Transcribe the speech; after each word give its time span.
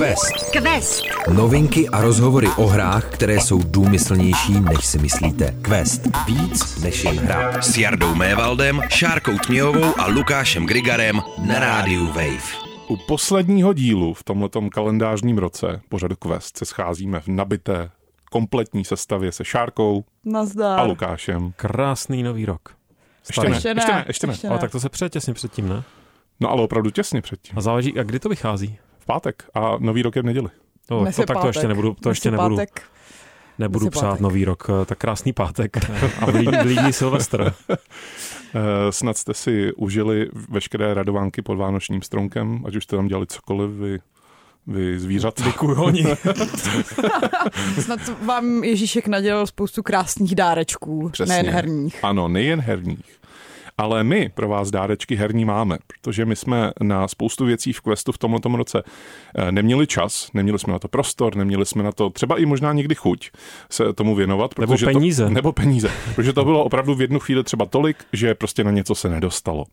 Quest. 0.00 0.50
Quest. 0.52 1.04
Novinky 1.34 1.88
a 1.88 2.00
rozhovory 2.00 2.48
o 2.56 2.66
hrách, 2.66 3.10
které 3.10 3.34
jsou 3.34 3.62
důmyslnější, 3.62 4.60
než 4.60 4.86
si 4.86 4.98
myslíte. 4.98 5.54
Quest. 5.62 6.02
Víc 6.26 6.78
než 6.82 7.04
jen 7.04 7.18
hra. 7.18 7.62
S 7.62 7.78
Jardou 7.78 8.14
Mévaldem, 8.14 8.80
Šárkou 8.88 9.38
Tměhovou 9.38 10.00
a 10.00 10.06
Lukášem 10.06 10.66
Grigarem 10.66 11.20
na 11.46 11.58
rádiu 11.58 12.06
Wave. 12.06 12.56
U 12.88 12.96
posledního 12.96 13.72
dílu 13.72 14.14
v 14.14 14.24
tomhletom 14.24 14.70
kalendářním 14.70 15.38
roce 15.38 15.80
pořadu 15.88 16.16
Quest 16.16 16.56
se 16.58 16.64
scházíme 16.64 17.20
v 17.20 17.28
nabité 17.28 17.90
kompletní 18.30 18.84
sestavě 18.84 19.32
se 19.32 19.44
Šárkou 19.44 20.04
Nazdar. 20.24 20.78
a 20.78 20.82
Lukášem. 20.82 21.52
Krásný 21.56 22.22
nový 22.22 22.46
rok. 22.46 22.68
Ještě 23.28 23.48
ne, 23.48 23.56
Ještě 23.56 23.74
ne, 23.74 23.78
ještě 23.78 23.92
ne, 23.92 24.04
ještě 24.06 24.26
ne. 24.26 24.34
Ale 24.50 24.58
tak 24.58 24.70
to 24.70 24.80
se 24.80 24.88
přeje 24.88 25.08
těsně 25.10 25.34
předtím, 25.34 25.68
ne? 25.68 25.82
No 26.40 26.50
ale 26.50 26.62
opravdu 26.62 26.90
těsně 26.90 27.22
předtím. 27.22 27.58
A 27.58 27.60
záleží, 27.60 27.98
a 27.98 28.02
kdy 28.02 28.18
to 28.18 28.28
vychází? 28.28 28.78
Pátek 29.12 29.42
a 29.54 29.76
nový 29.78 30.02
rok 30.02 30.16
je 30.16 30.22
v 30.22 30.24
neděli. 30.24 30.48
No, 30.90 31.00
Dnes 31.00 31.16
to, 31.16 31.22
je 31.22 31.26
tak 31.26 31.36
to 31.36 31.40
pátek. 31.40 31.54
ještě 31.54 31.68
nebudu, 31.68 31.94
to 31.94 32.00
Dnes 32.02 32.10
ještě 32.16 32.26
je 32.26 32.30
nebudu, 32.32 32.56
pátek. 32.56 32.82
nebudu 33.58 33.84
Dnes 33.84 33.92
přát 33.92 34.06
pátek. 34.08 34.20
nový 34.20 34.44
rok. 34.44 34.66
Tak 34.86 34.98
krásný 34.98 35.32
pátek 35.32 35.76
a 36.22 36.26
blí- 36.26 36.62
blídný 36.62 36.92
Silvestr. 36.92 37.54
Eh, 38.54 38.92
Snad 38.92 39.16
jste 39.16 39.34
si 39.34 39.72
užili 39.76 40.28
veškeré 40.48 40.94
radovánky 40.94 41.42
pod 41.42 41.54
vánočním 41.54 42.02
stromkem, 42.02 42.64
ať 42.66 42.76
už 42.76 42.84
jste 42.84 42.96
tam 42.96 43.06
dělali 43.06 43.26
cokoliv, 43.26 43.70
vy, 43.70 43.98
vy 44.66 44.98
zvířata. 44.98 45.52
Kujoni. 45.52 46.04
Snad 47.80 48.00
vám 48.24 48.64
Ježíšek 48.64 49.06
nadělal 49.06 49.46
spoustu 49.46 49.82
krásných 49.82 50.34
dárečků, 50.34 51.08
Přesně. 51.12 51.32
nejen 51.34 51.54
herních. 51.54 52.04
Ano, 52.04 52.28
nejen 52.28 52.60
herních. 52.60 53.19
Ale 53.80 54.04
my 54.04 54.28
pro 54.34 54.48
vás 54.48 54.70
dárečky 54.70 55.16
herní 55.16 55.44
máme, 55.44 55.78
protože 55.86 56.24
my 56.24 56.36
jsme 56.36 56.70
na 56.80 57.08
spoustu 57.08 57.44
věcí 57.44 57.72
v 57.72 57.80
Questu 57.80 58.12
v 58.12 58.18
tomto 58.18 58.56
roce 58.56 58.82
eh, 59.34 59.52
neměli 59.52 59.86
čas, 59.86 60.30
neměli 60.34 60.58
jsme 60.58 60.72
na 60.72 60.78
to 60.78 60.88
prostor, 60.88 61.36
neměli 61.36 61.66
jsme 61.66 61.82
na 61.82 61.92
to 61.92 62.10
třeba 62.10 62.38
i 62.38 62.46
možná 62.46 62.72
někdy 62.72 62.94
chuť 62.94 63.30
se 63.70 63.92
tomu 63.92 64.14
věnovat. 64.14 64.58
Nebo 64.58 64.72
protože 64.72 64.86
peníze. 64.86 65.24
To, 65.24 65.30
nebo 65.34 65.52
peníze, 65.52 65.90
protože 66.14 66.32
to 66.32 66.44
bylo 66.44 66.64
opravdu 66.64 66.94
v 66.94 67.00
jednu 67.00 67.18
chvíli 67.18 67.44
třeba 67.44 67.66
tolik, 67.66 67.96
že 68.12 68.34
prostě 68.34 68.64
na 68.64 68.70
něco 68.70 68.94
se 68.94 69.08
nedostalo. 69.08 69.64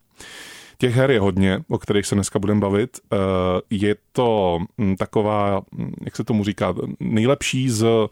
Těch 0.78 0.96
her 0.96 1.12
je 1.12 1.20
hodně, 1.20 1.60
o 1.70 1.78
kterých 1.78 2.06
se 2.06 2.16
dneska 2.16 2.40
budeme 2.40 2.62
bavit. 2.62 3.00
Eh, 3.14 3.18
Je 3.70 3.96
to 4.12 4.60
mm, 4.78 4.96
taková, 4.96 5.62
mm, 5.72 5.94
jak 6.06 6.16
se 6.16 6.24
tomu 6.24 6.44
říká, 6.44 6.74
nejlepší 7.00 7.70
z 7.70 7.86
eh, 7.86 8.10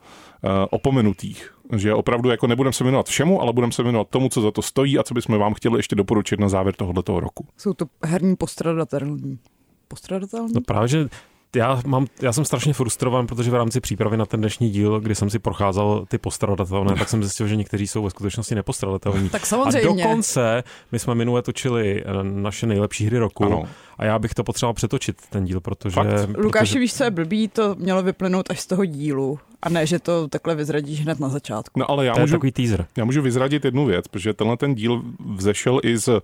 opomenutých. 0.69 1.54
Že 1.75 1.93
opravdu 1.93 2.29
jako 2.29 2.47
nebudeme 2.47 2.73
se 2.73 2.83
věnovat 2.83 3.07
všemu, 3.07 3.41
ale 3.41 3.53
budeme 3.53 3.71
se 3.73 3.83
věnovat 3.83 4.07
tomu, 4.09 4.29
co 4.29 4.41
za 4.41 4.51
to 4.51 4.61
stojí 4.61 4.99
a 4.99 5.03
co 5.03 5.13
bychom 5.13 5.39
vám 5.39 5.53
chtěli 5.53 5.79
ještě 5.79 5.95
doporučit 5.95 6.39
na 6.39 6.49
závěr 6.49 6.75
tohoto 6.75 7.19
roku. 7.19 7.47
Jsou 7.57 7.73
to 7.73 7.85
herní 8.03 8.35
postradatelní. 8.35 9.39
Postradatelní? 9.87 10.53
No 10.55 10.61
právě, 10.61 10.87
že 10.87 11.07
já, 11.55 11.81
mám, 11.85 12.05
já 12.21 12.33
jsem 12.33 12.45
strašně 12.45 12.73
frustrovan, 12.73 13.27
protože 13.27 13.51
v 13.51 13.53
rámci 13.53 13.81
přípravy 13.81 14.17
na 14.17 14.25
ten 14.25 14.39
dnešní 14.39 14.69
díl, 14.69 14.99
kdy 14.99 15.15
jsem 15.15 15.29
si 15.29 15.39
procházel 15.39 16.05
ty 16.07 16.17
postradatelné, 16.17 16.95
tak 16.95 17.09
jsem 17.09 17.23
zjistil, 17.23 17.47
že 17.47 17.55
někteří 17.55 17.87
jsou 17.87 18.03
ve 18.03 18.09
skutečnosti 18.09 18.55
nepostradatelní. 18.55 19.29
tak 19.29 19.41
A 19.41 19.45
samozřejmě. 19.45 20.03
dokonce 20.03 20.63
my 20.91 20.99
jsme 20.99 21.15
minule 21.15 21.41
točili 21.41 22.03
eh, 22.05 22.23
naše 22.23 22.67
nejlepší 22.67 23.05
hry 23.05 23.17
roku 23.17 23.45
Ano. 23.45 23.63
a 23.97 24.05
já 24.05 24.19
bych 24.19 24.33
to 24.33 24.43
potřeboval 24.43 24.73
přetočit, 24.73 25.17
ten 25.29 25.45
díl, 25.45 25.59
protože... 25.59 25.95
Fakt? 25.95 26.37
Lukáši, 26.37 26.65
protože 26.65 26.79
víš, 26.79 26.93
co 26.93 27.03
je 27.03 27.11
blbý? 27.11 27.47
To 27.47 27.75
mělo 27.75 28.03
vyplynout 28.03 28.51
až 28.51 28.59
z 28.59 28.67
toho 28.67 28.85
dílu. 28.85 29.39
A 29.65 29.69
ne, 29.69 29.85
že 29.85 29.99
to 29.99 30.27
takhle 30.27 30.55
vyzradíš 30.55 31.01
hned 31.01 31.19
na 31.19 31.29
začátku. 31.29 31.79
No 31.79 31.91
ale 31.91 32.05
já 32.05 32.13
to 32.13 32.19
je 32.19 32.23
můžu, 32.23 32.33
takový 32.33 32.51
teaser. 32.51 32.85
já 32.97 33.05
můžu 33.05 33.21
vyzradit 33.21 33.65
jednu 33.65 33.85
věc, 33.85 34.07
protože 34.07 34.33
tenhle 34.33 34.57
ten 34.57 34.75
díl 34.75 35.01
vzešel 35.35 35.79
i 35.83 35.97
z 35.97 36.07
eh, 36.07 36.21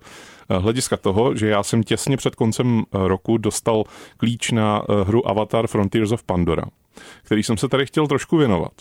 hlediska 0.58 0.96
toho, 0.96 1.36
že 1.36 1.48
já 1.48 1.62
jsem 1.62 1.82
těsně 1.82 2.16
před 2.16 2.34
koncem 2.34 2.82
eh, 2.82 3.08
roku 3.08 3.38
dostal 3.38 3.84
klíč 4.16 4.50
na 4.50 4.82
eh, 4.82 5.04
hru 5.04 5.28
Avatar 5.28 5.66
Frontiers 5.66 6.12
of 6.12 6.22
Pandora, 6.22 6.64
který 7.22 7.42
jsem 7.42 7.56
se 7.56 7.68
tady 7.68 7.86
chtěl 7.86 8.06
trošku 8.06 8.36
věnovat. 8.36 8.72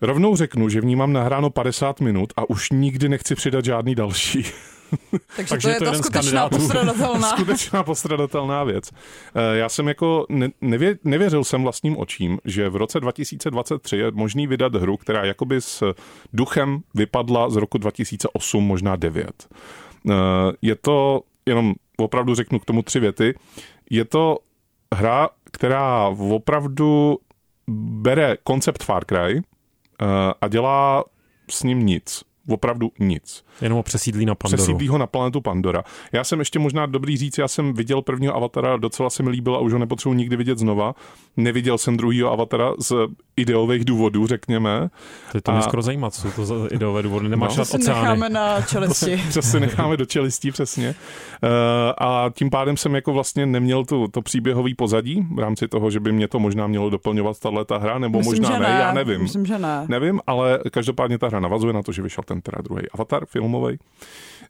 Rovnou 0.00 0.36
řeknu, 0.36 0.68
že 0.68 0.80
v 0.80 0.84
ní 0.84 0.96
mám 0.96 1.12
nahráno 1.12 1.50
50 1.50 2.00
minut 2.00 2.32
a 2.36 2.50
už 2.50 2.70
nikdy 2.70 3.08
nechci 3.08 3.34
přidat 3.34 3.64
žádný 3.64 3.94
další. 3.94 4.44
Takže, 5.36 5.50
Takže 5.50 5.68
to 5.68 5.68
je 5.68 5.74
je 5.74 5.78
to 5.78 5.84
ta 5.84 5.90
jeden 5.90 6.02
z 6.02 6.06
skutečná 6.06 6.48
postradatelná. 6.48 7.28
Skutečná 7.36 7.82
postradatelná 7.82 8.64
věc. 8.64 8.90
Eh, 9.34 9.56
Já 9.56 9.68
jsem 9.68 9.88
jako 9.88 10.26
ne, 10.28 10.48
nevě, 10.60 10.98
nevěřil 11.04 11.44
jsem 11.44 11.62
vlastním 11.62 11.98
očím, 11.98 12.38
že 12.44 12.68
v 12.68 12.76
roce 12.76 13.00
2023 13.00 13.96
je 13.96 14.10
možný 14.10 14.46
vydat 14.46 14.74
hru, 14.74 14.96
která 14.96 15.24
jakoby 15.24 15.60
s 15.60 15.94
duchem 16.32 16.80
vypadla 16.94 17.50
z 17.50 17.56
roku 17.56 17.78
2008, 17.78 18.64
možná 18.64 18.96
9. 18.96 19.48
Eh, 20.10 20.12
Je 20.62 20.74
to, 20.76 21.20
jenom 21.46 21.74
opravdu 21.96 22.34
řeknu 22.34 22.58
k 22.58 22.64
tomu 22.64 22.82
tři 22.82 23.00
věty, 23.00 23.34
je 23.90 24.04
to 24.04 24.38
hra, 24.94 25.28
která 25.52 26.08
opravdu 26.08 27.18
bere 27.68 28.36
koncept 28.44 28.82
Far 28.84 29.04
Cry 29.04 29.42
eh, 30.02 30.04
a 30.40 30.48
dělá 30.48 31.04
s 31.50 31.62
ním 31.62 31.86
nic. 31.86 32.22
Opravdu 32.48 32.90
nic. 32.98 33.44
Jenom 33.60 33.76
ho 33.76 33.82
přesídlí 33.82 34.26
na 34.26 34.34
Pandoru. 34.34 34.62
Přesídlí 34.62 34.88
ho 34.88 34.98
na 34.98 35.06
planetu 35.06 35.40
Pandora. 35.40 35.84
Já 36.12 36.24
jsem 36.24 36.38
ještě 36.38 36.58
možná 36.58 36.86
dobrý 36.86 37.16
říct, 37.16 37.38
já 37.38 37.48
jsem 37.48 37.74
viděl 37.74 38.02
prvního 38.02 38.36
avatara, 38.36 38.76
docela 38.76 39.10
se 39.10 39.22
mi 39.22 39.30
líbil 39.30 39.54
a 39.54 39.58
už 39.58 39.72
ho 39.72 39.78
nepotřebuji 39.78 40.14
nikdy 40.14 40.36
vidět 40.36 40.58
znova. 40.58 40.94
Neviděl 41.36 41.78
jsem 41.78 41.96
druhýho 41.96 42.32
avatara 42.32 42.72
z 42.78 42.94
ideových 43.36 43.84
důvodů, 43.84 44.26
řekněme. 44.26 44.88
To, 45.32 45.40
to 45.40 45.50
mě 45.52 45.58
A- 45.60 45.62
skoro 45.62 45.82
zajímá, 45.82 46.10
co 46.10 46.20
jsou 46.20 46.30
to 46.30 46.44
za 46.44 46.54
ideové 46.70 47.02
důvody. 47.02 47.28
Nemáš 47.28 47.56
No. 47.56 47.56
To 47.56 47.64
si 47.64 47.76
oceány. 47.76 48.00
necháme 48.00 48.28
na 48.28 48.60
čelisti. 48.62 49.22
To 49.34 49.42
si 49.42 49.60
necháme 49.60 49.96
do 49.96 50.04
čelistí, 50.06 50.50
přesně. 50.50 50.94
Eh, 51.42 51.48
A 51.98 52.30
tím 52.34 52.50
pádem 52.50 52.76
jsem 52.76 52.94
jako 52.94 53.12
vlastně 53.12 53.46
neměl 53.46 53.84
tu, 53.84 54.08
to 54.08 54.22
příběhový 54.22 54.74
pozadí 54.74 55.26
v 55.34 55.38
rámci 55.38 55.68
toho, 55.68 55.90
že 55.90 56.00
by 56.00 56.12
mě 56.12 56.28
to 56.28 56.38
možná 56.38 56.66
mělo 56.66 56.90
doplňovat 56.90 57.38
tahle 57.40 57.64
ta 57.64 57.78
hra, 57.78 57.98
nebo 57.98 58.18
Myslím, 58.18 58.42
možná 58.42 58.56
že 58.56 58.62
ne, 58.62 58.78
já 58.80 58.92
nevím. 58.92 59.22
Myslím, 59.22 59.46
že 59.46 59.58
ne. 59.58 59.84
Nevím, 59.88 60.20
ale 60.26 60.58
každopádně 60.70 61.18
ta 61.18 61.26
hra 61.28 61.40
navazuje 61.40 61.72
na 61.72 61.82
to, 61.82 61.92
že 61.92 62.02
vyšel 62.02 62.24
ten 62.24 62.40
teda 62.40 62.62
druhý 62.62 62.82
avatar 62.94 63.26
filmový. 63.26 63.78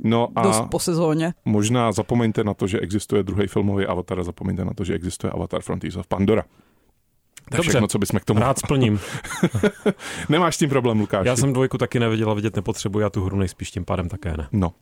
No 0.01 0.29
a 0.37 0.43
Dost 0.43 0.65
po 0.71 0.79
sezóně. 0.79 1.35
možná 1.45 1.93
zapomeňte 1.93 2.45
na 2.45 2.55
to, 2.55 2.67
že 2.67 2.81
existuje 2.81 3.23
druhý 3.23 3.47
filmový 3.47 3.87
avatar 3.87 4.21
a 4.21 4.23
zapomeňte 4.23 4.65
na 4.65 4.75
to, 4.75 4.85
že 4.85 4.95
existuje 4.95 5.31
avatar 5.31 5.63
Frontiers 5.63 5.97
of 5.97 6.07
Pandora. 6.07 6.43
To 7.51 7.55
je 7.55 7.57
Dobře. 7.57 7.71
všechno, 7.71 7.89
co 7.89 7.99
bychom 7.99 8.21
k 8.21 8.25
tomu... 8.25 8.41
Rád 8.41 8.59
splním. 8.59 9.01
Nemáš 10.29 10.55
s 10.55 10.59
tím 10.59 10.69
problém, 10.69 11.01
Lukáš? 11.01 11.27
Já 11.27 11.37
jsem 11.37 11.53
dvojku 11.53 11.79
taky 11.79 12.01
neviděl 12.01 12.31
a 12.31 12.35
vidět 12.35 12.57
nepotřebuji 12.57 13.05
a 13.05 13.11
tu 13.11 13.25
hru 13.25 13.37
nejspíš 13.37 13.71
tím 13.71 13.85
pádem 13.85 14.09
také 14.09 14.37
ne. 14.37 14.49
No. 14.53 14.73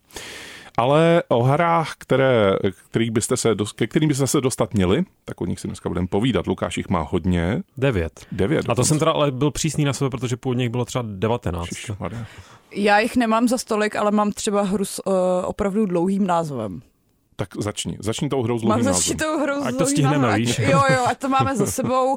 Ale 0.77 1.23
o 1.29 1.43
hrách, 1.43 1.95
které, 1.99 2.53
kterých 2.91 3.11
byste 3.11 3.37
se, 3.37 3.55
ke 3.77 3.87
kterým 3.87 4.09
byste 4.09 4.27
se 4.27 4.41
dostat 4.41 4.75
měli, 4.75 5.05
tak 5.25 5.41
o 5.41 5.47
nich 5.47 5.61
si 5.61 5.69
dneska 5.69 5.89
budeme 5.89 6.07
povídat. 6.07 6.47
Lukáš 6.47 6.77
jich 6.77 6.89
má 6.89 7.07
hodně. 7.11 7.63
Devět. 7.77 8.27
Devět. 8.33 8.71
A 8.71 8.75
to 8.75 8.85
jsem 8.85 8.99
teda 8.99 9.13
ale 9.13 9.31
byl 9.31 9.51
přísný 9.51 9.85
na 9.85 9.93
sebe, 9.93 10.11
protože 10.11 10.37
původně 10.37 10.65
jich 10.65 10.71
bylo 10.71 10.85
třeba 10.85 11.05
19. 11.07 11.69
Ježišmarja. 11.73 12.27
Já 12.75 12.99
jich 12.99 13.17
nemám 13.17 13.49
za 13.49 13.59
stolik, 13.59 13.97
ale 13.97 14.11
mám 14.11 14.33
třeba 14.33 14.63
hru 14.63 14.85
s 14.85 15.07
uh, 15.07 15.13
opravdu 15.45 15.87
dlouhým 15.87 16.27
názvem. 16.27 16.83
Tak 17.37 17.49
začni. 17.59 17.97
Začni 18.01 18.29
tou 18.29 18.43
hrou 18.43 18.59
s 18.59 18.63
Mám 18.63 18.83
začít 18.83 19.19
tou 19.19 19.39
hrou 19.41 19.63
Ať 19.63 19.75
to 19.77 19.87
stihneme, 19.87 20.19
názvem. 20.19 20.41
víš. 20.41 20.59
Jo, 20.59 20.83
jo, 20.91 21.05
ať 21.07 21.19
to 21.19 21.29
máme 21.29 21.57
za 21.57 21.67
sebou. 21.67 22.13
Uh, 22.13 22.17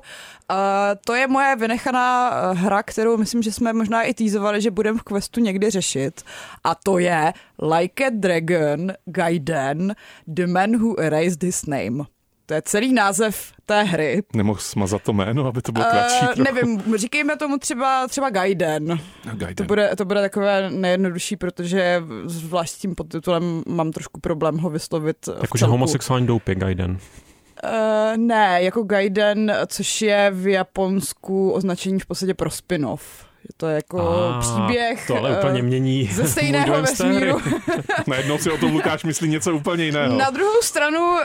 to 1.05 1.13
je 1.15 1.27
moje 1.27 1.55
vynechaná 1.55 2.29
uh, 2.29 2.57
hra, 2.57 2.83
kterou 2.83 3.17
myslím, 3.17 3.41
že 3.41 3.51
jsme 3.51 3.73
možná 3.73 4.03
i 4.03 4.13
týzovali, 4.13 4.61
že 4.61 4.71
budeme 4.71 4.99
v 4.99 5.03
questu 5.03 5.39
někdy 5.39 5.69
řešit. 5.69 6.21
A 6.63 6.75
to 6.75 6.97
je 6.97 7.33
Like 7.75 8.05
a 8.05 8.09
Dragon 8.09 8.93
Gaiden 9.05 9.95
The 10.27 10.47
Man 10.47 10.71
Who 10.77 10.99
Erased 10.99 11.43
His 11.43 11.65
Name. 11.65 12.14
To 12.45 12.53
je 12.53 12.61
celý 12.61 12.93
název 12.93 13.51
té 13.65 13.83
hry. 13.83 14.23
Nemohl 14.35 14.59
smazat 14.59 15.01
to 15.01 15.13
jméno, 15.13 15.45
aby 15.47 15.61
to 15.61 15.71
bylo 15.71 15.85
kratší. 15.91 16.25
Uh, 16.37 16.43
nevím, 16.43 16.97
říkejme 16.97 17.37
tomu 17.37 17.57
třeba, 17.57 18.07
třeba 18.07 18.29
Gaiden. 18.29 18.87
No, 18.87 18.97
To 19.31 19.35
Gaiden. 19.35 19.67
bude, 19.67 19.91
to 19.97 20.05
bude 20.05 20.21
takové 20.21 20.69
nejjednodušší, 20.69 21.35
protože 21.35 22.03
zvlášť 22.25 22.73
s 22.73 22.77
tím 22.77 22.95
podtitulem 22.95 23.63
mám 23.67 23.91
trošku 23.91 24.19
problém 24.19 24.57
ho 24.57 24.69
vyslovit. 24.69 25.17
Jakože 25.41 25.65
homosexuální 25.65 26.27
doupě 26.27 26.55
Gaiden. 26.55 26.91
Uh, 26.91 28.17
ne, 28.17 28.57
jako 28.61 28.83
Gaiden, 28.83 29.53
což 29.67 30.01
je 30.01 30.31
v 30.33 30.47
Japonsku 30.47 31.51
označení 31.51 31.99
v 31.99 32.05
podstatě 32.05 32.33
pro 32.33 32.49
spin-off. 32.49 33.24
Je 33.45 33.53
to 33.57 33.67
jako 33.67 33.99
A, 33.99 34.39
příběh 34.39 35.07
To 35.07 35.17
ale 35.17 35.35
eh, 35.35 35.39
úplně 35.39 35.61
mění 35.61 36.05
ze 36.05 36.27
stejného 36.27 36.81
vesmíru. 36.81 37.37
Najednou 38.07 38.37
si 38.37 38.51
o 38.51 38.57
tom 38.57 38.73
Lukáš 38.73 39.03
myslí 39.03 39.29
něco 39.29 39.55
úplně 39.55 39.85
jiného. 39.85 40.17
Na 40.17 40.29
druhou 40.29 40.61
stranu 40.61 40.99
uh, 40.99 41.19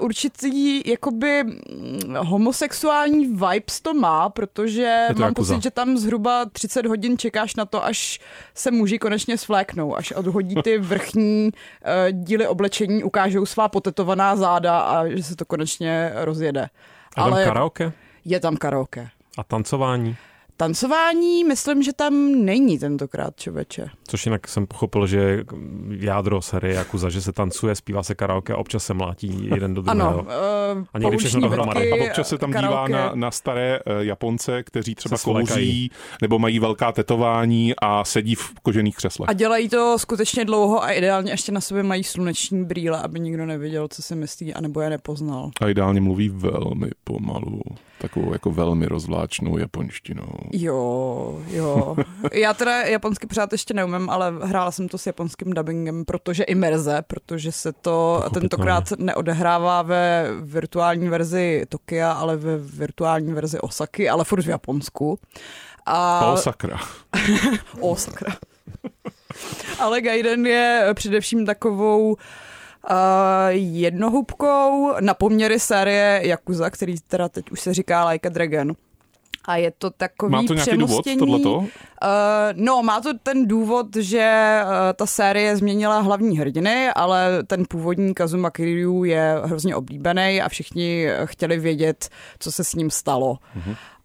určitý 0.00 0.82
jakoby 0.90 1.44
mm, 1.44 2.16
homosexuální 2.18 3.26
vibes 3.26 3.80
to 3.82 3.94
má, 3.94 4.28
protože 4.28 4.82
Je 5.08 5.14
to 5.14 5.20
mám 5.22 5.34
pocit, 5.34 5.62
že 5.62 5.70
tam 5.70 5.96
zhruba 5.98 6.44
30 6.52 6.86
hodin 6.86 7.18
čekáš 7.18 7.56
na 7.56 7.64
to, 7.64 7.84
až 7.84 8.20
se 8.54 8.70
muži 8.70 8.98
konečně 8.98 9.38
svléknou, 9.38 9.96
až 9.96 10.12
odhodí 10.12 10.54
ty 10.62 10.78
vrchní 10.92 11.50
uh, 11.52 11.90
díly 12.12 12.46
oblečení, 12.46 13.04
ukážou 13.04 13.46
svá 13.46 13.68
potetovaná 13.68 14.36
záda 14.36 14.78
a 14.80 15.06
že 15.08 15.22
se 15.22 15.36
to 15.36 15.44
konečně 15.44 16.12
rozjede. 16.14 16.68
A 17.16 17.30
tam 17.30 17.32
karaoke 17.44 17.92
je 18.24 18.40
tam 18.40 18.56
karaoke. 18.56 19.08
a 19.38 19.44
tancování. 19.44 20.16
Tancování 20.56 21.44
myslím, 21.44 21.82
že 21.82 21.92
tam 21.92 22.44
není 22.44 22.78
tentokrát, 22.78 23.36
čověče. 23.36 23.86
Což 24.08 24.26
jinak 24.26 24.48
jsem 24.48 24.66
pochopil, 24.66 25.06
že 25.06 25.44
jádro 25.90 26.42
série 26.42 26.74
Jakuza, 26.74 27.08
že 27.08 27.20
se 27.20 27.32
tancuje, 27.32 27.74
zpívá 27.74 28.02
se 28.02 28.14
karaoke 28.14 28.52
a 28.52 28.56
občas 28.56 28.84
se 28.84 28.94
mlátí 28.94 29.48
jeden 29.54 29.74
do 29.74 29.82
druhého. 29.82 30.08
Ano, 30.08 30.22
uh, 30.22 30.84
A 30.94 30.98
někdy 30.98 31.16
všechno 31.16 31.40
dohromady. 31.40 31.92
A 31.92 32.04
občas 32.10 32.28
se 32.28 32.38
tam 32.38 32.50
dívá 32.50 32.62
karaoke. 32.62 32.92
na, 32.92 33.12
na 33.14 33.30
staré 33.30 33.80
uh, 33.80 33.98
Japonce, 34.00 34.62
kteří 34.62 34.94
třeba 34.94 35.16
kouří 35.24 35.90
nebo 36.22 36.38
mají 36.38 36.58
velká 36.58 36.92
tetování 36.92 37.74
a 37.82 38.04
sedí 38.04 38.34
v 38.34 38.54
kožených 38.62 38.96
křeslech. 38.96 39.28
A 39.28 39.32
dělají 39.32 39.68
to 39.68 39.98
skutečně 39.98 40.44
dlouho 40.44 40.82
a 40.82 40.90
ideálně 40.90 41.30
ještě 41.32 41.52
na 41.52 41.60
sobě 41.60 41.82
mají 41.82 42.04
sluneční 42.04 42.64
brýle, 42.64 43.02
aby 43.02 43.20
nikdo 43.20 43.46
nevěděl, 43.46 43.88
co 43.88 44.02
si 44.02 44.16
myslí, 44.16 44.54
anebo 44.54 44.80
je 44.80 44.90
nepoznal. 44.90 45.50
A 45.60 45.68
ideálně 45.68 46.00
mluví 46.00 46.28
velmi 46.28 46.90
pomalu, 47.04 47.60
takovou 47.98 48.32
jako 48.32 48.50
velmi 48.50 48.86
rozvláčnou 48.86 49.58
japonštinou. 49.58 50.28
Jo, 50.52 51.40
jo. 51.48 51.96
Já 52.32 52.54
teda 52.54 52.82
japonsky 52.82 53.26
pořád 53.26 53.52
ještě 53.52 53.74
neumím, 53.74 54.10
ale 54.10 54.32
hrála 54.42 54.70
jsem 54.70 54.88
to 54.88 54.98
s 54.98 55.06
japonským 55.06 55.54
dubbingem, 55.54 56.04
protože 56.04 56.44
i 56.44 56.54
merze, 56.54 57.02
protože 57.06 57.52
se 57.52 57.72
to 57.72 58.24
tentokrát 58.34 58.92
neodehrává 58.98 59.82
ve 59.82 60.30
virtuální 60.40 61.08
verzi 61.08 61.64
Tokia, 61.68 62.12
ale 62.12 62.36
ve 62.36 62.58
virtuální 62.58 63.32
verzi 63.32 63.60
Osaky, 63.60 64.08
ale 64.08 64.24
furt 64.24 64.42
v 64.42 64.48
Japonsku. 64.48 65.18
A... 65.86 66.20
Pal 66.20 66.36
sakra. 66.36 66.80
O, 67.80 67.96
sakra. 67.96 68.36
Ale 69.78 70.00
Gaiden 70.00 70.46
je 70.46 70.90
především 70.94 71.46
takovou 71.46 72.12
uh, 72.12 72.16
jednohubkou 73.50 74.92
na 75.00 75.14
poměry 75.14 75.60
série 75.60 76.20
Yakuza, 76.24 76.70
který 76.70 76.94
teda 77.06 77.28
teď 77.28 77.50
už 77.50 77.60
se 77.60 77.74
říká 77.74 78.08
Like 78.08 78.28
a 78.28 78.32
Dragon. 78.32 78.72
A 79.44 79.56
je 79.56 79.70
to 79.78 79.90
takový 79.90 80.32
Má 80.32 80.42
to 80.42 80.54
nějaký 80.54 80.76
důvod, 80.76 81.04
tohleto? 81.18 81.56
Uh, 81.58 81.66
no, 82.54 82.82
má 82.82 83.00
to 83.00 83.18
ten 83.22 83.48
důvod, 83.48 83.96
že 83.96 84.60
uh, 84.64 84.70
ta 84.96 85.06
série 85.06 85.56
změnila 85.56 86.00
hlavní 86.00 86.38
hrdiny, 86.38 86.88
ale 86.94 87.42
ten 87.46 87.64
původní 87.68 88.14
Kazuma 88.14 88.50
Kiryu 88.50 89.04
je 89.04 89.34
hrozně 89.44 89.76
oblíbený 89.76 90.42
a 90.42 90.48
všichni 90.48 91.06
chtěli 91.24 91.58
vědět, 91.58 92.08
co 92.38 92.52
se 92.52 92.64
s 92.64 92.74
ním 92.74 92.90
stalo. 92.90 93.38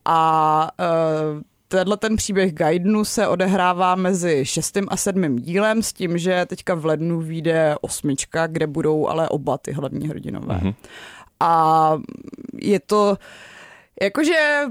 A 0.06 0.70
uh, 0.80 1.42
tenhle 1.72 1.98
ten 1.98 2.16
příběh 2.16 2.54
Gaidenu 2.54 3.06
se 3.06 3.28
odehrává 3.28 3.96
mezi 3.96 4.46
šestým 4.46 4.88
a 4.90 4.98
sedmým 4.98 5.40
dílem 5.40 5.84
s 5.84 5.94
tím, 5.94 6.18
že 6.18 6.46
teďka 6.46 6.76
v 6.76 6.86
lednu 6.86 7.20
vyjde 7.20 7.76
osmička, 7.82 8.48
kde 8.48 8.68
budou 8.68 9.08
ale 9.08 9.30
oba 9.30 9.58
ty 9.58 9.72
hlavní 9.72 10.08
hrdinové. 10.08 10.56
Mhm. 10.56 10.74
A 11.40 11.94
je 12.62 12.80
to 12.80 13.18
jakože 14.02 14.62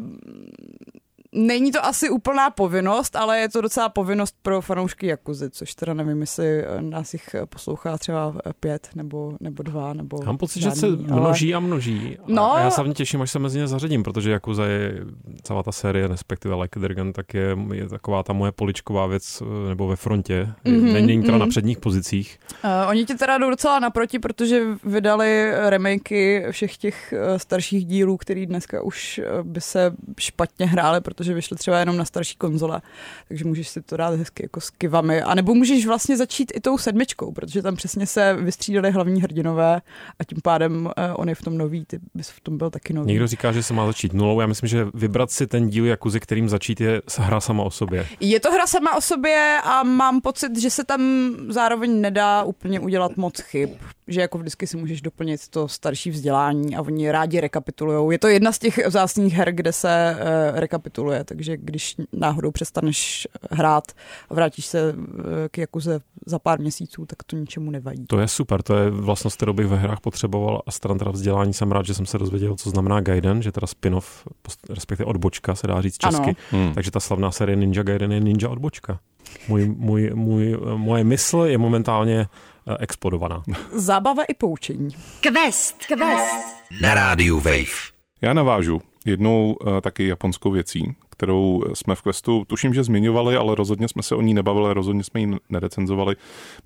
Není 1.35 1.73
to 1.73 1.85
asi 1.85 2.11
úplná 2.11 2.51
povinnost, 2.51 3.17
ale 3.17 3.39
je 3.39 3.49
to 3.49 3.61
docela 3.61 3.89
povinnost 3.89 4.35
pro 4.43 4.61
fanoušky 4.61 5.07
Jakuzy, 5.07 5.51
což 5.51 5.75
teda 5.75 5.95
nevím, 5.95 6.21
jestli 6.21 6.65
nás 6.81 7.13
jich 7.13 7.29
poslouchá 7.49 7.99
třeba 7.99 8.35
pět 8.61 8.89
nebo, 8.95 9.33
nebo 9.41 9.63
dva, 9.63 9.93
nebo 9.95 10.23
Mám 10.27 10.39
pocit, 10.39 10.61
že 10.61 10.71
se 10.71 10.89
žádný, 10.89 11.07
ale- 11.11 11.21
množí 11.21 11.55
a 11.55 11.61
množí. 11.61 12.19
A 12.19 12.23
No. 12.27 12.55
já 12.59 12.71
se 12.71 12.83
těším, 12.95 13.23
až 13.23 13.31
se 13.31 13.39
mezi 13.39 13.59
ně 13.59 13.67
zařadím, 13.67 14.03
protože 14.03 14.31
Yakuza 14.31 14.67
je 14.67 14.95
celá 15.43 15.63
ta 15.63 15.73
série, 15.73 16.09
respektive 16.09 16.55
Like 16.55 16.81
Dragon, 16.81 17.13
tak 17.13 17.35
je, 17.35 17.57
je 17.73 17.89
taková 17.89 18.23
ta 18.23 18.33
moje 18.33 18.53
poličková 18.53 19.07
věc, 19.07 19.43
eh, 19.43 19.69
nebo 19.69 19.89
ve 19.89 19.97
frontě. 19.97 20.49
Mhm, 20.65 20.81
Mm-hmm, 20.81 20.93
Není 20.93 21.21
teda 21.23 21.33
mhm. 21.33 21.41
na 21.41 21.47
předních 21.47 21.79
pozicích. 21.79 22.39
Uh, 22.65 22.71
oni 22.89 23.05
ti 23.05 23.15
teda 23.15 23.39
jdou 23.39 23.51
docela 23.51 23.79
naproti, 23.79 24.19
protože 24.19 24.63
vydali 24.85 25.51
remakey 25.69 26.47
všech 26.51 26.77
těch 26.77 27.15
starších 27.37 27.87
dílů, 27.87 28.17
který 28.17 28.47
dneska 28.47 28.83
už 28.83 29.21
by 29.43 29.61
se 29.61 29.93
špatně 30.19 30.67
hrály, 30.67 31.01
protože 31.21 31.35
vyšly 31.35 31.57
třeba 31.57 31.79
jenom 31.79 31.97
na 31.97 32.05
starší 32.05 32.37
konzole. 32.37 32.83
Takže 33.29 33.45
můžeš 33.45 33.69
si 33.69 33.83
to 33.83 33.97
dát 33.97 34.15
hezky 34.15 34.45
jako 34.45 34.61
s 34.61 34.71
kivami. 34.71 35.23
A 35.23 35.35
nebo 35.35 35.55
můžeš 35.55 35.87
vlastně 35.87 36.17
začít 36.17 36.53
i 36.55 36.61
tou 36.61 36.79
sedmičkou, 36.79 37.33
protože 37.33 37.63
tam 37.63 37.77
přesně 37.77 38.07
se 38.07 38.37
vystřídali 38.41 38.91
hlavní 38.91 39.23
hrdinové 39.23 39.81
a 40.19 40.25
tím 40.25 40.39
pádem 40.43 40.87
uh, 40.87 40.93
on 41.15 41.29
je 41.29 41.35
v 41.35 41.43
tom 41.43 41.59
nový, 41.59 41.85
ty 41.85 41.99
bys 42.15 42.29
v 42.29 42.41
tom 42.41 42.59
byl 42.59 42.71
taky 42.71 42.93
nový. 42.93 43.09
Někdo 43.09 43.27
říká, 43.27 43.53
že 43.53 43.63
se 43.63 43.75
má 43.75 43.87
začít 43.87 44.13
nulou. 44.13 44.41
Já 44.41 44.47
myslím, 44.47 44.69
že 44.69 44.87
vybrat 44.95 45.31
si 45.31 45.47
ten 45.47 45.69
díl 45.69 45.87
Jakuzy, 45.87 46.21
kterým 46.21 46.49
začít, 46.49 46.81
je 46.81 47.03
hra 47.19 47.41
sama 47.41 47.63
o 47.63 47.71
sobě. 47.71 48.07
Je 48.21 48.41
to 48.41 48.53
hra 48.53 48.67
sama 48.67 48.97
o 48.97 49.01
sobě 49.01 49.59
a 49.65 49.83
mám 49.83 50.21
pocit, 50.21 50.59
že 50.59 50.71
se 50.71 50.85
tam 50.85 51.01
zároveň 51.49 52.01
nedá 52.01 52.43
úplně 52.43 52.81
udělat 52.81 53.17
moc 53.17 53.41
chyb. 53.41 53.71
Že 54.09 54.21
jako 54.21 54.39
vždycky 54.39 54.67
si 54.67 54.77
můžeš 54.77 55.03
doplnit 55.03 55.49
to 55.49 55.69
starší 55.69 56.11
vzdělání 56.11 56.77
a 56.77 56.83
oni 56.83 57.11
rádi 57.11 57.41
rekapitulujou. 57.41 58.11
Je 58.11 58.19
to 58.19 58.29
jedna 58.29 58.53
z 58.53 58.59
těch 58.59 58.87
vzácných 58.87 59.35
her, 59.35 59.53
kde 59.53 59.73
se 59.73 60.17
uh, 60.17 60.59
rekapituluje, 60.59 61.10
takže 61.25 61.57
když 61.57 61.97
náhodou 62.13 62.51
přestaneš 62.51 63.29
hrát 63.51 63.85
a 64.31 64.35
vrátíš 64.35 64.67
se 64.67 64.93
uh, 64.93 65.05
k 65.51 65.59
Jakuze 65.59 66.01
za 66.27 66.39
pár 66.39 66.61
měsíců, 66.61 67.07
tak 67.07 67.23
to 67.23 67.37
ničemu 67.37 67.71
nevadí. 67.71 68.07
To 68.07 68.21
je 68.21 68.29
super, 68.29 68.63
to 68.63 68.77
je 68.77 68.91
vlastnost, 68.91 69.37
kterou 69.37 69.53
bych 69.53 69.67
ve 69.67 69.77
hrách 69.77 70.01
potřeboval 70.01 70.63
a 70.67 70.71
stran 70.71 70.99
teda 70.99 71.11
vzdělání 71.11 71.53
jsem 71.53 71.73
rád, 71.73 71.87
že 71.87 71.95
jsem 71.95 72.07
se 72.07 72.19
dozvěděl, 72.19 72.57
co 72.57 72.71
znamená 72.71 73.01
Gaiden, 73.01 73.43
že 73.43 73.53
teda 73.53 73.67
spin-off, 73.67 74.29
respektive 74.69 75.07
odbočka 75.07 75.55
se 75.55 75.67
dá 75.67 75.83
říct 75.83 75.99
česky. 75.99 76.23
Ano. 76.23 76.35
Hmm. 76.51 76.75
Takže 76.75 76.91
ta 76.91 77.01
slavná 77.01 77.31
série 77.31 77.57
Ninja 77.57 77.83
Gaiden 77.83 78.13
je 78.13 78.21
Ninja 78.21 78.49
odbočka. 78.49 79.01
Můj, 79.49 79.69
můj, 79.69 80.11
můj, 80.15 80.59
moje 80.77 81.05
mysl 81.05 81.39
je 81.39 81.59
momentálně 81.59 82.21
eh, 82.67 82.77
explodovaná. 82.79 83.43
Zábava 83.73 84.25
i 84.25 84.35
poučení. 84.35 84.89
Quest. 85.21 85.77
Quest. 85.87 86.47
Na 86.81 86.95
rádiu 86.95 87.37
Wave. 87.37 87.91
Já 88.23 88.33
navážu 88.33 88.83
jednou 89.07 89.57
uh, 89.61 89.81
taky 89.81 90.07
japonskou 90.07 90.51
věcí, 90.51 90.95
kterou 91.11 91.63
jsme 91.75 91.95
v 91.95 92.03
Questu, 92.03 92.45
tuším, 92.45 92.75
že 92.75 92.85
zmiňovali, 92.85 93.37
ale 93.37 93.55
rozhodně 93.55 93.89
jsme 93.89 94.03
se 94.03 94.15
o 94.15 94.23
ní 94.23 94.35
nebavili, 94.35 94.75
rozhodně 94.75 95.05
jsme 95.05 95.21
ji 95.21 95.37
nerecenzovali. 95.49 96.17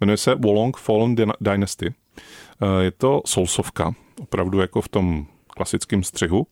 Jmenuje 0.00 0.16
se 0.16 0.34
Wolong 0.34 0.76
Fallen 0.76 1.14
Dyna- 1.14 1.34
Dynasty. 1.40 1.86
Uh, 1.86 2.80
je 2.80 2.90
to 2.90 3.22
soulsovka, 3.26 3.94
opravdu 4.20 4.60
jako 4.60 4.80
v 4.80 4.88
tom 4.88 5.26
klasickém 5.48 6.02
střihu. 6.02 6.46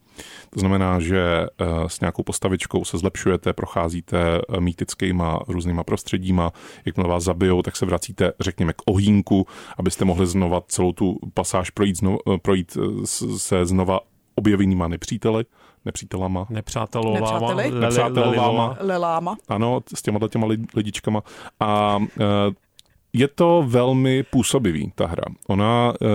To 0.51 0.61
znamená, 0.61 1.01
že 1.01 1.47
uh, 1.61 1.87
s 1.87 2.01
nějakou 2.01 2.23
postavičkou 2.23 2.85
se 2.85 2.99
zlepšujete, 2.99 3.53
procházíte 3.53 4.41
mýtickýma 4.59 5.41
různýma 5.49 5.85
prostředíma, 5.85 6.53
jakmile 6.85 7.09
vás 7.09 7.25
zabijou, 7.25 7.63
tak 7.63 7.77
se 7.77 7.87
vracíte, 7.87 8.33
řekněme, 8.41 8.73
k 8.73 8.83
ohýnku, 8.87 9.47
abyste 9.79 10.05
mohli 10.05 10.27
znova 10.27 10.61
celou 10.69 10.93
tu 10.93 11.19
pasáž 11.35 11.71
projít, 11.71 11.97
zno, 11.97 12.19
uh, 12.27 12.37
projít 12.37 12.77
se 13.37 13.67
znova 13.67 14.01
objevenýma 14.35 14.89
nepříteli, 14.89 15.45
nepřítelama, 15.85 16.47
Nepřátelováma, 16.51 17.55
Nepřátelováma. 17.55 18.77
Leláma. 18.81 19.37
ano, 19.49 19.81
s 19.95 20.03
těma 20.03 20.29
těma 20.29 20.47
li- 20.47 20.65
lidičkama. 20.75 21.23
A 21.61 21.99
e, 22.21 22.25
je 23.15 23.29
to 23.29 23.65
velmi 23.67 24.23
působivý, 24.23 24.93
ta 24.95 25.07
hra. 25.07 25.23
Ona 25.49 25.93
e, 26.03 26.07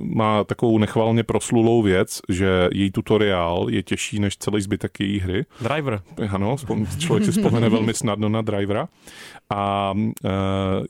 má 0.00 0.44
takovou 0.44 0.78
nechvalně 0.78 1.22
proslulou 1.22 1.82
věc, 1.82 2.20
že 2.28 2.68
její 2.72 2.90
tutoriál 2.90 3.66
je 3.70 3.82
těžší 3.82 4.18
než 4.20 4.36
celý 4.36 4.60
zbytek 4.62 5.00
její 5.00 5.18
hry. 5.20 5.44
Driver. 5.60 6.00
Ano, 6.30 6.56
člověk 6.98 7.24
si 7.24 7.32
vzpomene 7.32 7.68
velmi 7.68 7.94
snadno 7.94 8.28
na 8.28 8.42
drivera. 8.42 8.88
A 9.54 9.94
e, 10.24 10.30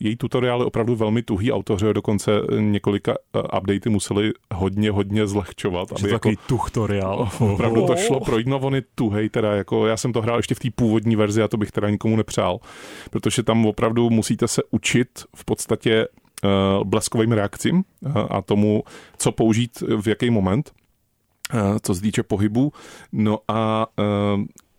její 0.01 0.17
tutoriál 0.17 0.61
je 0.61 0.67
opravdu 0.67 0.97
velmi 0.97 1.23
tuhý. 1.23 1.53
Autoři 1.53 1.87
dokonce 1.93 2.31
několika 2.59 3.13
e, 3.13 3.59
updaty 3.59 3.89
museli 3.91 4.33
hodně, 4.55 4.91
hodně 4.91 5.27
zlehčovat. 5.27 5.89
Že 5.99 6.07
to 6.07 6.13
takový 6.13 6.39
tutoriál. 6.47 7.29
Opravdu 7.39 7.87
to 7.87 7.97
šlo 7.97 8.21
projít, 8.21 8.47
no 8.47 8.59
on 8.59 8.75
je 8.75 8.83
tuhej, 8.95 9.29
teda 9.29 9.55
jako 9.55 9.87
já 9.87 9.97
jsem 9.97 10.13
to 10.13 10.23
hrál 10.23 10.39
ještě 10.39 10.55
v 10.55 10.59
té 10.59 10.69
původní 10.75 11.17
verzi 11.17 11.43
a 11.43 11.49
to 11.49 11.57
bych 11.57 11.73
teda 11.73 11.91
nikomu 11.91 12.17
nepřál, 12.17 12.59
protože 13.11 13.43
tam 13.43 13.67
opravdu 13.67 14.11
musíte 14.11 14.49
se 14.49 14.63
učit 14.71 15.09
v 15.37 15.45
podstatě 15.45 16.09
bleskovým 16.85 17.33
reakcím 17.33 17.85
a 18.31 18.43
tomu, 18.43 18.83
co 19.19 19.33
použít 19.33 19.83
v 20.01 20.09
jaký 20.09 20.31
moment, 20.31 20.73
co 21.83 21.95
se 21.95 22.01
týče 22.01 22.23
pohybu. 22.23 22.73
No 23.13 23.39
a 23.49 23.87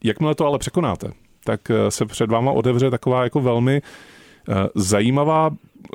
jakmile 0.03 0.35
to 0.35 0.45
ale 0.45 0.59
překonáte, 0.59 1.11
tak 1.47 1.61
uh, 1.69 1.75
se 1.89 2.05
před 2.05 2.31
váma 2.31 2.51
otevře 2.51 2.91
taková 2.91 3.23
jako 3.23 3.41
velmi 3.41 3.81
uh, 3.81 4.55
zajímavá, 4.75 5.49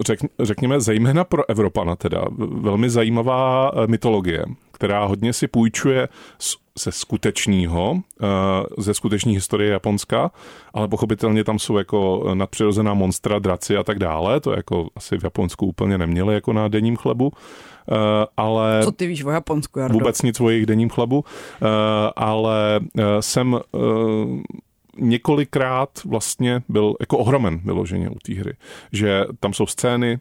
řek, 0.07 0.21
řekněme 0.41 0.81
zejména 0.81 1.25
pro 1.25 1.51
Evropana 1.51 1.97
teda, 1.97 2.25
velmi 2.39 2.91
zajímavá 2.91 3.73
uh, 3.73 3.87
mytologie, 3.87 4.45
která 4.73 5.05
hodně 5.05 5.33
si 5.33 5.49
půjčuje 5.49 6.09
z, 6.39 6.57
ze 6.79 6.93
skutečného, 6.93 8.01
ze 8.79 8.95
skutečné 8.95 9.33
historie 9.33 9.73
Japonska, 9.73 10.31
ale 10.75 10.89
pochopitelně 10.89 11.45
tam 11.45 11.59
jsou 11.59 11.79
jako 11.79 12.31
nadpřirozená 12.35 12.95
monstra, 12.95 13.39
draci 13.39 13.77
a 13.77 13.83
tak 13.83 13.99
dále, 13.99 14.41
to 14.41 14.53
jako 14.53 14.89
asi 14.97 15.19
v 15.19 15.25
Japonsku 15.25 15.67
úplně 15.67 15.99
neměli 15.99 16.35
jako 16.35 16.53
na 16.53 16.69
denním 16.69 16.97
chlebu, 16.97 17.33
ale... 18.37 18.81
Co 18.85 18.93
ty 18.93 19.07
víš 19.07 19.25
o 19.25 19.31
Japonsku, 19.31 19.79
Jardo? 19.79 19.99
Vůbec 19.99 20.23
nic 20.23 20.41
o 20.41 20.51
jejich 20.51 20.67
denním 20.67 20.89
chlebu, 20.89 21.25
ale 22.17 22.81
jsem 23.21 23.61
několikrát 24.97 26.05
vlastně 26.05 26.63
byl 26.69 26.95
jako 27.01 27.19
ohromen 27.19 27.61
vyloženě 27.65 28.11
u 28.11 28.19
té 28.23 28.35
hry, 28.35 28.55
že 28.93 29.25
tam 29.41 29.55
jsou 29.55 29.67
scény, 29.67 30.19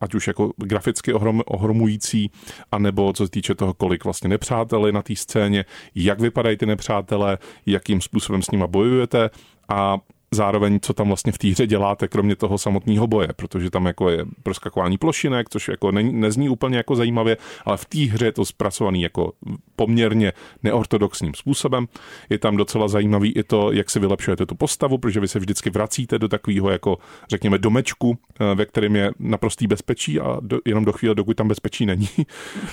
ať 0.00 0.14
už 0.14 0.26
jako 0.26 0.52
graficky 0.56 1.12
ohrom, 1.12 1.42
ohromující, 1.46 2.30
anebo 2.72 3.12
co 3.12 3.26
se 3.26 3.30
týče 3.30 3.54
toho, 3.54 3.74
kolik 3.74 4.04
vlastně 4.04 4.28
nepřátel 4.28 4.86
je 4.86 4.92
na 4.92 5.02
té 5.02 5.16
scéně, 5.16 5.64
jak 5.94 6.20
vypadají 6.20 6.56
ty 6.56 6.66
nepřátelé, 6.66 7.38
jakým 7.66 8.00
způsobem 8.00 8.42
s 8.42 8.50
nima 8.50 8.66
bojujete. 8.66 9.30
A 9.68 9.98
zároveň, 10.32 10.80
co 10.80 10.92
tam 10.92 11.06
vlastně 11.06 11.32
v 11.32 11.38
té 11.38 11.48
hře 11.48 11.66
děláte, 11.66 12.08
kromě 12.08 12.36
toho 12.36 12.58
samotného 12.58 13.06
boje, 13.06 13.28
protože 13.36 13.70
tam 13.70 13.86
jako 13.86 14.10
je 14.10 14.24
proskakování 14.42 14.98
plošinek, 14.98 15.48
což 15.50 15.68
jako 15.68 15.92
ne, 15.92 16.02
nezní 16.02 16.48
úplně 16.48 16.76
jako 16.76 16.96
zajímavě, 16.96 17.36
ale 17.64 17.76
v 17.76 17.84
té 17.84 17.98
hře 17.98 18.24
je 18.24 18.32
to 18.32 18.44
zpracovaný 18.44 19.02
jako 19.02 19.32
poměrně 19.76 20.32
neortodoxním 20.62 21.34
způsobem. 21.34 21.88
Je 22.30 22.38
tam 22.38 22.56
docela 22.56 22.88
zajímavý 22.88 23.32
i 23.32 23.42
to, 23.42 23.72
jak 23.72 23.90
si 23.90 24.00
vylepšujete 24.00 24.46
tu 24.46 24.54
postavu, 24.54 24.98
protože 24.98 25.20
vy 25.20 25.28
se 25.28 25.38
vždycky 25.38 25.70
vracíte 25.70 26.18
do 26.18 26.28
takového 26.28 26.70
jako, 26.70 26.98
řekněme, 27.30 27.58
domečku, 27.58 28.18
eh, 28.40 28.54
ve 28.54 28.66
kterém 28.66 28.96
je 28.96 29.10
naprostý 29.18 29.66
bezpečí 29.66 30.20
a 30.20 30.38
do, 30.40 30.58
jenom 30.64 30.84
do 30.84 30.92
chvíle, 30.92 31.14
dokud 31.14 31.36
tam 31.36 31.48
bezpečí 31.48 31.86
není. 31.86 32.08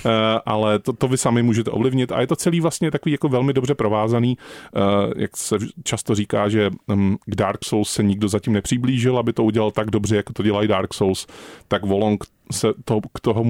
Eh, 0.06 0.40
ale 0.46 0.78
to, 0.78 0.92
to 0.92 1.08
vy 1.08 1.18
sami 1.18 1.42
můžete 1.42 1.70
ovlivnit 1.70 2.12
a 2.12 2.20
je 2.20 2.26
to 2.26 2.36
celý 2.36 2.60
vlastně 2.60 2.90
takový 2.90 3.12
jako 3.12 3.28
velmi 3.28 3.52
dobře 3.52 3.74
provázaný, 3.74 4.38
eh, 4.38 4.80
jak 5.16 5.36
se 5.36 5.56
často 5.84 6.14
říká, 6.14 6.48
že 6.48 6.70
hm, 6.92 7.16
k 7.26 7.34
Dark 7.50 7.64
Souls 7.64 7.90
se 7.90 8.02
nikdo 8.02 8.28
zatím 8.28 8.52
nepřiblížil, 8.52 9.18
aby 9.18 9.32
to 9.32 9.44
udělal 9.44 9.70
tak 9.70 9.90
dobře, 9.90 10.16
jako 10.16 10.32
to 10.32 10.42
dělají 10.42 10.68
Dark 10.68 10.94
Souls, 10.94 11.26
tak 11.68 11.84
Volong 11.84 12.24
se 12.50 12.72
to, 12.84 13.00
k 13.14 13.20
toho, 13.20 13.44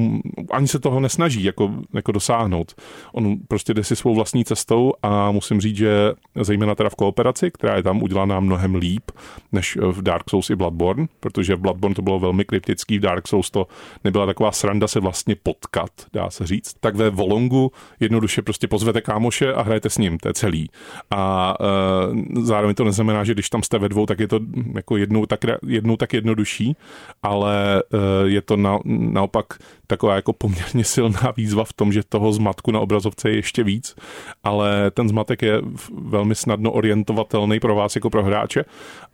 ani 0.50 0.68
se 0.68 0.78
toho 0.78 1.00
nesnaží 1.00 1.44
jako, 1.44 1.70
jako 1.94 2.12
dosáhnout. 2.12 2.74
On 3.12 3.36
prostě 3.48 3.74
jde 3.74 3.84
si 3.84 3.96
svou 3.96 4.14
vlastní 4.14 4.44
cestou 4.44 4.92
a 5.02 5.30
musím 5.30 5.60
říct, 5.60 5.76
že 5.76 6.12
zejména 6.40 6.74
teda 6.74 6.90
v 6.90 6.94
kooperaci, 6.94 7.50
která 7.50 7.76
je 7.76 7.82
tam 7.82 8.02
udělaná 8.02 8.40
mnohem 8.40 8.74
líp 8.74 9.10
než 9.52 9.78
v 9.90 10.02
Dark 10.02 10.30
Souls 10.30 10.50
i 10.50 10.56
Bloodborne, 10.56 11.06
protože 11.20 11.56
v 11.56 11.60
Bloodborne 11.60 11.94
to 11.94 12.02
bylo 12.02 12.18
velmi 12.18 12.44
kryptický, 12.44 12.98
v 12.98 13.02
Dark 13.02 13.28
Souls 13.28 13.50
to 13.50 13.66
nebyla 14.04 14.26
taková 14.26 14.52
sranda 14.52 14.88
se 14.88 15.00
vlastně 15.00 15.36
potkat, 15.42 15.90
dá 16.12 16.30
se 16.30 16.46
říct. 16.46 16.74
Tak 16.80 16.94
ve 16.94 17.10
Volongu 17.10 17.72
jednoduše 18.00 18.42
prostě 18.42 18.68
pozvete 18.68 19.00
kámoše 19.00 19.52
a 19.52 19.62
hrajete 19.62 19.90
s 19.90 19.98
ním, 19.98 20.18
to 20.18 20.28
je 20.28 20.34
celý. 20.34 20.70
A 21.10 21.54
e, 21.60 22.42
zároveň 22.42 22.74
to 22.74 22.84
neznamená, 22.84 23.24
že 23.24 23.34
když 23.34 23.50
tam 23.50 23.62
jste 23.62 23.78
ve 23.78 23.88
dvou, 23.88 24.06
tak 24.06 24.20
je 24.20 24.28
to 24.28 24.40
jako 24.74 24.96
jednou 24.96 25.26
tak, 25.26 25.40
jednou 25.66 25.96
tak 25.96 26.12
jednodušší, 26.12 26.76
ale 27.22 27.82
e, 27.82 28.28
je 28.28 28.40
to 28.42 28.56
na, 28.56 28.78
naopak 28.90 29.46
taková 29.86 30.14
jako 30.14 30.32
poměrně 30.32 30.84
silná 30.84 31.32
výzva 31.36 31.64
v 31.64 31.72
tom, 31.72 31.92
že 31.92 32.02
toho 32.08 32.32
zmatku 32.32 32.70
na 32.70 32.80
obrazovce 32.80 33.30
je 33.30 33.36
ještě 33.36 33.64
víc, 33.64 33.96
ale 34.44 34.90
ten 34.90 35.08
zmatek 35.08 35.42
je 35.42 35.62
velmi 35.94 36.34
snadno 36.34 36.72
orientovatelný 36.72 37.60
pro 37.60 37.74
vás 37.74 37.94
jako 37.94 38.10
pro 38.10 38.24
hráče 38.24 38.64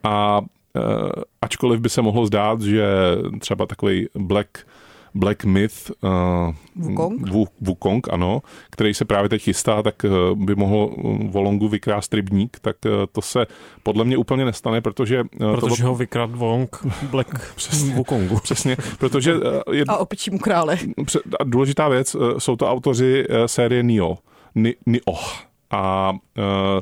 a 0.05 0.41
e, 0.41 0.81
ačkoliv 1.43 1.81
by 1.81 1.89
se 1.89 2.03
mohlo 2.03 2.27
zdát, 2.27 2.61
že 2.61 2.87
třeba 3.41 3.67
takový 3.67 4.09
Black 4.15 4.49
Black 5.17 5.45
Myth 5.45 5.91
uh, 6.01 6.55
Wukong? 6.77 7.31
Wukong, 7.61 8.13
ano, 8.13 8.43
který 8.71 8.95
se 8.95 9.05
právě 9.05 9.29
teď 9.29 9.43
chystá, 9.43 9.83
tak 9.83 10.05
uh, 10.05 10.39
by 10.45 10.55
mohl 10.55 10.95
Volongu 11.25 11.69
vykrást 11.69 12.15
rybník, 12.15 12.59
tak 12.61 12.77
to 13.13 13.23
se 13.23 13.47
podle 13.83 14.05
mě 14.05 14.17
úplně 14.17 14.45
nestane, 14.45 14.81
protože... 14.81 15.25
Protože 15.39 15.83
to... 15.83 15.89
ho 15.89 15.95
vykrát 15.95 16.31
Volong 16.31 16.87
Black 17.11 17.53
přesně, 17.57 17.95
Wukongu. 17.95 18.39
Přesně, 18.41 18.77
protože... 18.99 19.35
Je, 19.73 19.85
a 19.89 19.97
opičímu 19.97 20.39
krále. 20.39 20.79
A 21.41 21.45
důležitá 21.45 21.89
věc, 21.89 22.17
jsou 22.39 22.57
to 22.57 22.71
autoři 22.71 23.27
série 23.47 23.83
Nio. 23.83 24.19
Ni, 24.55 24.75
Nioh. 24.87 25.37
A 25.71 26.13
uh, 26.13 26.81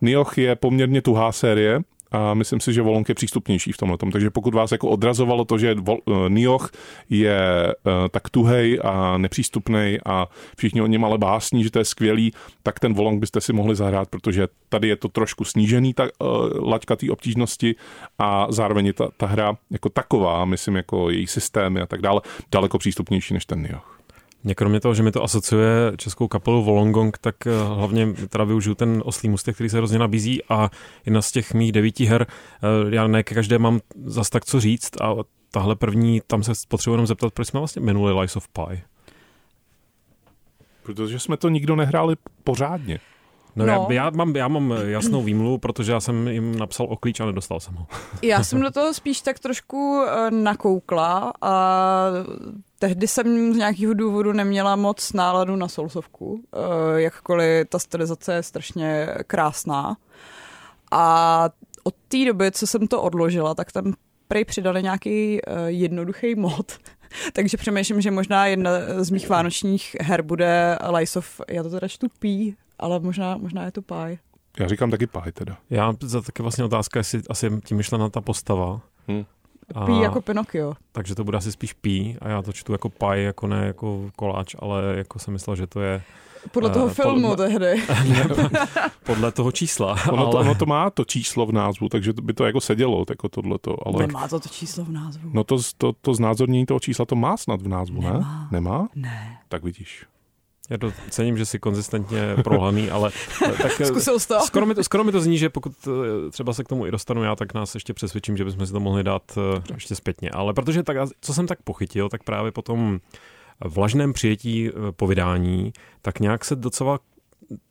Nioh 0.00 0.38
je 0.38 0.56
poměrně 0.56 1.02
tuhá 1.02 1.32
série, 1.32 1.80
a 2.16 2.34
myslím 2.34 2.60
si, 2.60 2.72
že 2.72 2.82
Volonk 2.82 3.08
je 3.08 3.14
přístupnější 3.14 3.72
v 3.72 3.76
tomhle. 3.76 3.98
Takže 4.12 4.30
pokud 4.30 4.54
vás 4.54 4.72
jako 4.72 4.88
odrazovalo 4.88 5.44
to, 5.44 5.58
že 5.58 5.74
uh, 5.74 5.96
Nioh 6.28 6.70
je 7.10 7.74
uh, 7.84 7.92
tak 8.10 8.30
tuhej 8.30 8.80
a 8.84 9.18
nepřístupný 9.18 9.98
a 10.06 10.26
všichni 10.56 10.82
o 10.82 10.86
něm 10.86 11.04
ale 11.04 11.18
básní, 11.18 11.64
že 11.64 11.70
to 11.70 11.78
je 11.78 11.84
skvělý, 11.84 12.32
tak 12.62 12.80
ten 12.80 12.94
Volonk 12.94 13.20
byste 13.20 13.40
si 13.40 13.52
mohli 13.52 13.76
zahrát, 13.76 14.08
protože 14.08 14.48
tady 14.68 14.88
je 14.88 14.96
to 14.96 15.08
trošku 15.08 15.44
snížený, 15.44 15.94
ta 15.94 16.04
uh, 16.04 16.68
laťka 16.68 16.96
té 16.96 17.10
obtížnosti 17.10 17.74
a 18.18 18.46
zároveň 18.50 18.86
je 18.86 18.92
ta, 18.92 19.08
ta 19.16 19.26
hra 19.26 19.56
jako 19.70 19.88
taková, 19.88 20.44
myslím 20.44 20.76
jako 20.76 21.10
její 21.10 21.26
systémy 21.26 21.80
a 21.80 21.86
tak 21.86 22.00
dále, 22.00 22.20
daleko 22.52 22.78
přístupnější 22.78 23.34
než 23.34 23.46
ten 23.46 23.62
Nioh. 23.62 23.95
Mě 24.46 24.54
kromě 24.54 24.80
toho, 24.80 24.94
že 24.94 25.02
mi 25.02 25.12
to 25.12 25.22
asociuje 25.22 25.92
českou 25.96 26.28
kapelu 26.28 26.62
Volongong, 26.62 27.18
tak 27.18 27.46
eh, 27.46 27.50
hlavně 27.76 28.12
teda 28.28 28.44
využiju 28.44 28.74
ten 28.74 29.02
oslý 29.04 29.28
mustek, 29.28 29.54
který 29.54 29.68
se 29.68 29.76
hrozně 29.76 29.98
nabízí 29.98 30.44
a 30.48 30.70
jedna 31.06 31.22
z 31.22 31.32
těch 31.32 31.54
mých 31.54 31.72
devíti 31.72 32.04
her, 32.04 32.26
eh, 32.28 32.94
já 32.94 33.06
ne 33.06 33.22
každé 33.22 33.58
mám 33.58 33.80
zas 34.04 34.30
tak 34.30 34.44
co 34.44 34.60
říct 34.60 35.00
a 35.00 35.14
tahle 35.50 35.76
první, 35.76 36.20
tam 36.26 36.42
se 36.42 36.52
potřebuji 36.68 36.94
jenom 36.94 37.06
zeptat, 37.06 37.34
proč 37.34 37.48
jsme 37.48 37.60
vlastně 37.60 37.82
minuli 37.82 38.12
Lies 38.12 38.36
of 38.36 38.48
Pi. 38.48 38.82
Protože 40.82 41.18
jsme 41.18 41.36
to 41.36 41.48
nikdo 41.48 41.76
nehráli 41.76 42.16
pořádně. 42.44 43.00
No, 43.56 43.66
no. 43.66 43.72
Já, 43.72 44.04
já, 44.04 44.10
mám, 44.10 44.36
já 44.36 44.48
mám 44.48 44.74
jasnou 44.84 45.22
výmluvu, 45.22 45.58
protože 45.58 45.92
já 45.92 46.00
jsem 46.00 46.28
jim 46.28 46.58
napsal 46.58 46.86
o 46.90 46.96
klíč 46.96 47.20
a 47.20 47.26
nedostal 47.26 47.60
jsem 47.60 47.74
ho. 47.74 47.86
Já 48.22 48.44
jsem 48.44 48.60
do 48.60 48.70
toho 48.70 48.94
spíš 48.94 49.20
tak 49.20 49.38
trošku 49.38 50.04
eh, 50.08 50.30
nakoukla 50.30 51.32
a 51.42 52.10
tehdy 52.88 53.08
jsem 53.08 53.54
z 53.54 53.56
nějakého 53.56 53.94
důvodu 53.94 54.32
neměla 54.32 54.76
moc 54.76 55.12
náladu 55.12 55.56
na 55.56 55.68
Soulsovku, 55.68 56.42
eh, 56.52 57.00
jakkoliv 57.00 57.68
ta 57.68 57.78
stylizace 57.78 58.34
je 58.34 58.42
strašně 58.42 59.08
krásná. 59.26 59.96
A 60.90 61.48
od 61.84 61.94
té 62.08 62.24
doby, 62.24 62.50
co 62.50 62.66
jsem 62.66 62.86
to 62.86 63.02
odložila, 63.02 63.54
tak 63.54 63.72
tam 63.72 63.92
prej 64.28 64.44
přidali 64.44 64.82
nějaký 64.82 65.40
uh, 65.42 65.66
jednoduchý 65.66 66.34
mod. 66.34 66.78
Takže 67.32 67.56
přemýšlím, 67.56 68.00
že 68.00 68.10
možná 68.10 68.46
jedna 68.46 68.70
z 68.96 69.10
mých 69.10 69.28
vánočních 69.28 69.96
her 70.00 70.22
bude 70.22 70.78
Lies 70.96 71.16
of, 71.16 71.40
já 71.48 71.62
to 71.62 71.70
teda 71.70 71.88
čtu 71.88 72.06
P, 72.18 72.56
ale 72.78 73.00
možná, 73.00 73.36
možná 73.36 73.64
je 73.64 73.72
to 73.72 73.82
Pie. 73.82 74.18
Já 74.58 74.68
říkám 74.68 74.90
taky 74.90 75.06
Pie 75.06 75.32
teda. 75.32 75.56
Já 75.70 75.94
za 76.00 76.20
taky 76.20 76.42
vlastně 76.42 76.64
otázka, 76.64 77.00
jestli 77.00 77.22
asi 77.30 77.50
tím 77.64 77.76
myšlena 77.76 78.08
ta 78.08 78.20
postava. 78.20 78.80
Hmm. 79.08 79.24
A, 79.74 79.86
pí 79.86 80.00
jako 80.00 80.20
Pinokio. 80.20 80.74
Takže 80.92 81.14
to 81.14 81.24
bude 81.24 81.38
asi 81.38 81.52
spíš 81.52 81.72
pí 81.72 82.16
a 82.20 82.28
já 82.28 82.42
to 82.42 82.52
čtu 82.52 82.72
jako 82.72 82.88
pie, 82.88 83.22
jako 83.22 83.46
ne 83.46 83.66
jako 83.66 84.10
koláč, 84.16 84.54
ale 84.58 84.94
jako 84.96 85.18
jsem 85.18 85.32
myslel, 85.32 85.56
že 85.56 85.66
to 85.66 85.80
je 85.80 86.02
podle 86.52 86.70
toho 86.70 86.86
uh, 86.86 86.92
filmu 86.92 87.28
podle, 87.28 87.48
tehdy. 87.48 87.82
podle 89.02 89.32
toho 89.32 89.52
čísla. 89.52 89.96
Ono, 90.12 90.22
ale... 90.22 90.32
to, 90.32 90.38
ono 90.38 90.54
to 90.54 90.66
má 90.66 90.90
to 90.90 91.04
číslo 91.04 91.46
v 91.46 91.52
názvu, 91.52 91.88
takže 91.88 92.12
by 92.12 92.32
to 92.32 92.44
jako 92.44 92.60
sedělo, 92.60 93.04
jako 93.08 93.28
tohleto. 93.28 93.86
Ale... 93.86 94.06
Nemá 94.06 94.28
to 94.28 94.40
to 94.40 94.48
číslo 94.48 94.84
v 94.84 94.90
názvu. 94.90 95.30
No 95.32 95.44
to, 95.44 95.58
to, 95.76 95.92
to 95.92 96.14
znázornění 96.14 96.66
toho 96.66 96.80
čísla 96.80 97.04
to 97.04 97.16
má 97.16 97.36
snad 97.36 97.62
v 97.62 97.68
názvu, 97.68 98.00
Nemá. 98.00 98.18
ne? 98.18 98.48
Nemá? 98.50 98.88
Ne. 98.94 99.38
Tak 99.48 99.64
vidíš. 99.64 100.06
Já 100.70 100.78
to 100.78 100.92
cením, 101.10 101.38
že 101.38 101.46
jsi 101.46 101.58
konzistentně 101.58 102.36
prohlaný, 102.44 102.90
ale 102.90 103.10
tak, 103.62 103.72
Zkusil 103.72 104.20
jsi 104.20 104.28
to? 104.28 104.40
Skoro 104.40 104.66
mi 104.66 104.74
to, 104.74 104.84
skoro 104.84 105.04
mi 105.04 105.12
to 105.12 105.20
zní, 105.20 105.38
že 105.38 105.48
pokud 105.48 105.72
eh, 105.88 106.30
třeba 106.30 106.52
se 106.52 106.64
k 106.64 106.68
tomu 106.68 106.86
i 106.86 106.90
dostanu 106.90 107.22
já, 107.22 107.36
tak 107.36 107.54
nás 107.54 107.74
ještě 107.74 107.94
přesvědčím, 107.94 108.36
že 108.36 108.44
bychom 108.44 108.66
si 108.66 108.72
to 108.72 108.80
mohli 108.80 109.04
dát 109.04 109.22
eh, 109.38 109.62
ještě 109.74 109.94
zpětně. 109.94 110.30
Ale 110.30 110.54
protože 110.54 110.82
tak, 110.82 110.96
co 111.20 111.34
jsem 111.34 111.46
tak 111.46 111.62
pochytil, 111.62 112.08
tak 112.08 112.22
právě 112.22 112.52
potom 112.52 112.98
vlažném 113.64 114.12
přijetí 114.12 114.68
eh, 114.68 114.72
po 114.92 115.06
vydání, 115.06 115.72
tak 116.02 116.20
nějak 116.20 116.44
se 116.44 116.56
docela 116.56 116.98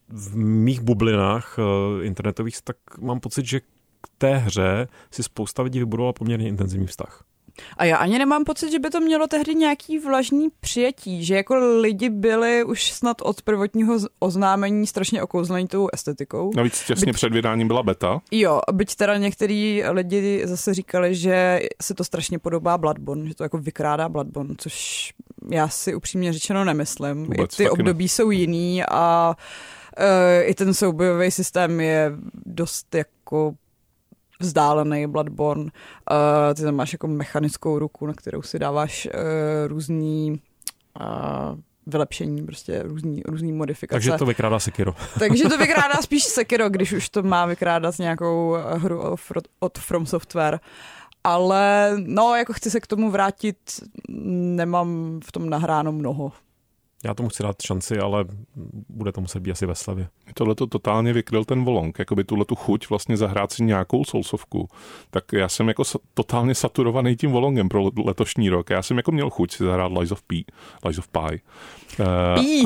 v 0.10 0.36
mých 0.36 0.82
bublinách 0.82 1.58
internetových, 2.02 2.62
tak 2.64 2.78
mám 3.02 3.20
pocit, 3.20 3.46
že 3.46 3.60
k 3.60 4.10
té 4.18 4.38
hře 4.38 4.88
si 5.12 5.24
spousta 5.24 5.64
lidí 5.64 5.80
vybudovala 5.80 6.14
poměrně 6.14 6.48
intenzivní 6.48 6.88
vztah. 6.88 7.24
A 7.78 7.86
já 7.86 7.98
ani 7.98 8.20
nemám 8.20 8.44
pocit, 8.44 8.72
že 8.72 8.80
by 8.80 8.90
to 8.90 9.00
mělo 9.00 9.28
tehdy 9.28 9.56
nějaký 9.56 10.00
vlažný 10.00 10.48
přijetí, 10.60 11.26
že 11.26 11.36
jako 11.36 11.56
lidi 11.82 12.10
byli 12.10 12.64
už 12.64 12.92
snad 12.92 13.22
od 13.22 13.42
prvotního 13.42 14.00
oznámení 14.20 14.88
strašně 14.88 15.24
okouzlení 15.24 15.68
tou 15.68 15.88
estetikou. 15.94 16.52
Navíc 16.56 16.84
těsně 16.86 17.06
byť, 17.06 17.16
před 17.16 17.34
vydáním 17.34 17.68
byla 17.68 17.84
beta. 17.84 18.22
Jo, 18.32 18.60
byť 18.72 18.96
teda 18.96 19.18
některý 19.18 19.84
lidi 19.90 20.42
zase 20.44 20.74
říkali, 20.74 21.16
že 21.16 21.60
se 21.82 21.94
to 21.94 22.04
strašně 22.04 22.40
podobá 22.40 22.78
Bloodborne, 22.78 23.28
že 23.28 23.36
to 23.36 23.44
jako 23.44 23.58
vykrádá 23.58 24.10
Bloodborne, 24.10 24.56
což 24.58 25.14
já 25.52 25.68
si 25.68 25.96
upřímně 25.96 26.34
řečeno 26.34 26.66
nemyslím. 26.66 27.26
Vůbec, 27.26 27.54
I 27.54 27.58
ty 27.58 27.70
období 27.70 28.06
ne. 28.06 28.10
jsou 28.10 28.32
jiný 28.32 28.84
a 28.84 29.36
uh, 30.00 30.50
i 30.50 30.54
ten 30.54 30.74
soubojový 30.74 31.32
systém 31.32 31.82
je 31.82 32.12
dost 32.46 32.96
jako 32.96 33.54
vzdálený 34.40 35.08
Bloodborne. 35.08 35.64
Uh, 35.64 35.70
ty 36.56 36.62
tam 36.62 36.76
máš 36.76 36.94
jako 36.94 37.08
mechanickou 37.08 37.80
ruku, 37.80 38.06
na 38.06 38.14
kterou 38.14 38.42
si 38.42 38.60
dáváš 38.60 39.08
uh, 39.14 39.22
různý 39.68 40.42
uh, 41.00 41.60
vylepšení, 41.88 42.46
prostě 42.46 42.84
různý, 42.84 43.22
různý 43.26 43.52
modifikace. 43.54 43.96
Takže 43.96 44.12
to 44.12 44.26
vykrádá 44.26 44.60
Sekiro. 44.60 44.96
Takže 45.20 45.44
to 45.44 45.58
vykrádá 45.58 46.02
spíš 46.02 46.24
Sekiro, 46.24 46.70
když 46.70 46.94
už 46.94 47.10
to 47.10 47.24
má 47.24 47.46
vykrádat 47.46 48.00
nějakou 48.00 48.58
hru 48.74 49.16
od 49.60 49.78
From 49.78 50.06
Software. 50.06 50.60
Ale 51.24 51.94
no, 51.98 52.36
jako 52.36 52.54
chci 52.54 52.72
se 52.72 52.80
k 52.80 52.88
tomu 52.88 53.12
vrátit, 53.12 53.58
nemám 54.10 55.20
v 55.26 55.32
tom 55.32 55.50
nahráno 55.50 55.92
mnoho. 55.92 56.32
Já 57.06 57.14
tomu 57.14 57.30
chci 57.30 57.44
dát 57.44 57.62
šanci, 57.62 58.00
ale 58.00 58.26
bude 58.90 59.12
to 59.12 59.22
muset 59.22 59.40
být 59.40 59.52
asi 59.52 59.66
ve 59.66 59.76
slavě. 59.76 60.08
Tohle 60.34 60.56
to 60.56 60.68
totálně 60.68 61.14
vykryl 61.14 61.46
ten 61.46 61.64
volong, 61.64 62.00
jako 62.00 62.16
by 62.16 62.24
tuhle 62.24 62.46
tu 62.46 62.56
chuť 62.56 62.90
vlastně 62.90 63.18
zahrát 63.18 63.52
si 63.52 63.64
nějakou 63.64 64.06
soulsovku. 64.06 64.70
Tak 65.10 65.24
já 65.34 65.50
jsem 65.50 65.68
jako 65.68 65.84
totálně 66.14 66.56
saturovaný 66.56 67.16
tím 67.16 67.32
volongem 67.32 67.70
pro 67.70 67.90
letošní 68.06 68.50
rok. 68.50 68.70
Já 68.70 68.82
jsem 68.82 68.98
jako 68.98 69.12
měl 69.12 69.30
chuť 69.30 69.52
si 69.52 69.64
zahrát 69.64 69.92
Lies 69.92 70.12
of 70.12 70.22
P, 70.22 70.44
Lies 70.86 70.98
of 70.98 71.08
Pi. 71.08 71.42
Uh, 72.00 72.06
P. 72.36 72.64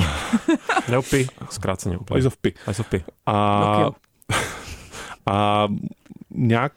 Nebo 0.92 1.02
Pi, 1.02 1.28
zkráceně 1.50 1.98
úplně. 1.98 2.16
Lies 2.16 2.26
of 2.26 2.38
P. 2.38 2.52
Lies 2.68 2.80
of 2.80 2.90
P. 2.90 3.04
A, 3.26 3.92
A 5.32 5.68
nějak 6.30 6.74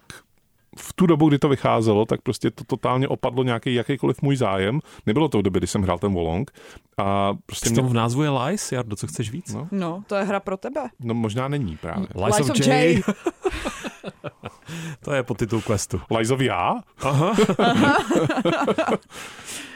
v 0.79 0.93
tu 0.93 1.07
dobu, 1.07 1.29
kdy 1.29 1.38
to 1.38 1.49
vycházelo, 1.49 2.07
tak 2.07 2.23
prostě 2.23 2.50
to 2.50 2.64
totálně 2.64 3.09
opadlo 3.09 3.45
nějaký 3.45 3.75
jakýkoliv 3.75 4.23
můj 4.23 4.37
zájem. 4.37 4.81
Nebylo 5.07 5.29
to 5.29 5.38
v 5.38 5.43
době, 5.43 5.61
kdy 5.61 5.67
jsem 5.67 5.83
hrál 5.83 5.99
ten 5.99 6.12
Volong. 6.12 6.50
A 6.99 7.35
prostě 7.47 7.67
Přitom 7.67 7.87
v 7.87 7.95
názvu 7.95 8.23
je 8.23 8.31
Lies, 8.31 8.73
Jardo, 8.73 8.97
co 8.97 9.07
chceš 9.07 9.31
víc? 9.31 9.55
No. 9.55 9.69
No, 9.71 10.02
to 10.07 10.14
je 10.14 10.25
hra 10.25 10.41
pro 10.41 10.57
tebe. 10.57 10.81
No 11.00 11.14
možná 11.14 11.49
není 11.49 11.76
právě. 11.76 12.07
Lies, 12.25 12.38
Lies 12.38 12.50
of 12.50 12.67
J. 12.67 13.02
to 15.05 15.12
je 15.12 15.23
podtitul 15.23 15.61
questu. 15.61 16.00
Lies 16.11 16.31
of 16.31 16.41
já? 16.41 16.81
Aha. 17.02 17.33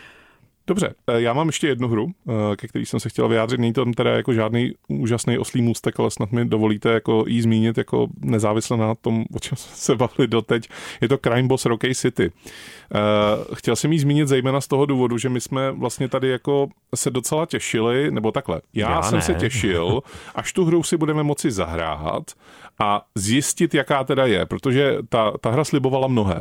Dobře, 0.66 0.94
eh, 1.06 1.20
já 1.20 1.32
mám 1.32 1.46
ještě 1.46 1.68
jednu 1.68 1.88
hru, 1.88 2.06
eh, 2.28 2.56
ke 2.56 2.68
který 2.68 2.86
jsem 2.86 3.00
se 3.00 3.08
chtěl 3.08 3.28
vyjádřit. 3.28 3.60
Není 3.60 3.72
to 3.72 3.84
tam 3.84 3.92
teda 3.92 4.10
jako 4.10 4.32
žádný 4.32 4.72
úžasný 4.88 5.38
oslý 5.38 5.62
můstek, 5.62 6.00
ale 6.00 6.10
snad 6.10 6.32
mi 6.32 6.44
dovolíte 6.44 6.88
jako 6.88 7.24
jí 7.26 7.42
zmínit 7.42 7.78
jako 7.78 8.06
nezávisle 8.20 8.76
na 8.76 8.94
tom, 8.94 9.24
o 9.34 9.38
čem 9.38 9.56
jsme 9.56 9.76
se 9.76 9.94
bavili 9.96 10.28
doteď. 10.28 10.68
Je 11.00 11.08
to 11.08 11.18
Crime 11.18 11.48
Boss 11.48 11.64
Rocky 11.66 11.94
City. 11.94 12.32
Eh, 12.94 13.54
chtěl 13.54 13.76
jsem 13.76 13.92
jí 13.92 13.98
zmínit 13.98 14.28
zejména 14.28 14.60
z 14.60 14.66
toho 14.66 14.86
důvodu, 14.86 15.18
že 15.18 15.28
my 15.28 15.40
jsme 15.40 15.72
vlastně 15.72 16.08
tady 16.08 16.28
jako 16.28 16.68
se 16.94 17.10
docela 17.10 17.46
těšili, 17.46 18.10
nebo 18.10 18.32
takhle. 18.32 18.60
Já, 18.74 18.90
Já 18.90 19.02
jsem 19.02 19.18
ne. 19.18 19.22
se 19.22 19.34
těšil, 19.34 20.02
až 20.34 20.52
tu 20.52 20.64
hru 20.64 20.82
si 20.82 20.96
budeme 20.96 21.22
moci 21.22 21.50
zahrát 21.50 22.32
a 22.78 23.06
zjistit, 23.14 23.74
jaká 23.74 24.04
teda 24.04 24.26
je, 24.26 24.46
protože 24.46 24.96
ta, 25.08 25.32
ta 25.40 25.50
hra 25.50 25.64
slibovala 25.64 26.08
mnohé. 26.08 26.40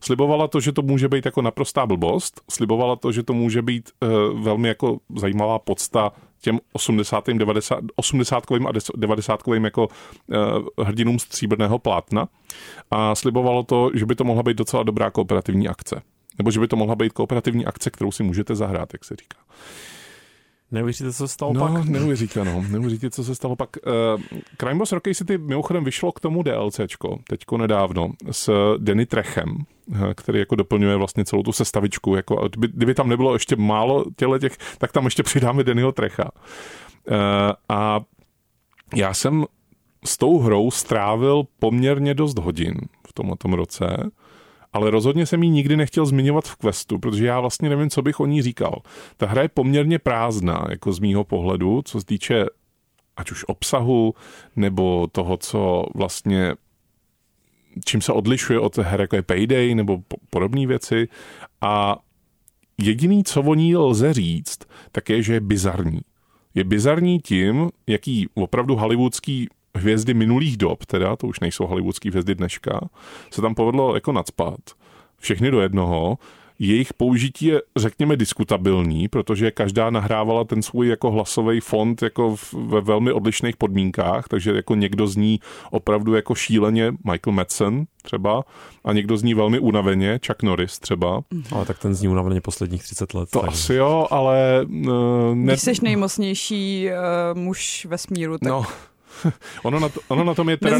Slibovala 0.00 0.48
to, 0.48 0.60
že 0.60 0.72
to 0.72 0.82
může 0.82 1.08
být 1.08 1.24
jako 1.24 1.42
naprostá 1.42 1.86
blbost, 1.86 2.40
slibovala 2.50 2.96
to, 2.96 3.12
že 3.12 3.22
to 3.22 3.32
může 3.32 3.51
být 3.60 3.90
uh, 4.00 4.42
velmi 4.42 4.68
jako 4.68 4.98
zajímavá 5.16 5.58
podsta 5.58 6.12
těm 6.40 6.60
80. 6.72 7.24
90. 7.28 7.80
80. 7.96 8.44
a 8.52 8.72
90. 8.96 9.40
jako 9.64 9.88
uh, 9.88 10.84
hrdinům 10.86 11.18
stříbrného 11.18 11.78
plátna 11.78 12.28
a 12.90 13.14
slibovalo 13.14 13.62
to, 13.62 13.90
že 13.94 14.06
by 14.06 14.14
to 14.14 14.24
mohla 14.24 14.42
být 14.42 14.56
docela 14.56 14.82
dobrá 14.82 15.10
kooperativní 15.10 15.68
akce. 15.68 16.02
Nebo 16.38 16.50
že 16.50 16.60
by 16.60 16.68
to 16.68 16.76
mohla 16.76 16.94
být 16.94 17.12
kooperativní 17.12 17.66
akce, 17.66 17.90
kterou 17.90 18.12
si 18.12 18.22
můžete 18.22 18.54
zahrát, 18.54 18.88
jak 18.92 19.04
se 19.04 19.16
říká. 19.16 19.38
Neuvěříte, 20.72 21.12
co 21.12 21.28
se 21.28 21.34
stalo 21.34 21.52
No, 21.52 21.60
pak? 21.68 21.84
neuvěříte, 21.88 22.44
no. 22.44 22.64
Neuvěříte, 22.70 23.10
co 23.10 23.24
se 23.24 23.34
stalo 23.34 23.56
pak. 23.56 23.70
Uh, 23.86 24.22
Crime 24.56 24.74
Boss 24.74 24.92
Rocky 24.92 25.14
City 25.14 25.38
mimochodem 25.38 25.84
vyšlo 25.84 26.12
k 26.12 26.20
tomu 26.20 26.42
DLCčko, 26.42 27.18
teďko 27.28 27.58
nedávno, 27.58 28.12
s 28.30 28.74
Denny 28.78 29.06
Trechem, 29.06 29.56
eh, 29.94 30.14
který 30.14 30.38
jako 30.38 30.54
doplňuje 30.54 30.96
vlastně 30.96 31.24
celou 31.24 31.42
tu 31.42 31.52
sestavičku. 31.52 32.16
Jako, 32.16 32.48
kdyby, 32.48 32.68
kdyby 32.68 32.94
tam 32.94 33.08
nebylo 33.08 33.32
ještě 33.32 33.56
málo 33.56 34.04
těle 34.16 34.38
těch, 34.38 34.56
tak 34.78 34.92
tam 34.92 35.04
ještě 35.04 35.22
přidáme 35.22 35.64
Dennyho 35.64 35.92
Trecha. 35.92 36.30
Uh, 37.10 37.16
a 37.68 38.00
já 38.94 39.14
jsem 39.14 39.44
s 40.04 40.16
tou 40.16 40.38
hrou 40.38 40.70
strávil 40.70 41.42
poměrně 41.58 42.14
dost 42.14 42.38
hodin 42.38 42.74
v 43.08 43.12
tomhle 43.12 43.56
roce, 43.56 44.10
ale 44.72 44.90
rozhodně 44.90 45.26
jsem 45.26 45.42
ji 45.42 45.50
nikdy 45.50 45.76
nechtěl 45.76 46.06
zmiňovat 46.06 46.44
v 46.44 46.56
questu, 46.56 46.98
protože 46.98 47.26
já 47.26 47.40
vlastně 47.40 47.68
nevím, 47.68 47.90
co 47.90 48.02
bych 48.02 48.20
o 48.20 48.26
ní 48.26 48.42
říkal. 48.42 48.82
Ta 49.16 49.26
hra 49.26 49.42
je 49.42 49.48
poměrně 49.48 49.98
prázdná, 49.98 50.66
jako 50.70 50.92
z 50.92 50.98
mýho 50.98 51.24
pohledu, 51.24 51.82
co 51.84 52.00
se 52.00 52.06
týče 52.06 52.46
ať 53.16 53.30
už 53.30 53.44
obsahu, 53.44 54.14
nebo 54.56 55.06
toho, 55.12 55.36
co 55.36 55.86
vlastně 55.94 56.54
čím 57.84 58.00
se 58.00 58.12
odlišuje 58.12 58.60
od 58.60 58.78
her, 58.78 59.00
jako 59.00 59.16
je 59.16 59.22
Payday, 59.22 59.74
nebo 59.74 59.98
po- 59.98 60.16
podobné 60.30 60.66
věci. 60.66 61.08
A 61.60 61.96
jediný, 62.78 63.24
co 63.24 63.42
o 63.42 63.54
ní 63.54 63.76
lze 63.76 64.12
říct, 64.12 64.58
tak 64.92 65.10
je, 65.10 65.22
že 65.22 65.34
je 65.34 65.40
bizarní. 65.40 66.00
Je 66.54 66.64
bizarní 66.64 67.20
tím, 67.20 67.70
jaký 67.86 68.28
opravdu 68.34 68.76
hollywoodský 68.76 69.48
hvězdy 69.78 70.14
minulých 70.14 70.56
dob, 70.56 70.86
teda 70.86 71.16
to 71.16 71.26
už 71.26 71.40
nejsou 71.40 71.66
hollywoodský 71.66 72.10
hvězdy 72.10 72.34
dneška, 72.34 72.80
se 73.30 73.42
tam 73.42 73.54
povedlo 73.54 73.94
jako 73.94 74.12
nadspat. 74.12 74.60
Všechny 75.18 75.50
do 75.50 75.60
jednoho. 75.60 76.18
Jejich 76.58 76.94
použití 76.94 77.46
je, 77.46 77.62
řekněme, 77.76 78.16
diskutabilní, 78.16 79.08
protože 79.08 79.50
každá 79.50 79.90
nahrávala 79.90 80.44
ten 80.44 80.62
svůj 80.62 80.88
jako 80.88 81.10
hlasový 81.10 81.60
fond 81.60 82.02
jako 82.02 82.36
ve 82.66 82.80
velmi 82.80 83.12
odlišných 83.12 83.56
podmínkách, 83.56 84.28
takže 84.28 84.52
jako 84.52 84.74
někdo 84.74 85.06
zní 85.06 85.40
opravdu 85.70 86.14
jako 86.14 86.34
šíleně 86.34 86.92
Michael 87.04 87.32
Madsen 87.34 87.84
třeba 88.02 88.44
a 88.84 88.92
někdo 88.92 89.16
zní 89.16 89.34
velmi 89.34 89.58
unaveně, 89.58 90.20
Chuck 90.26 90.42
Norris 90.42 90.78
třeba. 90.78 91.20
Ale 91.52 91.66
tak 91.66 91.78
ten 91.78 91.94
zní 91.94 92.08
unaveně 92.08 92.40
posledních 92.40 92.82
30 92.82 93.14
let. 93.14 93.30
To 93.30 93.40
takže- 93.40 93.52
asi 93.54 93.74
jo, 93.74 94.06
ale 94.10 94.66
uh, 94.68 95.34
ne, 95.34 95.52
Když 95.52 95.60
jsi 95.62 95.72
nejmocnější 95.82 96.88
uh, 96.88 97.38
muž 97.40 97.86
vesmíru, 97.90 98.38
tak 98.38 98.48
no, 98.48 98.64
ono 99.62 99.80
na, 99.80 99.88
to, 99.88 100.00
ono 100.08 100.24
na 100.24 100.34
tom 100.34 100.48
je 100.48 100.56
teda... 100.56 100.76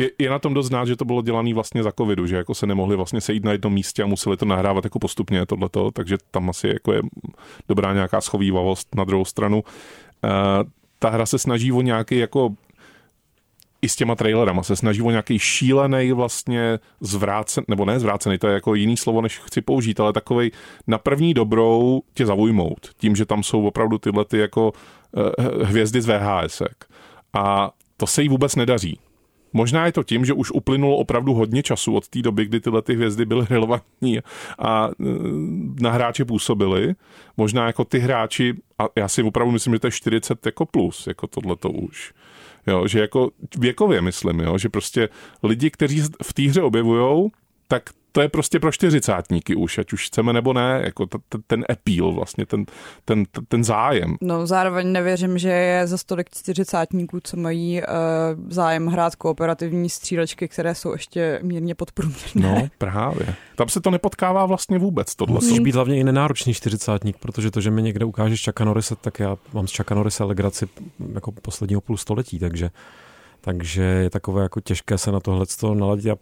Je, 0.00 0.10
je 0.18 0.30
na 0.30 0.38
tom 0.38 0.54
dost 0.54 0.66
znát, 0.66 0.84
že 0.84 0.96
to 0.96 1.04
bylo 1.04 1.22
dělané 1.22 1.54
vlastně 1.54 1.82
za 1.82 1.92
covidu, 1.92 2.26
že 2.26 2.36
jako 2.36 2.54
se 2.54 2.66
nemohli 2.66 2.96
vlastně 2.96 3.20
sejít 3.20 3.44
na 3.44 3.52
jednom 3.52 3.72
místě 3.72 4.02
a 4.02 4.06
museli 4.06 4.36
to 4.36 4.44
nahrávat 4.44 4.84
jako 4.84 4.98
postupně 4.98 5.46
tohleto, 5.46 5.90
takže 5.90 6.18
tam 6.30 6.50
asi 6.50 6.68
jako 6.68 6.92
je 6.92 7.00
dobrá 7.68 7.94
nějaká 7.94 8.20
schovývavost 8.20 8.94
na 8.94 9.04
druhou 9.04 9.24
stranu. 9.24 9.56
Uh, 10.24 10.30
ta 10.98 11.08
hra 11.08 11.26
se 11.26 11.38
snaží 11.38 11.72
o 11.72 11.80
nějaký 11.80 12.18
jako 12.18 12.50
i 13.82 13.88
s 13.88 13.96
těma 13.96 14.14
trailerama 14.14 14.62
se 14.62 14.76
snaží 14.76 15.02
o 15.02 15.10
nějaký 15.10 15.38
šílený 15.38 16.12
vlastně 16.12 16.78
zvrácen, 17.00 17.64
nebo 17.68 17.84
ne 17.84 18.00
zvrácený, 18.00 18.38
to 18.38 18.48
je 18.48 18.54
jako 18.54 18.74
jiný 18.74 18.96
slovo, 18.96 19.20
než 19.20 19.38
chci 19.38 19.60
použít, 19.60 20.00
ale 20.00 20.12
takovej 20.12 20.50
na 20.86 20.98
první 20.98 21.34
dobrou 21.34 22.02
tě 22.14 22.26
zaujmout, 22.26 22.90
tím, 22.96 23.16
že 23.16 23.26
tam 23.26 23.42
jsou 23.42 23.66
opravdu 23.66 23.98
tyhle 23.98 24.24
ty 24.24 24.38
jako 24.38 24.72
uh, 24.72 25.62
hvězdy 25.62 26.00
z 26.00 26.06
VHSek. 26.06 26.84
A 27.38 27.70
to 27.96 28.06
se 28.06 28.22
jí 28.22 28.28
vůbec 28.28 28.56
nedaří. 28.56 28.98
Možná 29.52 29.86
je 29.86 29.92
to 29.92 30.02
tím, 30.02 30.24
že 30.24 30.32
už 30.32 30.50
uplynulo 30.50 30.96
opravdu 30.96 31.34
hodně 31.34 31.62
času 31.62 31.94
od 31.94 32.08
té 32.08 32.22
doby, 32.22 32.44
kdy 32.44 32.60
tyhle 32.60 32.82
ty 32.82 32.94
hvězdy 32.94 33.24
byly 33.24 33.46
relevantní 33.50 34.18
a 34.58 34.88
e, 34.88 34.92
na 35.80 35.90
hráče 35.90 36.24
působily. 36.24 36.94
Možná 37.36 37.66
jako 37.66 37.84
ty 37.84 37.98
hráči, 37.98 38.54
a 38.78 38.88
já 38.96 39.08
si 39.08 39.22
opravdu 39.22 39.52
myslím, 39.52 39.74
že 39.74 39.80
to 39.80 39.86
je 39.86 39.90
40 39.90 40.46
jako 40.46 40.66
plus, 40.66 41.06
jako 41.06 41.26
tohle 41.26 41.56
to 41.56 41.70
už. 41.70 42.12
Jo, 42.66 42.88
že 42.88 43.00
jako 43.00 43.30
věkově 43.58 44.00
myslím, 44.00 44.40
jo, 44.40 44.58
že 44.58 44.68
prostě 44.68 45.08
lidi, 45.42 45.70
kteří 45.70 46.02
v 46.22 46.32
té 46.32 46.42
hře 46.42 46.62
objevujou, 46.62 47.30
tak 47.68 47.82
to 48.18 48.22
je 48.22 48.28
prostě 48.28 48.60
pro 48.60 48.72
čtyřicátníky 48.72 49.54
už, 49.54 49.78
ať 49.78 49.92
už 49.92 50.06
chceme 50.06 50.32
nebo 50.32 50.52
ne, 50.52 50.82
jako 50.84 51.06
t- 51.06 51.18
t- 51.28 51.38
ten 51.46 51.64
appeal 51.68 52.12
vlastně, 52.12 52.46
ten, 52.46 52.64
ten, 53.04 53.24
t- 53.24 53.40
ten 53.48 53.64
zájem. 53.64 54.16
No 54.20 54.46
zároveň 54.46 54.92
nevěřím, 54.92 55.38
že 55.38 55.48
je 55.48 55.86
za 55.86 55.98
stolik 55.98 56.30
čtyřicátníků, 56.30 57.20
co 57.24 57.36
mají 57.36 57.82
uh, 57.82 57.88
zájem 58.48 58.86
hrát 58.86 59.16
kooperativní 59.16 59.88
střílečky, 59.88 60.48
které 60.48 60.74
jsou 60.74 60.92
ještě 60.92 61.40
mírně 61.42 61.74
podprůměrné. 61.74 62.20
No, 62.34 62.68
právě. 62.78 63.34
Tam 63.56 63.68
se 63.68 63.80
to 63.80 63.90
nepotkává 63.90 64.46
vlastně 64.46 64.78
vůbec, 64.78 65.14
tohle. 65.14 65.34
Musíš 65.34 65.58
být 65.58 65.74
hlavně 65.74 65.98
i 65.98 66.04
nenáročný 66.04 66.54
čtyřicátník, 66.54 67.16
protože 67.18 67.50
to, 67.50 67.60
že 67.60 67.70
mi 67.70 67.82
někde 67.82 68.04
ukážeš 68.04 68.44
Chucka 68.44 68.64
Norrise, 68.64 68.96
tak 68.96 69.20
já 69.20 69.36
mám 69.52 69.66
z 69.66 69.76
Chucka 69.76 69.94
Norrise 69.94 70.24
legraci 70.24 70.68
jako 71.14 71.32
posledního 71.32 71.80
půl 71.80 71.96
století, 71.96 72.38
takže, 72.38 72.70
takže 73.40 73.82
je 73.82 74.10
takové 74.10 74.42
jako 74.42 74.60
těžké 74.60 74.98
se 74.98 75.12
na 75.12 75.20
tohle 75.20 75.46
naladit. 75.74 76.04
Já, 76.04 76.16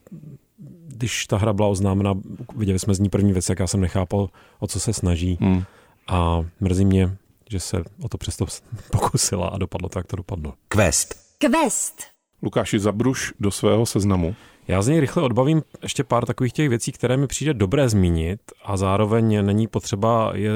když 0.89 1.27
ta 1.27 1.37
hra 1.37 1.53
byla 1.53 1.69
oznámena, 1.69 2.15
viděli 2.57 2.79
jsme 2.79 2.95
z 2.95 2.99
ní 3.01 3.09
první 3.09 3.33
věc, 3.33 3.49
jak 3.49 3.59
já 3.59 3.67
jsem 3.67 3.81
nechápal, 3.81 4.29
o 4.59 4.67
co 4.67 4.81
se 4.81 4.93
snaží 4.93 5.39
Hmm. 5.41 5.63
a 6.09 6.45
mrzí 6.61 6.85
mě, 6.85 7.17
že 7.51 7.61
se 7.61 7.83
o 8.03 8.09
to 8.09 8.19
přesto 8.19 8.47
pokusila 8.93 9.49
a 9.49 9.59
dopadlo 9.59 9.89
tak, 9.89 10.01
jak 10.01 10.07
to 10.07 10.17
dopadlo. 10.17 10.55
Quest. 10.69 11.15
Quest. 11.39 12.03
Lukáši, 12.43 12.79
zabruš 12.79 13.33
do 13.41 13.51
svého 13.51 13.87
seznamu. 13.87 14.35
Já 14.69 14.83
z 14.83 14.89
něj 14.89 15.01
rychle 15.01 15.23
odbavím 15.23 15.63
ještě 15.83 16.05
pár 16.05 16.25
takových 16.25 16.53
těch 16.53 16.69
věcí, 16.69 16.93
které 16.93 17.17
mi 17.17 17.27
přijde 17.27 17.55
dobré 17.55 17.89
zmínit 17.89 18.41
a 18.65 18.77
zároveň 18.77 19.47
není 19.47 19.67
potřeba 19.67 20.31
je 20.35 20.51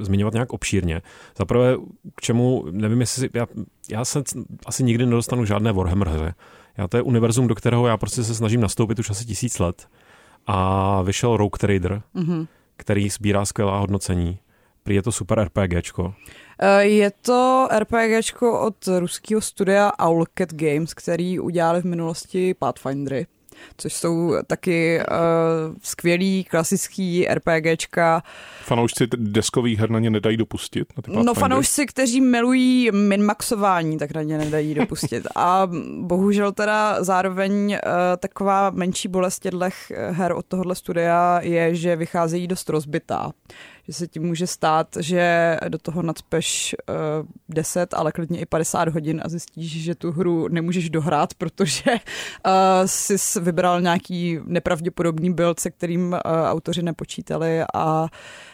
zmiňovat 0.00 0.34
nějak 0.34 0.52
obšírně. 0.52 1.02
Za 1.38 1.44
prvé, 1.44 1.76
k 2.14 2.20
čemu, 2.20 2.64
nevím, 2.70 3.00
jestli 3.00 3.20
si, 3.20 3.30
já, 3.34 3.46
já 3.90 4.04
se 4.04 4.22
asi 4.66 4.84
nikdy 4.84 5.06
nedostanu 5.06 5.44
žádné 5.44 5.72
Warhammer 5.72 6.08
hře. 6.08 6.34
Já 6.78 6.88
to 6.88 6.96
je 6.96 7.02
univerzum, 7.02 7.46
do 7.48 7.54
kterého 7.54 7.86
já 7.86 7.96
prostě 7.96 8.24
se 8.24 8.34
snažím 8.34 8.60
nastoupit 8.60 8.98
už 8.98 9.10
asi 9.10 9.24
tisíc 9.24 9.58
let. 9.58 9.88
A 10.46 11.02
vyšel 11.02 11.36
Rogue 11.36 11.58
Trader, 11.58 12.02
mm-hmm. 12.14 12.46
který 12.76 13.08
sbírá 13.08 13.44
skvělá 13.44 13.78
hodnocení. 13.78 14.38
Prý 14.82 14.94
je 14.94 15.02
to 15.02 15.12
super 15.12 15.38
RPGčko. 15.44 16.14
Eh, 16.60 16.82
Je 16.84 17.10
to 17.10 17.68
RPGčko 17.78 18.60
od 18.60 18.86
ruského 18.98 19.40
studia 19.40 19.92
Owlcat 19.98 20.52
Games, 20.52 20.94
který 20.94 21.40
udělali 21.40 21.80
v 21.80 21.84
minulosti 21.84 22.54
Pathfindery, 22.54 23.26
což 23.76 23.92
jsou 23.92 24.34
taky 24.46 25.00
uh, 25.00 25.76
skvělý 25.82 26.44
klasický 26.44 27.26
RPGčka. 27.28 28.22
Fanoušci 28.62 29.06
deskových 29.16 29.78
her 29.78 29.90
na 29.90 29.98
ně 29.98 30.10
nedají 30.10 30.36
dopustit. 30.36 30.92
Na 30.96 31.02
ty 31.02 31.24
No 31.24 31.34
fanoušci, 31.34 31.86
kteří 31.86 32.20
milují 32.20 32.90
minmaxování, 32.92 33.98
tak 33.98 34.14
na 34.14 34.22
ně 34.22 34.38
nedají 34.38 34.74
dopustit. 34.74 35.26
A 35.36 35.68
bohužel 36.00 36.52
teda 36.52 37.04
zároveň 37.04 37.70
uh, 37.70 37.78
taková 38.18 38.70
menší 38.70 39.08
bolest 39.08 39.38
těchto 39.38 39.56
her 40.10 40.32
od 40.32 40.46
tohohle 40.46 40.74
studia 40.74 41.40
je, 41.42 41.74
že 41.74 41.96
vycházejí 41.96 42.46
dost 42.46 42.68
rozbitá. 42.68 43.32
Že 43.86 43.92
se 43.92 44.06
ti 44.06 44.20
může 44.20 44.46
stát, 44.46 44.96
že 45.00 45.56
do 45.68 45.78
toho 45.78 46.02
nadspeš 46.02 46.76
uh, 46.88 47.28
10, 47.48 47.94
ale 47.94 48.12
klidně 48.12 48.40
i 48.40 48.46
50 48.46 48.88
hodin 48.88 49.20
a 49.24 49.28
zjistíš, 49.28 49.84
že 49.84 49.94
tu 49.94 50.12
hru 50.12 50.48
nemůžeš 50.48 50.90
dohrát, 50.90 51.34
protože 51.34 51.90
uh, 51.90 51.96
jsi 52.86 53.40
vybral 53.40 53.80
nějaký 53.80 54.38
nepravděpodobný 54.44 55.34
build, 55.34 55.60
se 55.60 55.70
kterým 55.70 56.12
uh, 56.12 56.18
autoři 56.46 56.82
nepočítali 56.82 57.60
a 57.74 58.06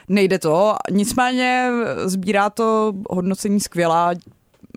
nejde 0.09 0.39
to. 0.39 0.75
Nicméně 0.91 1.71
sbírá 2.05 2.51
to 2.51 2.93
hodnocení 3.11 3.61
skvělá, 3.61 4.11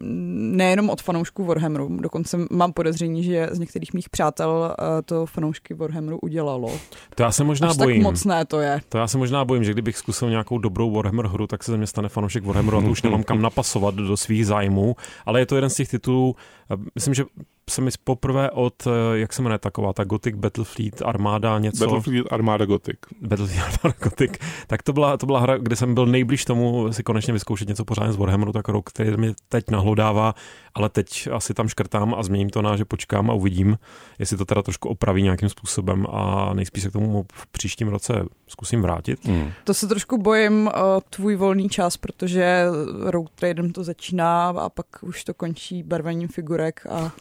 nejenom 0.01 0.89
od 0.89 1.01
fanoušků 1.01 1.45
Warhammeru, 1.45 1.97
dokonce 2.01 2.38
mám 2.51 2.73
podezření, 2.73 3.23
že 3.23 3.49
z 3.51 3.60
některých 3.60 3.93
mých 3.93 4.10
přátel 4.10 4.75
eh, 4.79 5.01
to 5.01 5.25
fanoušky 5.25 5.73
Warhammeru 5.73 6.19
udělalo. 6.19 6.71
To 7.15 7.23
já 7.23 7.31
se 7.31 7.43
možná 7.43 7.69
Až 7.69 7.77
bojím. 7.77 8.01
tak 8.01 8.12
mocné 8.12 8.45
to 8.45 8.60
je. 8.60 8.81
To 8.89 8.97
já 8.97 9.08
se 9.08 9.17
možná 9.17 9.45
bojím, 9.45 9.63
že 9.63 9.71
kdybych 9.73 9.97
zkusil 9.97 10.29
nějakou 10.29 10.58
dobrou 10.58 10.91
Warhammer 10.91 11.27
hru, 11.27 11.47
tak 11.47 11.63
se 11.63 11.71
ze 11.71 11.77
mě 11.77 11.88
stane 11.88 12.10
fanoušek 12.10 12.45
Warhammeru 12.45 12.77
a 12.77 12.81
to 12.81 12.88
už 12.88 13.01
nemám 13.01 13.23
kam 13.23 13.41
napasovat 13.41 13.95
do 13.95 14.17
svých 14.17 14.45
zájmů, 14.45 14.95
ale 15.25 15.39
je 15.39 15.45
to 15.45 15.55
jeden 15.55 15.69
z 15.69 15.75
těch 15.75 15.89
titulů, 15.89 16.36
eh, 16.71 16.77
myslím, 16.95 17.13
že 17.13 17.23
se 17.69 17.82
mi 17.82 17.91
poprvé 18.04 18.51
od, 18.51 18.88
eh, 18.88 19.17
jak 19.17 19.34
se 19.34 19.41
jmenuje 19.41 19.60
taková, 19.60 19.93
ta 19.93 20.04
Gothic 20.04 20.36
Battlefleet 20.36 21.01
Armáda 21.06 21.60
něco. 21.60 21.86
Battlefield 21.86 22.34
Armada 22.34 22.65
Gothic. 22.65 22.97
Battlefield 23.21 23.63
Armada 23.63 23.95
Gothic. 24.04 24.32
Tak 24.67 24.84
to 24.84 24.93
byla, 24.93 25.17
to 25.17 25.25
byla 25.25 25.39
hra, 25.39 25.58
kde 25.58 25.75
jsem 25.75 25.93
byl 25.93 26.06
nejblíž 26.06 26.45
tomu 26.45 26.93
si 26.93 27.04
konečně 27.04 27.34
vyzkoušet 27.34 27.67
něco 27.67 27.86
pořádně 27.86 28.13
z 28.13 28.15
Warhammeru, 28.15 28.51
tak 28.51 28.67
rok, 28.67 28.89
který 28.89 29.17
mě 29.17 29.34
teď 29.49 29.69
nahlodává, 29.71 30.34
ale 30.75 30.89
teď 30.89 31.28
asi 31.32 31.54
tam 31.54 31.67
škrtám 31.67 32.15
a 32.17 32.23
změním 32.23 32.49
to 32.49 32.62
na, 32.62 32.75
že 32.75 32.86
počkám 32.86 33.32
a 33.32 33.34
uvidím, 33.34 33.78
jestli 34.19 34.38
to 34.38 34.45
teda 34.45 34.62
trošku 34.62 34.89
opraví 34.89 35.23
nějakým 35.23 35.49
způsobem 35.49 36.06
a 36.10 36.54
nejspíš 36.54 36.84
se 36.84 36.89
k 36.89 36.93
tomu 36.93 37.25
v 37.34 37.47
příštím 37.47 37.88
roce 37.88 38.25
zkusím 38.47 38.82
vrátit. 38.82 39.28
Mm. 39.28 39.51
To 39.63 39.73
se 39.73 39.88
trošku 39.88 40.17
bojím 40.17 40.67
o 40.67 41.01
tvůj 41.10 41.36
volný 41.36 41.69
čas, 41.69 41.97
protože 41.97 42.65
Road 43.01 43.30
Tradem 43.36 43.71
to 43.71 43.84
začíná 43.84 44.49
a 44.49 44.69
pak 44.69 44.86
už 45.01 45.23
to 45.23 45.34
končí 45.34 45.84
barvením 45.84 46.28
figurek 46.28 46.86
a 46.89 47.12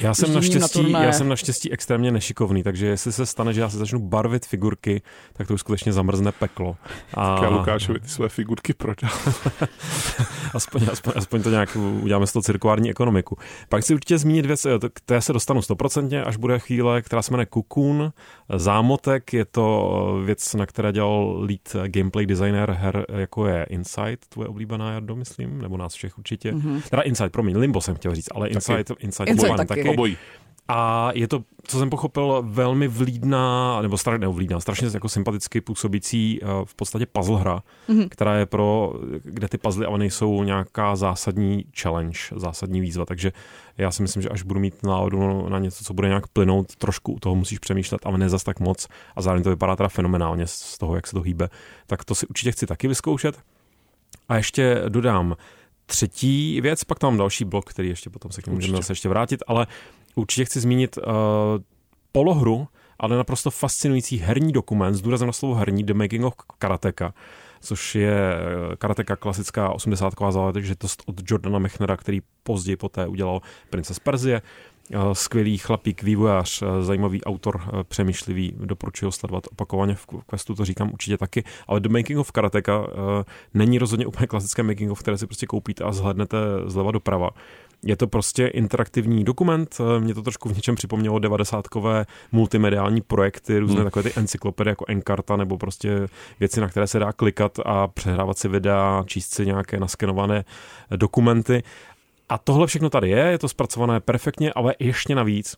Já 0.00 0.14
jsem, 0.14 0.24
Ježděním 0.34 0.54
na 0.54 0.60
naštěstí, 0.60 0.82
turnaje. 0.82 1.06
já 1.06 1.12
jsem 1.12 1.28
naštěstí 1.28 1.72
extrémně 1.72 2.10
nešikovný, 2.10 2.62
takže 2.62 2.86
jestli 2.86 3.12
se 3.12 3.26
stane, 3.26 3.52
že 3.52 3.60
já 3.60 3.68
se 3.68 3.78
začnu 3.78 3.98
barvit 3.98 4.46
figurky, 4.46 5.02
tak 5.32 5.48
to 5.48 5.54
už 5.54 5.60
skutečně 5.60 5.92
zamrzne 5.92 6.32
peklo. 6.32 6.76
A 7.14 7.40
Já 7.42 7.48
Lukášovi 7.48 8.00
ty 8.00 8.08
své 8.08 8.28
figurky 8.28 8.74
prodal. 8.74 9.10
aspoň, 10.54 10.86
aspoň, 10.92 11.12
aspoň 11.16 11.42
to 11.42 11.50
nějak 11.50 11.76
uděláme 12.02 12.26
z 12.26 12.32
toho 12.32 12.42
cirkulární 12.42 12.90
ekonomiku. 12.90 13.36
Pak 13.68 13.82
chci 13.82 13.94
určitě 13.94 14.18
zmínit 14.18 14.46
věc, 14.46 14.66
eh, 14.66 14.78
to- 14.78 14.90
k 14.90 15.00
té 15.00 15.20
se 15.20 15.32
dostanu 15.32 15.62
stoprocentně, 15.62 16.22
až 16.24 16.36
bude 16.36 16.58
chvíle, 16.58 17.02
která 17.02 17.22
se 17.22 17.30
jmenuje 17.32 17.46
Cocoon. 17.54 18.12
Zámotek 18.56 19.32
je 19.32 19.44
to 19.44 19.66
eh, 20.22 20.24
věc, 20.24 20.54
na 20.54 20.66
které 20.66 20.92
dělal 20.92 21.36
lead 21.38 21.76
gameplay 21.86 22.26
designer 22.26 22.70
her, 22.70 23.04
eh, 23.08 23.20
jako 23.20 23.46
je 23.46 23.66
Insight, 23.70 24.26
tvoje 24.28 24.48
oblíbená, 24.48 24.92
Jardo, 24.92 25.16
myslím, 25.16 25.62
nebo 25.62 25.76
nás 25.76 25.94
všech 25.94 26.18
určitě. 26.18 26.52
Mm-hmm. 26.52 26.82
Teda 26.90 27.02
Insight, 27.02 27.32
promiň, 27.32 27.56
Limbo 27.56 27.80
jsem 27.80 27.94
chtěl 27.94 28.14
říct, 28.14 28.28
ale 28.34 28.48
Insight, 28.48 28.90
Insight, 28.98 29.28
Insight 29.28 29.44
obojí 29.44 29.56
taky. 29.76 29.88
Obojí. 29.88 30.16
a 30.68 31.10
je 31.14 31.28
to, 31.28 31.42
co 31.66 31.78
jsem 31.78 31.90
pochopil, 31.90 32.42
velmi 32.46 32.88
vlídná, 32.88 33.82
nebo 33.82 33.98
stra, 33.98 34.18
nebo 34.18 34.32
vlídná, 34.32 34.60
strašně 34.60 34.88
jako 34.94 35.08
sympaticky 35.08 35.60
působící 35.60 36.40
eh, 36.42 36.46
v 36.64 36.74
podstatě 36.74 37.06
puzzle 37.06 37.40
hra, 37.40 37.62
mm-hmm. 37.88 38.08
která 38.08 38.34
je 38.34 38.46
pro, 38.46 38.94
kde 39.22 39.48
ty 39.48 39.58
puzzle 39.58 39.86
ale 39.86 39.98
nejsou 39.98 40.42
nějaká 40.42 40.96
zásadní 40.96 41.64
challenge, 41.80 42.18
zásadní 42.36 42.80
výzva, 42.80 43.04
takže 43.04 43.32
já 43.78 43.90
si 43.90 44.02
myslím, 44.02 44.22
že 44.22 44.28
až 44.28 44.42
budu 44.42 44.60
mít 44.60 44.82
náladu 44.82 45.48
na 45.48 45.58
něco, 45.58 45.84
co 45.84 45.94
bude 45.94 46.08
nějak 46.08 46.26
plynout, 46.26 46.76
trošku 46.76 47.12
u 47.12 47.18
toho 47.18 47.34
musíš 47.34 47.58
přemýšlet, 47.58 48.00
ale 48.04 48.18
ne 48.18 48.28
zas 48.28 48.44
tak 48.44 48.60
moc 48.60 48.88
a 49.16 49.22
zároveň 49.22 49.44
to 49.44 49.50
vypadá 49.50 49.76
teda 49.76 49.88
fenomenálně 49.88 50.46
z 50.46 50.78
toho, 50.78 50.96
jak 50.96 51.06
se 51.06 51.12
to 51.12 51.20
hýbe, 51.20 51.48
tak 51.86 52.04
to 52.04 52.14
si 52.14 52.26
určitě 52.26 52.52
chci 52.52 52.66
taky 52.66 52.88
vyzkoušet. 52.88 53.38
A 54.28 54.36
ještě 54.36 54.82
dodám 54.88 55.36
třetí 55.86 56.60
věc, 56.60 56.84
pak 56.84 56.98
tam 56.98 57.10
mám 57.10 57.18
další 57.18 57.44
blok, 57.44 57.70
který 57.70 57.88
ještě 57.88 58.10
potom 58.10 58.30
se 58.30 58.42
k 58.42 58.46
němu 58.46 58.56
můžeme 58.56 58.76
zase 58.76 58.92
ještě 58.92 59.08
vrátit, 59.08 59.42
ale 59.46 59.66
určitě 60.14 60.44
chci 60.44 60.60
zmínit 60.60 60.98
uh, 60.98 61.04
polohru, 62.12 62.68
ale 62.98 63.16
naprosto 63.16 63.50
fascinující 63.50 64.18
herní 64.18 64.52
dokument 64.52 64.94
s 64.94 65.02
důrazem 65.02 65.26
na 65.26 65.32
slovo 65.32 65.54
herní 65.54 65.84
The 65.84 65.94
Making 65.94 66.24
of 66.24 66.34
Karateka, 66.58 67.14
což 67.60 67.94
je 67.94 68.12
eh, 68.12 68.76
karateka 68.76 69.16
klasická 69.16 69.70
80 69.70 70.14
záležitost 70.30 71.02
od 71.06 71.30
Jordana 71.30 71.58
Mechnera, 71.58 71.96
který 71.96 72.20
později 72.42 72.76
poté 72.76 73.06
udělal 73.06 73.40
Princes 73.70 73.98
Perzie. 73.98 74.36
Eh, 74.36 74.42
Skvělý 75.12 75.58
chlapík, 75.58 76.02
vývojář, 76.02 76.62
eh, 76.62 76.82
zajímavý 76.82 77.24
autor, 77.24 77.60
eh, 77.66 77.84
přemýšlivý, 77.84 78.52
doporučuji 78.56 79.06
ho 79.06 79.12
sledovat 79.12 79.44
opakovaně 79.52 79.94
v 79.94 80.06
questu, 80.30 80.54
to 80.54 80.64
říkám 80.64 80.90
určitě 80.92 81.18
taky, 81.18 81.44
ale 81.68 81.80
The 81.80 81.88
Making 81.88 82.18
of 82.18 82.32
Karateka 82.32 82.86
eh, 82.86 83.24
není 83.54 83.78
rozhodně 83.78 84.06
úplně 84.06 84.26
klasické 84.26 84.62
Making 84.62 84.90
of, 84.90 85.00
které 85.00 85.18
si 85.18 85.26
prostě 85.26 85.46
koupíte 85.46 85.84
a 85.84 85.92
zhlednete 85.92 86.36
zleva 86.66 86.90
doprava. 86.90 87.30
Je 87.84 87.96
to 87.96 88.06
prostě 88.06 88.46
interaktivní 88.46 89.24
dokument, 89.24 89.76
eh, 89.80 90.00
mě 90.00 90.14
to 90.14 90.22
trošku 90.22 90.48
v 90.48 90.56
něčem 90.56 90.74
připomnělo 90.74 91.18
devadesátkové 91.18 92.06
multimediální 92.32 93.00
projekty, 93.00 93.58
různé 93.58 93.76
Hmm. 93.76 93.84
takové 93.84 94.02
ty 94.02 94.12
encyklopedie 94.16 94.70
jako 94.70 94.84
Encarta 94.88 95.36
nebo 95.36 95.58
prostě 95.58 96.08
věci, 96.40 96.60
na 96.60 96.68
které 96.68 96.86
se 96.86 96.98
dá 96.98 97.12
klikat 97.12 97.58
a 97.64 97.88
přehrávat 97.88 98.38
si 98.38 98.48
videa, 98.48 99.04
číst 99.06 99.34
si 99.34 99.46
nějaké 99.46 99.80
naskenované 99.80 100.44
dokumenty. 100.96 101.62
A 102.28 102.38
tohle 102.38 102.66
všechno 102.66 102.90
tady 102.90 103.10
je, 103.10 103.18
je 103.18 103.38
to 103.38 103.48
zpracované 103.48 104.00
perfektně, 104.00 104.52
ale 104.52 104.74
ještě 104.78 105.14
navíc 105.14 105.56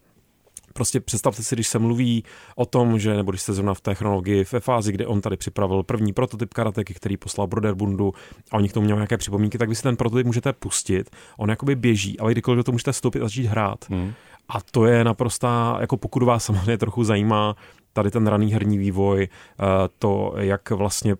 Prostě 0.73 1.01
představte 1.01 1.43
si, 1.43 1.55
když 1.55 1.69
se 1.69 1.79
mluví 1.79 2.25
o 2.57 2.67
tom, 2.67 2.99
že, 2.99 3.17
nebo 3.17 3.31
když 3.31 3.43
jste 3.43 3.53
zrovna 3.53 3.75
v 3.75 3.81
té 3.81 3.95
chronologii 3.95 4.45
ve 4.53 4.61
fázi, 4.61 4.93
kde 4.93 5.07
on 5.07 5.21
tady 5.21 5.37
připravil 5.37 5.83
první 5.83 6.13
prototyp 6.13 6.55
karateky, 6.55 6.95
který 6.95 7.17
poslal 7.17 7.47
Broderbundu 7.47 8.15
a 8.51 8.57
oni 8.57 8.69
k 8.69 8.73
tomu 8.73 8.85
měli 8.85 8.99
nějaké 8.99 9.17
připomínky, 9.17 9.59
tak 9.59 9.69
vy 9.69 9.75
si 9.75 9.83
ten 9.83 9.97
prototyp 9.97 10.27
můžete 10.27 10.53
pustit, 10.53 11.11
on 11.39 11.51
jakoby 11.51 11.77
běží, 11.77 12.19
ale 12.19 12.33
kdykoliv 12.33 12.57
do 12.57 12.65
toho 12.65 12.73
můžete 12.73 12.93
vstoupit 12.93 13.21
a 13.21 13.25
začít 13.25 13.47
hrát. 13.47 13.85
Hmm. 13.91 14.13
A 14.49 14.59
to 14.71 14.87
je 14.87 15.05
naprostá, 15.05 15.77
jako 15.81 15.97
pokud 15.97 16.23
vás 16.23 16.45
samozřejmě 16.45 16.79
trochu 16.79 17.05
zajímá 17.05 17.57
tady 17.93 18.11
ten 18.11 18.27
raný 18.27 18.53
herní 18.53 18.79
vývoj, 18.79 19.29
eh, 19.29 19.65
to, 19.99 20.35
jak 20.37 20.71
vlastně 20.71 21.17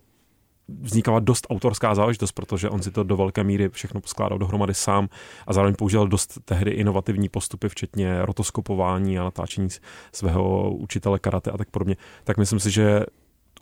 vznikala 0.81 1.19
dost 1.19 1.47
autorská 1.49 1.95
záležitost, 1.95 2.31
protože 2.31 2.69
on 2.69 2.81
si 2.81 2.91
to 2.91 3.03
do 3.03 3.17
velké 3.17 3.43
míry 3.43 3.69
všechno 3.69 4.01
poskládal 4.01 4.37
dohromady 4.37 4.73
sám 4.73 5.09
a 5.47 5.53
zároveň 5.53 5.75
používal 5.75 6.07
dost 6.07 6.39
tehdy 6.45 6.71
inovativní 6.71 7.29
postupy, 7.29 7.69
včetně 7.69 8.25
rotoskopování 8.25 9.19
a 9.19 9.23
natáčení 9.23 9.67
svého 10.13 10.71
učitele 10.75 11.19
karate 11.19 11.51
a 11.51 11.57
tak 11.57 11.69
podobně. 11.69 11.95
Tak 12.23 12.37
myslím 12.37 12.59
si, 12.59 12.71
že 12.71 13.05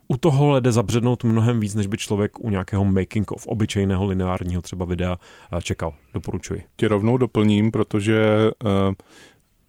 u 0.08 0.18
toho 0.18 0.60
jde 0.60 0.72
zabřednout 0.72 1.24
mnohem 1.24 1.60
víc, 1.60 1.76
než 1.76 1.88
by 1.88 1.98
člověk 1.98 2.40
u 2.40 2.50
nějakého 2.50 2.86
making 2.86 3.32
of 3.32 3.48
obyčejného 3.48 4.06
lineárního 4.06 4.62
třeba 4.62 4.86
videa 4.86 5.20
eh, 5.52 5.62
čekal. 5.62 5.94
Doporučuji. 6.14 6.64
Tě 6.76 6.88
rovnou 6.88 7.18
doplním, 7.18 7.72
protože 7.72 8.52
uh, 8.66 8.94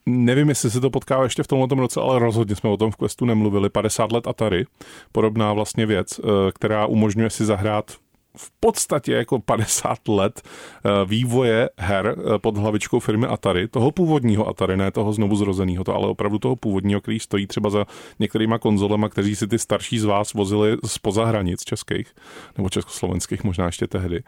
nevím, 0.09 0.49
jestli 0.49 0.71
se 0.71 0.81
to 0.81 0.91
potkává 0.91 1.25
ještě 1.25 1.43
v 1.43 1.47
tomhle 1.47 1.69
roce, 1.71 2.01
ale 2.01 2.19
rozhodně 2.19 2.57
jsme 2.57 2.71
o 2.71 2.77
tom 2.77 2.91
v 2.91 2.97
Questu 2.97 3.25
nemluvili. 3.25 3.69
50 3.69 4.13
let 4.13 4.27
Atari, 4.27 4.65
podobná 5.13 5.53
vlastně 5.53 5.87
věc, 5.87 6.19
uh, 6.19 6.31
která 6.55 6.87
umožňuje 6.87 7.31
si 7.31 7.45
zahrát 7.45 7.93
v 8.37 8.51
podstatě 8.61 9.13
jako 9.13 9.39
50 9.39 10.09
let 10.09 10.43
eh, 10.43 10.91
vývoje 11.05 11.71
her 11.79 12.17
eh, 12.19 12.39
pod 12.39 12.57
hlavičkou 12.57 13.01
firmy 13.01 13.27
Atari, 13.27 13.69
toho 13.69 13.91
původního 13.91 14.49
Atari, 14.49 14.77
ne 14.77 14.91
toho 14.91 15.13
znovu 15.13 15.37
zrozeného, 15.37 15.85
to 15.85 15.95
ale 15.95 16.09
opravdu 16.09 16.39
toho 16.39 16.57
původního, 16.57 17.01
který 17.01 17.21
stojí 17.21 17.47
třeba 17.47 17.71
za 17.71 17.85
některýma 18.19 18.59
konzolema, 18.59 19.09
kteří 19.09 19.37
si 19.37 19.47
ty 19.47 19.59
starší 19.59 19.99
z 19.99 20.05
vás 20.05 20.35
vozili 20.35 20.77
spoza 20.87 21.25
hranic 21.25 21.65
českých, 21.65 22.15
nebo 22.57 22.69
československých 22.69 23.45
možná 23.45 23.67
ještě 23.67 23.87
tehdy. 23.87 24.23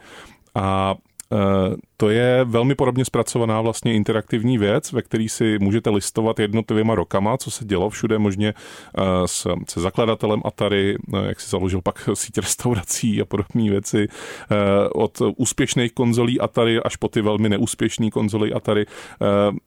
A 0.55 0.95
Eh, 1.33 1.77
to 2.01 2.11
je 2.11 2.45
velmi 2.45 2.75
podobně 2.75 3.05
zpracovaná 3.05 3.61
vlastně 3.61 3.95
interaktivní 3.95 4.59
věc, 4.59 4.93
ve 4.93 5.03
který 5.03 5.29
si 5.29 5.59
můžete 5.59 5.91
listovat 5.91 6.39
jednotlivýma 6.39 6.95
rokama, 6.95 7.37
co 7.37 7.51
se 7.51 7.65
dělo 7.65 7.91
všude 7.91 8.19
možně 8.19 8.49
eh, 8.49 9.03
s, 9.27 9.55
se 9.69 9.81
zakladatelem 9.81 10.41
Atari, 10.45 10.97
eh, 11.15 11.27
jak 11.27 11.41
si 11.41 11.51
založil 11.51 11.81
pak 11.83 12.09
síť 12.15 12.39
restaurací 12.39 13.21
a 13.21 13.25
podobné 13.25 13.71
věci, 13.71 14.09
eh, 14.09 14.57
od 14.89 15.23
úspěšných 15.37 15.93
konzolí 15.93 16.41
Atari 16.41 16.81
až 16.81 16.97
po 16.97 17.09
ty 17.09 17.21
velmi 17.21 17.49
neúspěšné 17.49 18.11
konzoly 18.11 18.53
Atari. 18.53 18.87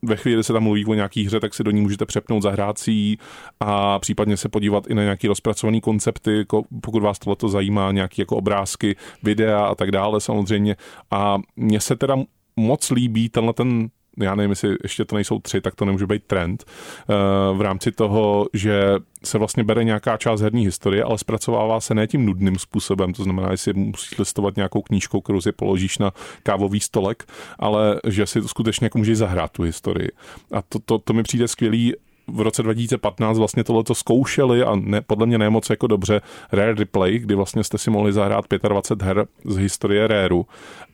Ve 0.01 0.15
chvíli, 0.15 0.35
kdy 0.35 0.43
se 0.43 0.53
tam 0.53 0.63
mluví 0.63 0.85
o 0.85 0.93
nějaký 0.93 1.25
hře, 1.25 1.39
tak 1.39 1.53
si 1.53 1.63
do 1.63 1.71
ní 1.71 1.81
můžete 1.81 2.05
přepnout 2.05 2.43
ji 2.87 3.17
a 3.59 3.99
případně 3.99 4.37
se 4.37 4.49
podívat 4.49 4.87
i 4.87 4.93
na 4.93 5.03
nějaký 5.03 5.27
rozpracovaný 5.27 5.81
koncepty, 5.81 6.45
pokud 6.81 7.03
vás 7.03 7.19
tohle 7.19 7.35
zajímá, 7.47 7.91
nějaký 7.91 8.21
jako 8.21 8.35
obrázky, 8.35 8.95
videa 9.23 9.65
a 9.65 9.75
tak 9.75 9.91
dále 9.91 10.21
samozřejmě. 10.21 10.75
A 11.11 11.37
mně 11.55 11.79
se 11.79 11.95
teda 11.95 12.22
moc 12.55 12.91
líbí 12.91 13.29
tenhle 13.29 13.53
ten 13.53 13.89
já 14.17 14.35
nevím, 14.35 14.49
jestli 14.49 14.75
ještě 14.83 15.05
to 15.05 15.15
nejsou 15.15 15.39
tři, 15.39 15.61
tak 15.61 15.75
to 15.75 15.85
nemůže 15.85 16.07
být 16.07 16.23
trend, 16.23 16.63
eh, 16.63 17.13
v 17.53 17.61
rámci 17.61 17.91
toho, 17.91 18.47
že 18.53 18.95
se 19.23 19.37
vlastně 19.37 19.63
bere 19.63 19.83
nějaká 19.83 20.17
část 20.17 20.41
herní 20.41 20.65
historie, 20.65 21.03
ale 21.03 21.17
zpracovává 21.17 21.79
se 21.79 21.93
ne 21.93 22.07
tím 22.07 22.25
nudným 22.25 22.59
způsobem, 22.59 23.13
to 23.13 23.23
znamená, 23.23 23.51
že 23.51 23.57
si 23.57 23.73
musíš 23.73 24.17
listovat 24.17 24.55
nějakou 24.55 24.81
knížkou, 24.81 25.21
kterou 25.21 25.41
si 25.41 25.51
položíš 25.51 25.97
na 25.97 26.11
kávový 26.43 26.79
stolek, 26.79 27.23
ale 27.59 27.99
že 28.07 28.25
si 28.25 28.41
skutečně 28.41 28.85
jako 28.85 28.97
můžeš 28.97 29.17
zahrát 29.17 29.51
tu 29.51 29.63
historii. 29.63 30.09
A 30.51 30.61
to, 30.61 30.79
to, 30.79 30.99
to 30.99 31.13
mi 31.13 31.23
přijde 31.23 31.47
skvělý 31.47 31.93
v 32.27 32.41
roce 32.41 32.63
2015 32.63 33.37
vlastně 33.37 33.63
tohleto 33.63 33.95
zkoušeli 33.95 34.63
a 34.63 34.75
ne, 34.75 35.01
podle 35.01 35.25
mě 35.25 35.37
nemoc 35.37 35.69
jako 35.69 35.87
dobře 35.87 36.21
Rare 36.51 36.73
Replay, 36.73 37.19
kdy 37.19 37.35
vlastně 37.35 37.63
jste 37.63 37.77
si 37.77 37.89
mohli 37.89 38.13
zahrát 38.13 38.45
25 38.67 39.05
her 39.05 39.25
z 39.45 39.55
historie 39.55 40.07
Rareu. 40.07 40.45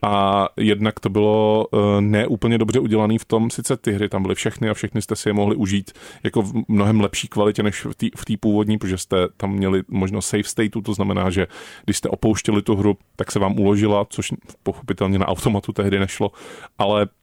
A 0.01 0.47
jednak 0.57 0.99
to 0.99 1.09
bylo 1.09 1.67
uh, 1.71 1.79
neúplně 1.99 2.57
dobře 2.57 2.79
udělané 2.79 3.17
v 3.17 3.25
tom, 3.25 3.49
sice 3.49 3.77
ty 3.77 3.91
hry 3.91 4.09
tam 4.09 4.21
byly 4.21 4.35
všechny 4.35 4.69
a 4.69 4.73
všechny 4.73 5.01
jste 5.01 5.15
si 5.15 5.29
je 5.29 5.33
mohli 5.33 5.55
užít 5.55 5.91
jako 6.23 6.41
v 6.41 6.53
mnohem 6.67 7.01
lepší 7.01 7.27
kvalitě 7.27 7.63
než 7.63 7.85
v 8.15 8.25
té 8.25 8.33
původní, 8.39 8.77
protože 8.77 8.97
jste 8.97 9.17
tam 9.37 9.51
měli 9.51 9.83
možnost 9.87 10.27
save 10.27 10.43
stateu, 10.43 10.81
to 10.81 10.93
znamená, 10.93 11.29
že 11.29 11.47
když 11.85 11.97
jste 11.97 12.09
opouštěli 12.09 12.61
tu 12.61 12.75
hru, 12.75 12.97
tak 13.15 13.31
se 13.31 13.39
vám 13.39 13.59
uložila, 13.59 14.05
což 14.09 14.33
pochopitelně 14.63 15.19
na 15.19 15.27
automatu 15.27 15.73
tehdy 15.73 15.99
nešlo, 15.99 16.31
ale 16.77 17.07
Eh, 17.09 17.18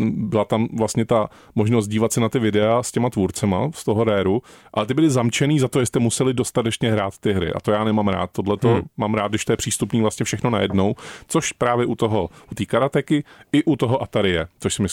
byla 0.00 0.44
tam 0.44 0.68
vlastně 0.72 1.04
ta 1.04 1.28
možnost 1.54 1.88
dívat 1.88 2.12
se 2.12 2.20
na 2.20 2.28
ty 2.28 2.38
videa 2.38 2.82
s 2.82 2.92
těma 2.92 3.10
tvůrcema 3.10 3.70
z 3.74 3.84
toho 3.84 4.04
réru, 4.04 4.42
ale 4.74 4.86
ty 4.86 4.94
byly 4.94 5.10
zamčený 5.10 5.58
za 5.58 5.68
to, 5.68 5.80
že 5.80 5.86
jste 5.86 5.98
museli 5.98 6.34
dostatečně 6.34 6.92
hrát 6.92 7.18
ty 7.18 7.32
hry. 7.32 7.52
A 7.52 7.60
to 7.60 7.70
já 7.72 7.84
nemám 7.84 8.08
rád. 8.08 8.30
Tohle 8.32 8.56
to 8.56 8.68
hmm. 8.68 8.82
mám 8.96 9.14
rád, 9.14 9.28
když 9.28 9.44
to 9.44 9.52
je 9.52 9.56
přístupný 9.56 10.00
vlastně 10.00 10.24
všechno 10.24 10.50
najednou, 10.50 10.94
což 11.26 11.52
právě 11.52 11.86
u 11.86 11.94
toho, 11.94 12.28
u 12.52 12.54
té 12.54 12.64
karateky 12.64 13.24
i 13.52 13.64
u 13.64 13.76
toho 13.76 14.02
Atarie, 14.02 14.46
což 14.60 14.74
se 14.74 14.82
mi 14.82 14.88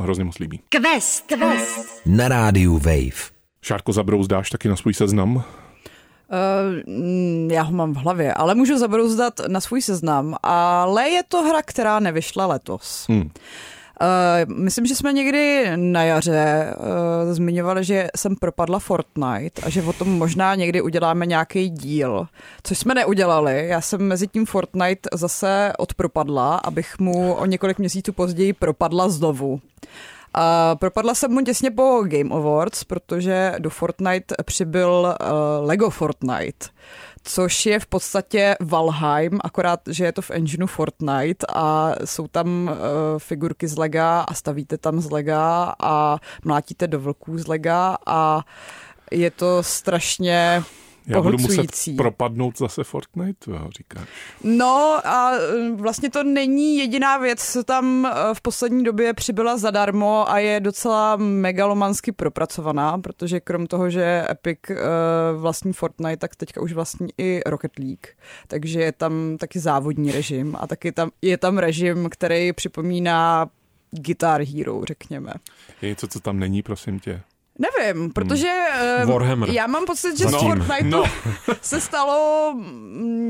hrozně 0.00 0.24
moc 0.24 0.38
líbí. 0.38 0.60
Quest, 0.68 1.26
quest. 1.26 2.02
Na 2.06 2.28
rádiu 2.28 2.78
Wave. 2.78 3.32
Šárko 3.62 3.92
zabrouzdáš 3.92 4.50
taky 4.50 4.68
na 4.68 4.76
svůj 4.76 4.94
seznam? 4.94 5.36
Uh, 5.36 5.42
já 7.52 7.62
ho 7.62 7.72
mám 7.72 7.94
v 7.94 7.96
hlavě, 7.96 8.34
ale 8.34 8.54
můžu 8.54 8.78
zabrouzdat 8.78 9.40
na 9.48 9.60
svůj 9.60 9.82
seznam, 9.82 10.36
ale 10.42 11.08
je 11.08 11.22
to 11.28 11.42
hra, 11.42 11.62
která 11.62 12.00
nevyšla 12.00 12.46
letos. 12.46 13.06
Hmm. 13.08 13.30
Uh, 14.00 14.54
myslím, 14.54 14.86
že 14.86 14.96
jsme 14.96 15.12
někdy 15.12 15.70
na 15.76 16.04
jaře 16.04 16.74
uh, 16.76 17.32
zmiňovali, 17.32 17.84
že 17.84 18.08
jsem 18.16 18.36
propadla 18.36 18.78
Fortnite 18.78 19.62
a 19.62 19.70
že 19.70 19.82
o 19.82 19.92
tom 19.92 20.08
možná 20.08 20.54
někdy 20.54 20.82
uděláme 20.82 21.26
nějaký 21.26 21.68
díl, 21.68 22.26
což 22.62 22.78
jsme 22.78 22.94
neudělali. 22.94 23.68
Já 23.68 23.80
jsem 23.80 24.02
mezi 24.02 24.26
tím 24.28 24.46
Fortnite 24.46 25.08
zase 25.12 25.72
odpropadla, 25.78 26.56
abych 26.56 26.98
mu 26.98 27.34
o 27.34 27.46
několik 27.46 27.78
měsíců 27.78 28.12
později 28.12 28.52
propadla 28.52 29.08
znovu. 29.08 29.60
A 30.34 30.76
propadla 30.76 31.14
jsem 31.14 31.30
mu 31.30 31.40
těsně 31.40 31.70
po 31.70 32.02
Game 32.04 32.34
Awards, 32.34 32.84
protože 32.84 33.54
do 33.58 33.70
Fortnite 33.70 34.34
přibyl 34.44 35.16
uh, 35.20 35.66
Lego 35.66 35.90
Fortnite 35.90 36.66
což 37.24 37.66
je 37.66 37.80
v 37.80 37.86
podstatě 37.86 38.56
Valheim, 38.60 39.40
akorát, 39.44 39.80
že 39.90 40.04
je 40.04 40.12
to 40.12 40.22
v 40.22 40.30
engineu 40.30 40.66
Fortnite 40.66 41.46
a 41.54 41.94
jsou 42.04 42.28
tam 42.28 42.64
uh, 42.64 42.78
figurky 43.18 43.68
z 43.68 43.76
lega 43.78 44.20
a 44.20 44.34
stavíte 44.34 44.78
tam 44.78 45.00
z 45.00 45.10
lega 45.10 45.74
a 45.82 46.18
mlátíte 46.44 46.86
do 46.86 47.00
vlků 47.00 47.38
z 47.38 47.46
lega 47.46 47.96
a 48.06 48.40
je 49.10 49.30
to 49.30 49.62
strašně 49.62 50.62
já 51.06 51.20
budu 51.20 51.38
muset 51.38 51.66
propadnout 51.96 52.58
zase 52.58 52.84
Fortnite, 52.84 53.52
říkáš. 53.76 54.08
No 54.44 55.00
a 55.04 55.32
e, 55.34 55.70
vlastně 55.76 56.10
to 56.10 56.22
není 56.22 56.76
jediná 56.76 57.18
věc, 57.18 57.52
co 57.52 57.64
tam 57.64 58.06
e, 58.06 58.10
v 58.34 58.40
poslední 58.40 58.84
době 58.84 59.14
přibyla 59.14 59.56
zadarmo 59.56 60.30
a 60.30 60.38
je 60.38 60.60
docela 60.60 61.16
megalomansky 61.16 62.12
propracovaná, 62.12 62.98
protože 62.98 63.40
krom 63.40 63.66
toho, 63.66 63.90
že 63.90 64.26
Epic 64.30 64.58
uh, 64.70 64.76
vlastní 65.40 65.72
Fortnite, 65.72 66.16
tak 66.16 66.36
teďka 66.36 66.60
už 66.60 66.72
vlastní 66.72 67.08
i 67.18 67.40
Rocket 67.46 67.78
League. 67.78 68.06
Takže 68.46 68.80
je 68.80 68.92
tam 68.92 69.36
taky 69.38 69.58
závodní 69.58 70.12
režim 70.12 70.56
a 70.60 70.66
taky 70.66 70.92
tam, 70.92 71.10
je 71.22 71.38
tam 71.38 71.58
režim, 71.58 72.08
který 72.10 72.52
připomíná 72.52 73.50
Guitar 73.90 74.42
Hero, 74.42 74.84
řekněme. 74.84 75.32
Je 75.82 75.88
něco, 75.88 76.08
co 76.08 76.20
tam 76.20 76.38
není, 76.38 76.62
prosím 76.62 77.00
tě? 77.00 77.22
Nevím, 77.62 78.12
protože 78.12 78.52
hmm. 78.98 79.12
Warhammer. 79.12 79.50
já 79.50 79.66
mám 79.66 79.84
pocit, 79.84 80.18
že 80.18 80.24
z 80.24 80.34
Fortnite 80.34 80.82
no. 80.82 81.04
se 81.60 81.80
stalo 81.80 82.54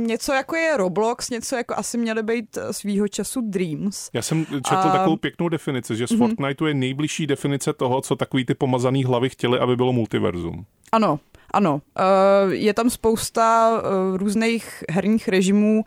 něco 0.07 0.33
jako 0.33 0.57
je 0.57 0.77
Roblox, 0.77 1.31
něco 1.31 1.57
jako 1.57 1.75
asi 1.77 1.99
měly 1.99 2.23
být 2.23 2.59
svýho 2.71 3.09
času 3.09 3.40
Dreams. 3.40 4.11
Já 4.12 4.23
jsem 4.23 4.47
četl 4.47 4.88
a... 4.88 4.92
takovou 4.92 5.16
pěknou 5.16 5.49
definici, 5.49 5.97
že 5.97 6.07
z 6.07 6.11
mm-hmm. 6.11 6.18
Fortniteu 6.18 6.66
je 6.66 6.75
nejbližší 6.75 7.27
definice 7.27 7.73
toho, 7.73 8.01
co 8.01 8.16
takový 8.16 8.45
ty 8.45 8.55
pomazaný 8.55 9.05
hlavy 9.05 9.29
chtěli, 9.29 9.59
aby 9.59 9.77
bylo 9.77 9.92
multiverzum. 9.92 10.64
Ano, 10.92 11.21
ano. 11.51 11.75
Uh, 11.75 12.53
je 12.53 12.75
tam 12.75 12.90
spousta 12.90 13.71
uh, 13.71 14.16
různých 14.16 14.85
herních 14.90 15.29
režimů, 15.29 15.85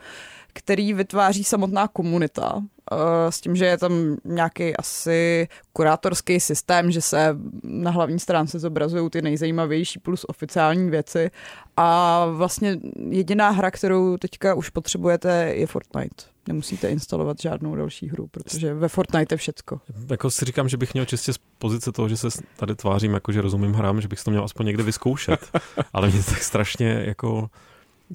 který 0.53 0.93
vytváří 0.93 1.43
samotná 1.43 1.87
komunita. 1.87 2.61
Eh, 2.91 3.31
s 3.31 3.41
tím, 3.41 3.55
že 3.55 3.65
je 3.65 3.77
tam 3.77 4.15
nějaký 4.25 4.77
asi 4.77 5.47
kurátorský 5.73 6.39
systém, 6.39 6.91
že 6.91 7.01
se 7.01 7.37
na 7.63 7.91
hlavní 7.91 8.19
stránce 8.19 8.59
zobrazují 8.59 9.09
ty 9.09 9.21
nejzajímavější 9.21 9.99
plus 9.99 10.25
oficiální 10.27 10.89
věci 10.89 11.31
a 11.77 12.25
vlastně 12.25 12.77
jediná 13.09 13.49
hra, 13.49 13.71
kterou 13.71 14.17
teďka 14.17 14.53
už 14.53 14.69
potřebujete, 14.69 15.53
je 15.55 15.67
Fortnite. 15.67 16.23
Nemusíte 16.47 16.89
instalovat 16.89 17.41
žádnou 17.41 17.75
další 17.75 18.09
hru, 18.09 18.27
protože 18.27 18.73
ve 18.73 18.87
Fortnite 18.87 19.33
je 19.33 19.37
všecko. 19.37 19.81
Jako 20.09 20.31
si 20.31 20.45
říkám, 20.45 20.69
že 20.69 20.77
bych 20.77 20.93
měl 20.93 21.05
čistě 21.05 21.33
z 21.33 21.37
pozice 21.57 21.91
toho, 21.91 22.09
že 22.09 22.17
se 22.17 22.27
tady 22.57 22.75
tvářím, 22.75 23.13
jako 23.13 23.31
že 23.31 23.41
rozumím 23.41 23.73
hrám, 23.73 24.01
že 24.01 24.07
bych 24.07 24.23
to 24.23 24.31
měl 24.31 24.43
aspoň 24.43 24.65
někde 24.65 24.83
vyzkoušet. 24.83 25.49
Ale 25.93 26.09
mě 26.09 26.23
to 26.23 26.31
tak 26.31 26.43
strašně 26.43 27.03
jako 27.05 27.49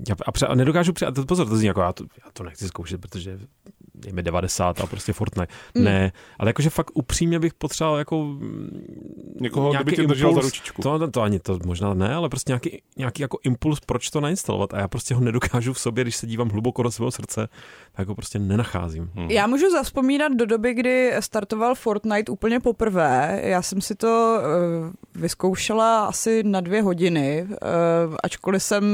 já, 0.08 0.14
a, 0.26 0.32
pře- 0.32 0.46
a 0.46 0.54
nedokážu 0.54 0.92
přijat, 0.92 1.14
pozor, 1.26 1.48
to 1.48 1.56
zní 1.56 1.66
jako 1.66 1.80
já 1.80 1.92
to, 1.92 2.04
já 2.04 2.30
to 2.32 2.44
nechci 2.44 2.68
zkoušet, 2.68 3.00
protože 3.00 3.38
mi 4.12 4.22
90 4.22 4.80
a 4.80 4.86
prostě 4.86 5.12
Fortnite. 5.12 5.52
Mm. 5.74 5.84
Ne, 5.84 6.12
ale 6.38 6.48
jakože 6.48 6.70
fakt 6.70 6.90
upřímně 6.94 7.38
bych 7.38 7.54
potřeboval 7.54 7.98
jako 7.98 8.36
Někoho, 9.40 9.70
nějaký 9.70 9.90
by 9.90 9.96
tě 9.96 10.06
držel 10.06 10.34
za 10.34 10.40
ručičku. 10.40 10.82
To, 10.82 10.98
to, 10.98 11.10
to, 11.10 11.22
ani 11.22 11.38
to 11.38 11.58
možná 11.64 11.94
ne, 11.94 12.14
ale 12.14 12.28
prostě 12.28 12.50
nějaký, 12.50 12.82
nějaký 12.96 13.22
jako 13.22 13.38
impuls, 13.44 13.80
proč 13.80 14.10
to 14.10 14.20
nainstalovat 14.20 14.74
a 14.74 14.78
já 14.78 14.88
prostě 14.88 15.14
ho 15.14 15.20
nedokážu 15.20 15.72
v 15.72 15.80
sobě, 15.80 16.04
když 16.04 16.16
se 16.16 16.26
dívám 16.26 16.48
hluboko 16.48 16.82
do 16.82 16.90
svého 16.90 17.10
srdce, 17.10 17.48
tak 17.92 18.08
ho 18.08 18.14
prostě 18.14 18.38
nenacházím. 18.38 19.10
Hmm. 19.14 19.30
Já 19.30 19.46
můžu 19.46 19.70
zaspomínat 19.70 20.32
do 20.32 20.46
doby, 20.46 20.74
kdy 20.74 21.12
startoval 21.20 21.74
Fortnite 21.74 22.32
úplně 22.32 22.60
poprvé. 22.60 23.40
Já 23.44 23.62
jsem 23.62 23.80
si 23.80 23.94
to 23.94 24.38
uh, 24.38 25.22
vyzkoušela 25.22 26.06
asi 26.06 26.42
na 26.42 26.60
dvě 26.60 26.82
hodiny, 26.82 27.46
uh, 27.48 27.56
ačkoliv 28.22 28.62
jsem 28.62 28.84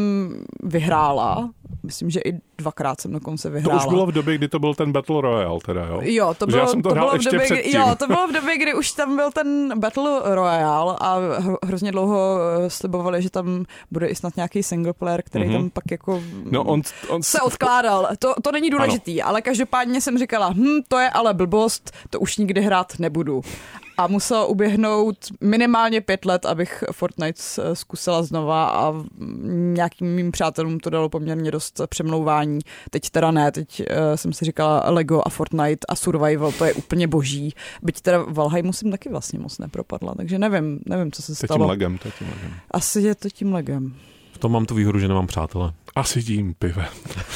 vyhrála. 0.63 1.51
Myslím, 1.87 2.11
že 2.11 2.21
i 2.21 2.33
dvakrát 2.59 3.01
jsem 3.01 3.13
dokonce 3.13 3.51
vyhrála. 3.51 3.81
To 3.81 3.87
už 3.87 3.93
bylo 3.93 4.07
v 4.07 4.13
době, 4.13 4.35
kdy 4.39 4.49
to 4.49 4.59
byl 4.59 4.75
ten 4.75 4.93
Battle 4.93 5.21
Royale, 5.21 5.59
teda, 5.67 5.87
jo? 5.87 6.01
Jo, 6.03 6.35
to 6.39 6.47
bylo, 6.47 6.59
já 6.59 6.67
jsem 6.67 6.83
to, 6.83 6.89
to 6.89 6.95
bylo 6.95 7.11
v 7.11 7.25
době, 7.25 7.47
kdy, 7.47 7.77
jo, 7.77 7.95
to 7.99 8.07
bylo 8.07 8.29
v 8.29 8.33
době, 8.33 8.59
kdy 8.59 8.75
už 8.75 8.93
tam 8.93 9.17
byl 9.17 9.31
ten 9.31 9.81
Battle 9.81 10.21
Royale 10.25 10.97
a 11.01 11.19
hrozně 11.65 11.93
dlouho 11.93 12.39
eh, 12.39 12.71
slibovali, 12.71 13.23
že 13.23 13.31
tam 13.31 13.65
bude 13.91 14.07
i 14.07 14.15
snad 14.15 14.37
nějaký 14.37 14.63
single 14.63 14.93
player, 14.93 15.23
který 15.23 15.45
mm-hmm. 15.45 15.53
tam 15.53 15.71
pak 15.71 15.85
jako 15.91 16.23
no, 16.51 16.65
on, 16.65 16.83
on 17.09 17.23
se 17.23 17.41
odkládal. 17.41 18.09
To, 18.19 18.35
to 18.43 18.53
není 18.53 18.71
důležitý, 18.71 19.23
ano. 19.23 19.29
ale 19.31 19.43
každopádně 19.43 20.01
jsem 20.01 20.19
říkala, 20.19 20.49
hm, 20.49 20.83
to 20.89 20.99
je 20.99 21.11
ale 21.11 21.35
blbost, 21.35 21.93
to 22.11 22.21
už 22.21 22.37
nikdy 22.37 22.61
hrát 22.61 22.93
nebudu 22.99 23.43
a 23.99 24.07
muselo 24.07 24.49
uběhnout 24.49 25.17
minimálně 25.41 26.01
pět 26.01 26.25
let, 26.25 26.47
abych 26.47 26.85
Fortnite 26.93 27.43
zkusila 27.73 28.23
znova 28.23 28.71
a 28.71 28.95
nějakým 29.51 30.15
mým 30.15 30.33
přátelům 30.33 30.81
to 30.81 30.91
dalo 30.91 31.09
poměrně 31.09 31.51
dost 31.51 31.81
přemlouvání. 31.87 32.59
Teď 32.91 33.11
teda 33.11 33.31
ne, 33.31 33.53
teď 33.53 33.81
uh, 33.81 33.87
jsem 34.15 34.33
si 34.33 34.45
říkala 34.45 34.91
Lego 34.91 35.23
a 35.27 35.29
Fortnite 35.29 35.87
a 35.89 35.97
Survival, 35.97 36.53
to 36.53 36.65
je 36.65 36.75
úplně 36.75 37.09
boží. 37.09 37.55
Byť 37.83 38.01
teda 38.01 38.25
Valheim 38.29 38.67
musím 38.67 38.91
taky 38.91 39.09
vlastně 39.09 39.39
moc 39.39 39.59
nepropadla, 39.59 40.15
takže 40.15 40.39
nevím, 40.39 40.81
nevím, 40.87 41.13
co 41.13 41.23
se 41.23 41.35
stalo. 41.35 41.59
To 41.59 41.65
tím 41.65 41.69
legem, 41.69 41.99
to 41.99 42.11
tím 42.11 42.29
legem. 42.29 42.55
Asi 42.71 43.01
je 43.01 43.15
to 43.15 43.31
tím 43.31 43.55
legem. 43.55 43.95
V 44.37 44.39
tom 44.39 44.53
mám 44.53 44.67
tu 44.67 44.75
výhodu, 44.75 44.99
že 44.99 45.09
nemám 45.09 45.27
přátele. 45.27 45.73
Asi 45.95 46.23
tím 46.23 46.55
pivem. 46.59 46.87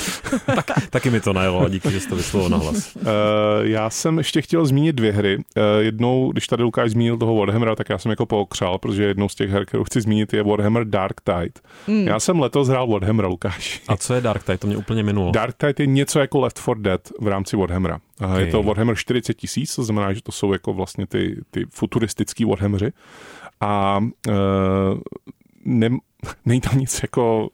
tak, 0.47 0.71
taky 0.91 1.11
mi 1.11 1.21
to 1.21 1.33
najelo, 1.33 1.69
díky, 1.69 1.91
že 1.91 2.01
jsi 2.01 2.09
to 2.09 2.17
vyslovil 2.17 2.49
na 2.49 2.57
hlas. 2.57 2.97
Uh, 2.97 3.03
já 3.63 3.91
jsem 3.91 4.19
ještě 4.19 4.43
chtěl 4.43 4.67
zmínit 4.67 4.97
dvě 4.97 5.13
hry. 5.13 5.37
Uh, 5.37 5.43
jednou, 5.79 6.33
když 6.33 6.47
tady 6.47 6.63
Lukáš 6.63 6.91
zmínil 6.91 7.17
toho 7.17 7.35
Warhammera, 7.35 7.77
tak 7.77 7.89
já 7.89 7.99
jsem 7.99 8.11
jako 8.11 8.27
pookřál, 8.27 8.79
protože 8.79 9.05
jednou 9.05 9.29
z 9.29 9.35
těch 9.35 9.51
her, 9.51 9.67
kterou 9.67 9.85
chci 9.85 10.01
zmínit, 10.01 10.33
je 10.33 10.43
Warhammer 10.43 10.85
Dark 10.85 11.21
Tide. 11.21 11.53
Mm. 11.87 12.09
Já 12.09 12.21
jsem 12.21 12.41
letos 12.41 12.69
hrál 12.69 12.87
Warhammer, 12.87 13.27
Lukáš. 13.27 13.83
A 13.89 13.97
co 13.97 14.15
je 14.15 14.21
Dark 14.21 14.45
Tide? 14.45 14.59
To 14.59 14.67
mě 14.67 14.77
úplně 14.77 15.03
minulo. 15.03 15.33
Dark 15.33 15.57
Tide 15.57 15.75
je 15.79 15.87
něco 15.87 16.21
jako 16.21 16.41
Left 16.41 16.59
4 16.59 16.81
Dead 16.81 17.09
v 17.21 17.29
rámci 17.29 17.57
Warhammera. 17.57 18.01
Uh, 18.21 18.31
okay. 18.31 18.45
Je 18.45 18.53
to 18.53 18.63
Warhammer 18.63 18.97
40 18.97 19.35
tisíc, 19.35 19.75
to 19.75 19.85
znamená, 19.85 20.13
že 20.13 20.23
to 20.23 20.33
jsou 20.33 20.53
jako 20.53 20.73
vlastně 20.73 21.07
ty, 21.07 21.41
ty 21.51 21.67
futuristický 21.71 22.45
Warhammery. 22.45 22.93
A 23.61 24.01
uh, 24.29 24.35
ne, 25.65 25.91
není 26.45 26.61
tam 26.61 26.79
nic 26.79 27.03
jako 27.03 27.49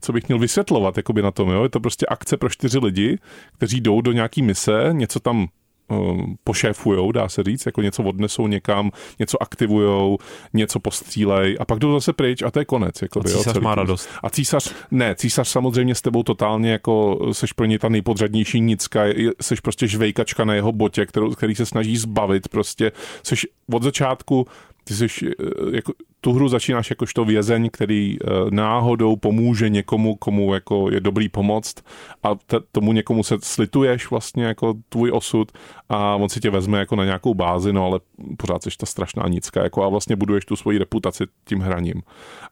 co 0.00 0.12
bych 0.12 0.28
měl 0.28 0.38
vysvětlovat 0.38 0.96
jakoby 0.96 1.22
na 1.22 1.30
tom. 1.30 1.50
Jo? 1.50 1.62
Je 1.62 1.68
to 1.68 1.80
prostě 1.80 2.06
akce 2.06 2.36
pro 2.36 2.48
čtyři 2.48 2.78
lidi, 2.78 3.18
kteří 3.56 3.80
jdou 3.80 4.00
do 4.00 4.12
nějaký 4.12 4.42
mise, 4.42 4.88
něco 4.92 5.20
tam 5.20 5.46
um, 5.88 6.36
pošéfujou, 6.44 7.12
dá 7.12 7.28
se 7.28 7.42
říct, 7.42 7.66
jako 7.66 7.82
něco 7.82 8.02
odnesou 8.02 8.46
někam, 8.46 8.90
něco 9.18 9.42
aktivujou, 9.42 10.18
něco 10.52 10.80
postřílej 10.80 11.56
a 11.60 11.64
pak 11.64 11.78
jdou 11.78 11.92
zase 11.92 12.12
pryč 12.12 12.42
a 12.42 12.50
to 12.50 12.58
je 12.58 12.64
konec. 12.64 13.02
Jako 13.02 13.20
a 13.20 13.22
císař 13.22 13.56
jo, 13.56 13.60
má 13.60 13.74
radost. 13.74 14.08
A 14.22 14.30
císař, 14.30 14.74
ne, 14.90 15.14
císař 15.14 15.48
samozřejmě 15.48 15.94
s 15.94 16.02
tebou 16.02 16.22
totálně 16.22 16.72
jako 16.72 17.18
seš 17.32 17.52
pro 17.52 17.66
ně 17.66 17.78
ta 17.78 17.88
nejpodřadnější 17.88 18.60
nicka, 18.60 19.04
seš 19.40 19.60
prostě 19.60 19.86
žvejkačka 19.86 20.44
na 20.44 20.54
jeho 20.54 20.72
botě, 20.72 21.06
kterou, 21.06 21.34
který 21.34 21.54
se 21.54 21.66
snaží 21.66 21.96
zbavit 21.96 22.48
prostě, 22.48 22.92
seš 23.22 23.46
od 23.72 23.82
začátku 23.82 24.46
ty 24.88 24.94
jsi, 24.94 25.06
eh, 25.26 25.32
jako, 25.76 25.92
tu 26.20 26.32
hru 26.32 26.48
začínáš 26.48 26.90
jakožto 26.90 27.24
vězeň, 27.24 27.68
který 27.72 28.16
eh, 28.20 28.26
náhodou 28.50 29.16
pomůže 29.16 29.68
někomu, 29.68 30.16
komu 30.16 30.54
jako 30.54 30.90
je 30.90 31.00
dobrý 31.00 31.28
pomoct 31.28 31.74
a 32.22 32.34
t- 32.34 32.60
tomu 32.72 32.92
někomu 32.92 33.22
se 33.22 33.36
slituješ 33.42 34.10
vlastně 34.10 34.44
jako 34.44 34.74
tvůj 34.88 35.10
osud 35.12 35.52
a 35.88 36.16
on 36.16 36.28
si 36.28 36.40
tě 36.40 36.50
vezme 36.50 36.78
jako 36.78 36.96
na 36.96 37.04
nějakou 37.04 37.34
bázi, 37.34 37.72
no 37.72 37.84
ale 37.84 38.00
pořád 38.36 38.62
jsi 38.62 38.70
ta 38.78 38.86
strašná 38.86 39.28
nicka 39.28 39.62
jako 39.62 39.84
a 39.84 39.88
vlastně 39.88 40.16
buduješ 40.16 40.44
tu 40.44 40.56
svoji 40.56 40.78
reputaci 40.78 41.24
tím 41.44 41.60
hraním. 41.60 42.02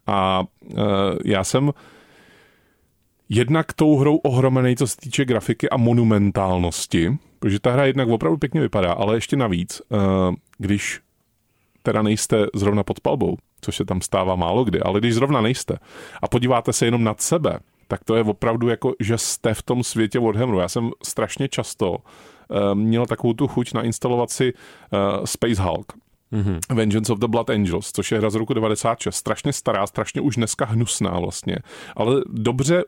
A 0.07 0.44
uh, 0.62 0.79
já 1.25 1.44
jsem 1.44 1.72
jednak 3.29 3.72
tou 3.72 3.96
hrou 3.96 4.16
ohromený, 4.16 4.77
co 4.77 4.87
se 4.87 4.96
týče 4.96 5.25
grafiky 5.25 5.70
a 5.70 5.77
monumentálnosti, 5.77 7.16
protože 7.38 7.61
ta 7.61 7.72
hra 7.72 7.85
jednak 7.85 8.09
opravdu 8.09 8.38
pěkně 8.38 8.61
vypadá, 8.61 8.92
ale 8.92 9.16
ještě 9.16 9.37
navíc, 9.37 9.83
uh, 9.88 9.99
když 10.59 11.01
teda 11.87 12.03
nejste 12.03 12.46
zrovna 12.55 12.83
pod 12.83 13.01
palbou, 13.01 13.37
což 13.61 13.77
se 13.77 13.85
tam 13.85 14.01
stává 14.01 14.37
málo 14.37 14.64
kdy, 14.64 14.81
ale 14.81 15.01
když 15.01 15.14
zrovna 15.14 15.40
nejste 15.40 15.79
a 16.22 16.29
podíváte 16.29 16.72
se 16.72 16.85
jenom 16.85 17.05
nad 17.05 17.20
sebe, 17.20 17.59
tak 17.88 18.05
to 18.05 18.16
je 18.16 18.22
opravdu 18.22 18.68
jako, 18.68 18.92
že 19.01 19.18
jste 19.18 19.55
v 19.55 19.62
tom 19.62 19.85
světě 19.85 20.18
Warhammeru. 20.18 20.59
Já 20.59 20.68
jsem 20.68 20.90
strašně 21.03 21.49
často 21.49 21.90
uh, 21.90 22.75
měl 22.75 23.07
takovou 23.07 23.33
tu 23.33 23.46
chuť 23.49 23.72
nainstalovat 23.72 24.31
si 24.31 24.53
uh, 24.53 25.25
Space 25.25 25.62
Hulk, 25.62 25.92
Mm-hmm. 26.33 26.75
Vengeance 26.75 27.12
of 27.12 27.18
the 27.18 27.27
Blood 27.27 27.51
Angels, 27.51 27.92
což 27.92 28.12
je 28.12 28.18
hra 28.18 28.31
z 28.31 28.35
roku 28.35 28.55
96, 28.55 29.16
strašně 29.16 29.53
stará, 29.53 29.87
strašně 29.87 30.20
už 30.20 30.37
dneska 30.37 30.64
hnusná 30.64 31.18
vlastně, 31.18 31.57
ale 31.96 32.22
dobře 32.29 32.85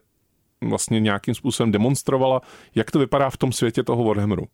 vlastně 0.65 1.01
nějakým 1.01 1.35
způsobem 1.35 1.73
demonstrovala, 1.73 2.41
jak 2.75 2.91
to 2.91 2.99
vypadá 2.99 3.31
v 3.31 3.37
tom 3.37 3.53
světě 3.53 3.83
toho 3.83 4.05
Warhammeru. 4.05 4.45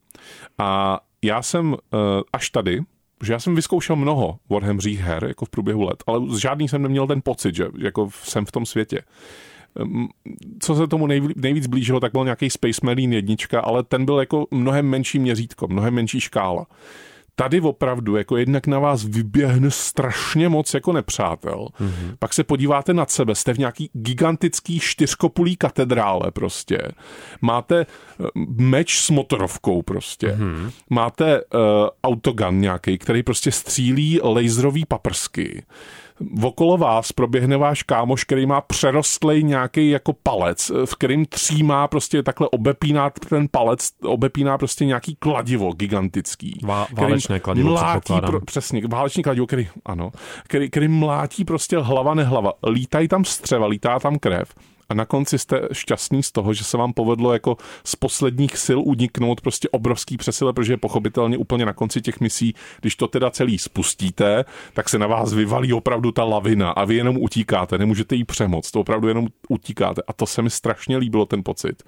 A 0.59 1.01
já 1.23 1.43
jsem 1.43 1.73
uh, 1.73 1.79
až 2.33 2.51
tady, 2.51 2.81
že 3.23 3.33
já 3.33 3.39
jsem 3.39 3.55
vyzkoušel 3.55 3.97
mnoho 3.97 4.39
Warhammerích 4.51 5.01
her 5.01 5.25
jako 5.25 5.45
v 5.45 5.51
průběhu 5.51 5.83
let, 5.83 6.05
ale 6.07 6.21
žádný 6.41 6.69
jsem 6.69 6.83
neměl 6.83 7.07
ten 7.07 7.21
pocit, 7.25 7.55
že 7.55 7.67
jako 7.79 8.09
jsem 8.13 8.47
v 8.47 8.53
tom 8.53 8.67
světě. 8.67 9.03
Co 10.61 10.75
se 10.75 10.87
tomu 10.87 11.07
nejvíc 11.37 11.67
blížilo, 11.67 12.01
tak 12.01 12.13
byl 12.13 12.25
nějaký 12.25 12.51
Space 12.51 12.81
Marine 12.83 13.17
jednička, 13.17 13.61
ale 13.61 13.83
ten 13.83 14.05
byl 14.05 14.21
jako 14.21 14.47
mnohem 14.51 14.87
menší 14.87 15.19
měřítko, 15.19 15.69
mnohem 15.69 15.95
menší 15.95 16.21
škála 16.21 16.67
tady 17.35 17.61
opravdu 17.61 18.17
jako 18.17 18.37
jednak 18.37 18.67
na 18.67 18.79
vás 18.79 19.05
vyběhne 19.05 19.71
strašně 19.71 20.49
moc 20.49 20.75
jako 20.75 20.93
nepřátel. 20.93 21.69
Mm-hmm. 21.81 22.17
Pak 22.19 22.33
se 22.33 22.45
podíváte 22.45 22.95
nad 22.95 23.11
sebe, 23.11 23.35
jste 23.35 23.55
v 23.55 23.59
nějaký 23.59 23.91
gigantický 23.93 24.81
čtyřkopulý 24.81 25.57
katedrále 25.57 26.31
prostě. 26.31 26.79
Máte 27.41 27.81
eh, 27.81 28.25
meč 28.57 28.99
s 28.99 29.11
motorovkou 29.11 29.83
prostě. 29.83 30.29
Mm-hmm. 30.29 30.71
Máte 30.91 31.41
uh, 31.41 31.61
autogun 32.05 32.61
nějaký, 32.61 32.99
který 32.99 33.23
prostě 33.23 33.53
střílí 33.53 34.21
laserový 34.23 34.85
paprsky 34.87 35.63
okolo 36.43 36.79
vás 36.79 37.13
proběhne 37.13 37.57
váš 37.57 37.83
kámoš, 37.83 38.25
který 38.25 38.47
má 38.47 38.61
přerostlej 38.61 39.43
nějaký 39.43 39.91
jako 39.91 40.13
palec, 40.23 40.71
v 40.85 40.95
kterým 40.95 41.27
třímá 41.27 41.89
prostě 41.89 42.23
takhle 42.23 42.49
obepíná 42.49 43.11
ten 43.11 43.49
palec, 43.51 43.91
obepíná 44.03 44.59
prostě 44.59 44.85
nějaký 44.85 45.17
kladivo 45.17 45.73
gigantický. 45.73 46.59
Vá, 46.63 46.87
válečné 46.93 47.41
kladivo, 47.41 47.71
mlátí, 47.71 48.15
pro, 48.27 48.41
přesně, 48.41 48.83
válečný 48.89 49.23
kladivo, 49.23 49.47
který, 49.47 49.69
ano, 49.85 50.11
který, 50.45 50.71
který 50.71 50.89
mlátí 50.89 51.45
prostě 51.45 51.79
hlava 51.79 52.15
nehlava. 52.15 52.53
Lítají 52.67 53.09
tam 53.09 53.25
střeva, 53.25 53.67
lítá 53.67 53.99
tam 53.99 54.19
krev 54.19 54.55
a 54.89 54.95
na 54.95 55.05
konci 55.05 55.39
jste 55.39 55.61
šťastný 55.73 56.23
z 56.23 56.33
toho, 56.33 56.55
že 56.55 56.65
se 56.65 56.77
vám 56.77 56.93
povedlo 56.93 57.33
jako 57.33 57.57
z 57.85 57.97
posledních 57.97 58.57
sil 58.67 58.81
uniknout 58.85 59.41
prostě 59.41 59.69
obrovský 59.69 60.17
přesile, 60.17 60.53
protože 60.53 60.77
pochopitelně 60.77 61.39
úplně 61.39 61.67
na 61.67 61.73
konci 61.73 62.01
těch 62.01 62.21
misí, 62.21 62.55
když 62.81 62.97
to 62.97 63.09
teda 63.09 63.31
celý 63.31 63.59
spustíte, 63.59 64.45
tak 64.73 64.89
se 64.89 64.99
na 64.99 65.07
vás 65.07 65.33
vyvalí 65.33 65.73
opravdu 65.73 66.13
ta 66.13 66.25
lavina 66.25 66.71
a 66.71 66.85
vy 66.85 66.95
jenom 66.95 67.17
utíkáte, 67.17 67.79
nemůžete 67.79 68.15
jí 68.15 68.25
přemoc, 68.25 68.71
to 68.71 68.81
opravdu 68.81 69.09
jenom 69.09 69.27
utíkáte. 69.49 70.03
A 70.09 70.13
to 70.13 70.27
se 70.27 70.43
mi 70.43 70.51
strašně 70.51 70.97
líbilo 70.97 71.27
ten 71.27 71.43
pocit. 71.45 71.83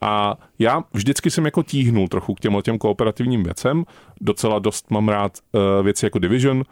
A 0.00 0.36
já 0.58 0.84
vždycky 0.92 1.30
jsem 1.30 1.44
jako 1.44 1.62
tíhnul 1.62 2.08
trochu 2.08 2.34
k 2.34 2.40
těm 2.40 2.62
těm 2.62 2.78
kooperativním 2.78 3.42
věcem, 3.42 3.84
docela 4.20 4.58
dost 4.58 4.90
mám 4.90 5.08
rád 5.08 5.38
uh, 5.52 5.84
věci 5.84 6.06
jako 6.06 6.18
Division, 6.18 6.56
uh, 6.58 6.64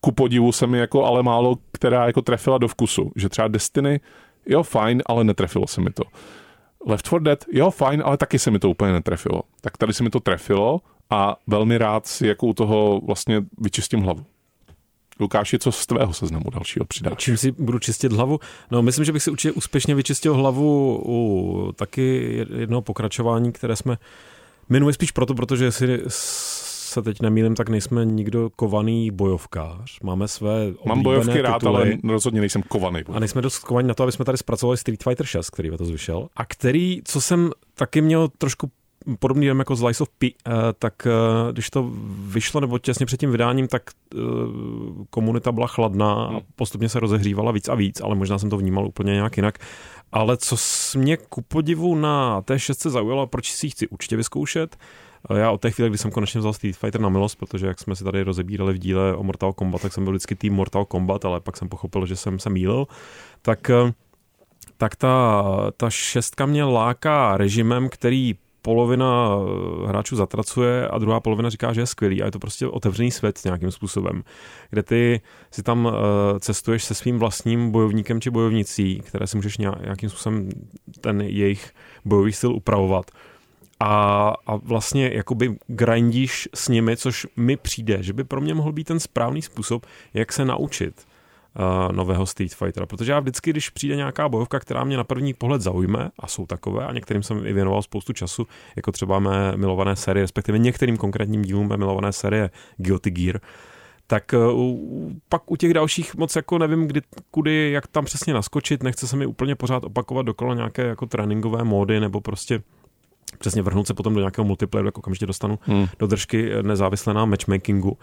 ku 0.00 0.12
podivu 0.12 0.52
se 0.52 0.66
mi 0.66 0.78
jako 0.78 1.04
ale 1.04 1.22
málo, 1.22 1.56
která 1.72 2.06
jako 2.06 2.22
trefila 2.22 2.58
do 2.58 2.68
vkusu. 2.68 3.12
Že 3.16 3.28
třeba 3.28 3.48
Destiny, 3.48 4.00
jo 4.46 4.62
fajn, 4.62 5.02
ale 5.06 5.24
netrefilo 5.24 5.66
se 5.66 5.80
mi 5.80 5.90
to. 5.90 6.02
Left 6.86 7.06
4 7.06 7.20
Dead, 7.24 7.44
jo 7.52 7.70
fajn, 7.70 8.02
ale 8.04 8.16
taky 8.16 8.38
se 8.38 8.50
mi 8.50 8.58
to 8.58 8.70
úplně 8.70 8.92
netrefilo. 8.92 9.42
Tak 9.60 9.76
tady 9.76 9.92
se 9.92 10.02
mi 10.02 10.10
to 10.10 10.20
trefilo 10.20 10.80
a 11.10 11.36
velmi 11.46 11.78
rád 11.78 12.06
si 12.06 12.26
jako 12.26 12.46
u 12.46 12.54
toho 12.54 13.00
vlastně 13.06 13.42
vyčistím 13.58 14.00
hlavu. 14.00 14.24
Lukáši, 15.20 15.58
co 15.58 15.72
z 15.72 15.86
tvého 15.86 16.12
seznamu 16.12 16.44
dalšího 16.50 16.84
přidáš? 16.84 17.14
Čím 17.16 17.36
si 17.36 17.52
budu 17.52 17.78
čistit 17.78 18.12
hlavu? 18.12 18.40
No, 18.70 18.82
myslím, 18.82 19.04
že 19.04 19.12
bych 19.12 19.22
si 19.22 19.30
určitě 19.30 19.52
úspěšně 19.52 19.94
vyčistil 19.94 20.34
hlavu 20.34 21.02
u 21.06 21.72
taky 21.76 22.36
jednoho 22.56 22.82
pokračování, 22.82 23.52
které 23.52 23.76
jsme 23.76 23.98
Jmenuji 24.68 24.94
spíš 24.94 25.10
proto, 25.10 25.34
protože 25.34 25.72
si 25.72 26.02
se 26.90 27.02
teď 27.02 27.20
nemýlím, 27.22 27.54
tak 27.54 27.68
nejsme 27.68 28.04
nikdo 28.04 28.50
kovaný 28.56 29.10
bojovkář. 29.10 30.00
Máme 30.02 30.28
své 30.28 30.72
Mám 30.86 31.02
bojovky 31.02 31.40
rád, 31.40 31.64
ale 31.64 31.92
rozhodně 32.04 32.40
nejsem 32.40 32.62
kovaný. 32.62 32.92
Bojovkář. 32.92 33.16
A 33.16 33.20
nejsme 33.20 33.42
dost 33.42 33.58
kovaní 33.58 33.88
na 33.88 33.94
to, 33.94 34.02
aby 34.02 34.12
jsme 34.12 34.24
tady 34.24 34.38
zpracovali 34.38 34.76
Street 34.76 35.02
Fighter 35.02 35.26
6, 35.26 35.50
který 35.50 35.70
to 35.70 35.84
vyšel. 35.84 36.28
A 36.36 36.44
který, 36.44 37.00
co 37.04 37.20
jsem 37.20 37.50
taky 37.74 38.00
měl 38.00 38.28
trošku 38.38 38.70
podobný 39.18 39.46
jako 39.46 39.76
z 39.76 39.82
Lies 39.82 40.00
of 40.00 40.08
P, 40.18 40.26
eh, 40.26 40.50
tak 40.78 41.06
eh, 41.06 41.52
když 41.52 41.70
to 41.70 41.90
vyšlo, 42.26 42.60
nebo 42.60 42.78
těsně 42.78 43.06
před 43.06 43.20
tím 43.20 43.30
vydáním, 43.30 43.68
tak 43.68 43.82
eh, 44.14 44.18
komunita 45.10 45.52
byla 45.52 45.66
chladná 45.66 46.12
a 46.12 46.28
hmm. 46.28 46.40
postupně 46.56 46.88
se 46.88 47.00
rozehřívala 47.00 47.52
víc 47.52 47.68
a 47.68 47.74
víc, 47.74 48.00
ale 48.00 48.14
možná 48.14 48.38
jsem 48.38 48.50
to 48.50 48.56
vnímal 48.56 48.86
úplně 48.86 49.12
nějak 49.12 49.36
jinak. 49.36 49.58
Ale 50.12 50.36
co 50.36 50.56
mě 50.98 51.16
ku 51.16 51.42
podivu 51.42 51.94
na 51.94 52.42
té 52.42 52.58
šestce 52.58 52.90
zaujalo, 52.90 53.26
proč 53.26 53.52
si 53.52 53.66
ji 53.66 53.70
chci 53.70 53.88
určitě 53.88 54.16
vyzkoušet, 54.16 54.76
já 55.36 55.50
od 55.50 55.60
té 55.60 55.70
chvíle, 55.70 55.88
kdy 55.88 55.98
jsem 55.98 56.10
konečně 56.10 56.40
vzal 56.40 56.52
Street 56.52 56.76
Fighter 56.76 57.00
na 57.00 57.08
milost, 57.08 57.38
protože 57.38 57.66
jak 57.66 57.80
jsme 57.80 57.96
si 57.96 58.04
tady 58.04 58.22
rozebírali 58.22 58.72
v 58.72 58.78
díle 58.78 59.16
o 59.16 59.22
Mortal 59.22 59.52
Kombat, 59.52 59.82
tak 59.82 59.92
jsem 59.92 60.04
byl 60.04 60.12
vždycky 60.12 60.34
tým 60.34 60.54
Mortal 60.54 60.84
Kombat, 60.84 61.24
ale 61.24 61.40
pak 61.40 61.56
jsem 61.56 61.68
pochopil, 61.68 62.06
že 62.06 62.16
jsem 62.16 62.38
se 62.38 62.50
mýlil, 62.50 62.86
tak, 63.42 63.70
eh, 63.70 63.92
tak 64.76 64.96
ta, 64.96 65.44
ta 65.76 65.90
šestka 65.90 66.46
mě 66.46 66.64
láká 66.64 67.36
režimem, 67.36 67.88
který 67.88 68.34
polovina 68.62 69.28
eh, 69.30 69.88
hráčů 69.88 70.16
zatracuje 70.16 70.88
a 70.88 70.98
druhá 70.98 71.20
polovina 71.20 71.50
říká, 71.50 71.72
že 71.72 71.80
je 71.80 71.86
skvělý 71.86 72.22
a 72.22 72.24
je 72.24 72.30
to 72.30 72.38
prostě 72.38 72.66
otevřený 72.66 73.10
svět 73.10 73.40
nějakým 73.44 73.70
způsobem, 73.70 74.24
kde 74.70 74.82
ty 74.82 75.20
si 75.50 75.62
tam 75.62 75.86
uh, 75.86 75.92
cestuješ 76.38 76.84
se 76.84 76.94
svým 76.94 77.18
vlastním 77.18 77.70
bojovníkem 77.70 78.20
či 78.20 78.30
bojovnicí, 78.30 79.00
které 79.00 79.26
si 79.26 79.36
můžeš 79.36 79.58
nějakým 79.58 80.10
způsobem 80.10 80.50
ten 81.00 81.20
jejich 81.20 81.70
bojový 82.04 82.32
styl 82.32 82.52
upravovat 82.52 83.10
a, 83.80 84.34
a 84.46 84.56
vlastně 84.56 85.10
jakoby 85.14 85.56
grindíš 85.66 86.48
s 86.54 86.68
nimi, 86.68 86.96
což 86.96 87.26
mi 87.36 87.56
přijde, 87.56 88.02
že 88.02 88.12
by 88.12 88.24
pro 88.24 88.40
mě 88.40 88.54
mohl 88.54 88.72
být 88.72 88.84
ten 88.84 89.00
správný 89.00 89.42
způsob, 89.42 89.86
jak 90.14 90.32
se 90.32 90.44
naučit 90.44 91.06
uh, 91.58 91.92
nového 91.92 92.26
Street 92.26 92.54
Fightera, 92.54 92.86
protože 92.86 93.12
já 93.12 93.20
vždycky, 93.20 93.50
když 93.50 93.70
přijde 93.70 93.96
nějaká 93.96 94.28
bojovka, 94.28 94.60
která 94.60 94.84
mě 94.84 94.96
na 94.96 95.04
první 95.04 95.34
pohled 95.34 95.62
zaujme, 95.62 96.10
a 96.18 96.26
jsou 96.26 96.46
takové, 96.46 96.86
a 96.86 96.92
některým 96.92 97.22
jsem 97.22 97.46
i 97.46 97.52
věnoval 97.52 97.82
spoustu 97.82 98.12
času, 98.12 98.46
jako 98.76 98.92
třeba 98.92 99.18
mé 99.18 99.56
milované 99.56 99.96
série, 99.96 100.24
respektive 100.24 100.58
některým 100.58 100.96
konkrétním 100.96 101.42
dílům 101.42 101.68
mé 101.68 101.76
milované 101.76 102.12
série 102.12 102.50
Guilty 102.76 103.10
Gear, 103.10 103.40
tak 104.06 104.34
uh, 104.52 105.12
pak 105.28 105.50
u 105.50 105.56
těch 105.56 105.74
dalších 105.74 106.16
moc 106.16 106.36
jako 106.36 106.58
nevím, 106.58 106.86
kdy, 106.86 107.00
kudy, 107.30 107.70
jak 107.72 107.86
tam 107.86 108.04
přesně 108.04 108.34
naskočit, 108.34 108.82
nechce 108.82 109.08
se 109.08 109.16
mi 109.16 109.26
úplně 109.26 109.54
pořád 109.54 109.84
opakovat 109.84 110.26
dokola 110.26 110.54
nějaké 110.54 110.82
jako 110.82 111.06
tréninkové 111.06 111.64
módy, 111.64 112.00
nebo 112.00 112.20
prostě 112.20 112.62
přesně 113.38 113.62
vrhnout 113.62 113.86
se 113.86 113.94
potom 113.94 114.14
do 114.14 114.20
nějakého 114.20 114.44
multiplayeru, 114.44 114.88
jako 114.88 114.98
okamžitě 114.98 115.26
dostanu 115.26 115.58
hmm. 115.62 115.86
do 115.98 116.06
držky 116.06 116.50
nezávisle 116.62 117.14
na 117.14 117.24
matchmakingu. 117.24 117.98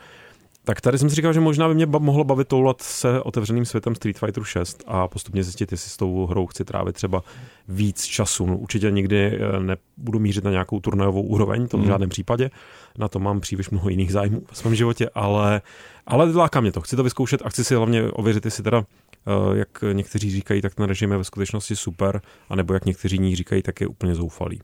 Tak 0.68 0.82
tady 0.82 0.98
jsem 0.98 1.10
si 1.10 1.16
říkal, 1.16 1.34
že 1.34 1.40
možná 1.40 1.68
by 1.68 1.76
mě 1.76 1.86
mohlo 1.86 2.24
bavit 2.24 2.48
toulat 2.48 2.82
se 2.82 3.22
otevřeným 3.22 3.66
světem 3.66 3.96
Street 3.96 4.20
Fighter 4.20 4.44
6 4.44 4.84
a 4.88 5.08
postupně 5.08 5.44
zjistit, 5.44 5.72
jestli 5.72 5.90
s 5.90 5.98
tou 5.98 6.26
hrou 6.26 6.46
chci 6.48 6.66
trávit 6.66 6.96
třeba 6.96 7.24
víc 7.68 8.06
času. 8.06 8.46
No, 8.46 8.58
určitě 8.58 8.92
nikdy 8.92 9.40
eh, 9.40 9.60
nebudu 9.60 10.20
mířit 10.20 10.44
na 10.44 10.52
nějakou 10.52 10.80
turnajovou 10.80 11.22
úroveň, 11.22 11.68
to 11.68 11.78
v 11.78 11.80
hmm. 11.80 11.90
žádném 11.90 12.10
případě. 12.10 12.50
Na 12.98 13.08
to 13.08 13.20
mám 13.20 13.40
příliš 13.40 13.70
mnoho 13.70 13.90
jiných 13.90 14.12
zájmů 14.12 14.42
v 14.52 14.58
svém 14.58 14.76
životě, 14.76 15.10
ale, 15.16 15.62
ale 16.08 16.32
láká 16.32 16.62
mě 16.62 16.72
to. 16.72 16.82
Chci 16.82 16.96
to 16.96 17.04
vyzkoušet 17.04 17.42
a 17.46 17.50
chci 17.50 17.64
si 17.64 17.76
hlavně 17.76 18.04
ověřit, 18.04 18.46
jestli 18.46 18.64
teda 18.64 18.86
eh, 19.28 19.58
jak 19.58 19.84
někteří 19.94 20.32
říkají, 20.32 20.62
tak 20.62 20.76
ten 20.76 20.86
režim 20.86 21.12
je 21.12 21.18
ve 21.18 21.24
skutečnosti 21.24 21.76
super, 21.76 22.22
anebo 22.50 22.74
jak 22.74 22.86
někteří 22.86 23.20
ní 23.20 23.36
říkají, 23.36 23.62
tak 23.62 23.82
je 23.82 23.88
úplně 23.88 24.16
zoufalý. 24.16 24.62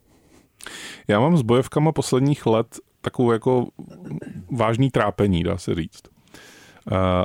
Já 1.07 1.19
mám 1.19 1.37
s 1.37 1.41
bojovkama 1.41 1.91
posledních 1.91 2.45
let 2.45 2.79
takovou 3.01 3.31
jako 3.31 3.67
vážný 4.51 4.91
trápení, 4.91 5.43
dá 5.43 5.57
se 5.57 5.75
říct. 5.75 6.01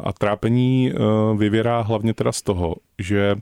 A 0.04 0.12
trápení 0.12 0.90
e, 0.90 0.94
vyvěrá 1.36 1.80
hlavně 1.80 2.14
teda 2.14 2.32
z 2.32 2.42
toho, 2.42 2.76
že 2.98 3.36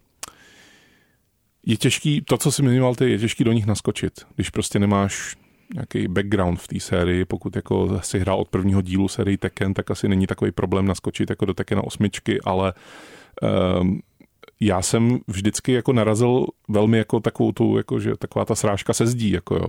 je 1.66 1.76
těžký, 1.76 2.20
to, 2.20 2.38
co 2.38 2.52
si 2.52 2.62
zmiňoval 2.62 2.94
ty, 2.94 3.10
je 3.10 3.18
těžký 3.18 3.44
do 3.44 3.52
nich 3.52 3.66
naskočit, 3.66 4.12
když 4.34 4.50
prostě 4.50 4.78
nemáš 4.78 5.36
nějaký 5.74 6.08
background 6.08 6.60
v 6.60 6.68
té 6.68 6.80
sérii, 6.80 7.24
pokud 7.24 7.56
jako 7.56 8.00
si 8.02 8.18
hrál 8.18 8.40
od 8.40 8.48
prvního 8.48 8.82
dílu 8.82 9.08
sérii 9.08 9.36
Tekken, 9.36 9.74
tak 9.74 9.90
asi 9.90 10.08
není 10.08 10.26
takový 10.26 10.52
problém 10.52 10.86
naskočit 10.86 11.30
jako 11.30 11.44
do 11.44 11.54
Tekkena 11.54 11.84
osmičky, 11.84 12.40
ale 12.40 12.72
um, 13.80 14.00
já 14.60 14.82
jsem 14.82 15.18
vždycky 15.26 15.72
jako 15.72 15.92
narazil 15.92 16.46
velmi 16.68 16.98
jako 16.98 17.20
takovou 17.20 17.52
tu, 17.52 17.76
jako 17.76 18.00
že 18.00 18.16
taková 18.16 18.44
ta 18.44 18.54
srážka 18.54 18.92
se 18.92 19.06
zdí, 19.06 19.30
jako 19.30 19.54
jo, 19.54 19.68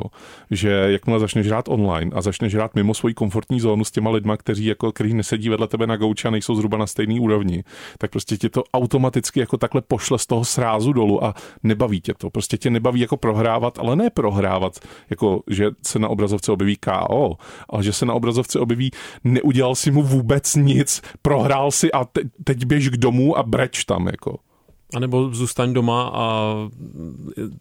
že 0.51 0.69
jakmile 0.69 1.19
začneš 1.19 1.47
hrát 1.47 1.69
online 1.69 2.11
a 2.15 2.21
začneš 2.21 2.55
hrát 2.55 2.75
mimo 2.75 2.93
svoji 2.93 3.13
komfortní 3.13 3.59
zónu 3.59 3.83
s 3.83 3.91
těma 3.91 4.09
lidma, 4.09 4.37
kteří 4.37 4.65
jako, 4.65 4.91
kteří 4.91 5.13
nesedí 5.13 5.49
vedle 5.49 5.67
tebe 5.67 5.87
na 5.87 5.97
gauči 5.97 6.27
a 6.27 6.31
nejsou 6.31 6.55
zhruba 6.55 6.77
na 6.77 6.87
stejné 6.87 7.19
úrovni, 7.19 7.63
tak 7.97 8.11
prostě 8.11 8.37
tě 8.37 8.49
to 8.49 8.63
automaticky 8.73 9.39
jako 9.39 9.57
takhle 9.57 9.81
pošle 9.81 10.19
z 10.19 10.25
toho 10.25 10.45
srázu 10.45 10.93
dolů 10.93 11.23
a 11.23 11.35
nebaví 11.63 12.01
tě 12.01 12.13
to. 12.17 12.29
Prostě 12.29 12.57
tě 12.57 12.69
nebaví 12.69 12.99
jako 12.99 13.17
prohrávat, 13.17 13.79
ale 13.79 13.95
ne 13.95 14.09
prohrávat, 14.09 14.79
jako 15.09 15.43
že 15.49 15.69
se 15.85 15.99
na 15.99 16.07
obrazovce 16.07 16.51
objeví 16.51 16.75
KO, 16.75 17.37
ale 17.69 17.83
že 17.83 17.93
se 17.93 18.05
na 18.05 18.13
obrazovce 18.13 18.59
objeví 18.59 18.91
neudělal 19.23 19.75
si 19.75 19.91
mu 19.91 20.03
vůbec 20.03 20.55
nic, 20.55 21.01
prohrál 21.21 21.71
si 21.71 21.91
a 21.91 22.05
te, 22.05 22.21
teď 22.43 22.65
běž 22.65 22.89
k 22.89 22.97
domu 22.97 23.37
a 23.37 23.43
breč 23.43 23.85
tam, 23.85 24.07
jako. 24.07 24.46
A 24.93 24.99
nebo 24.99 25.29
zůstaň 25.33 25.73
doma 25.73 26.11
a 26.13 26.53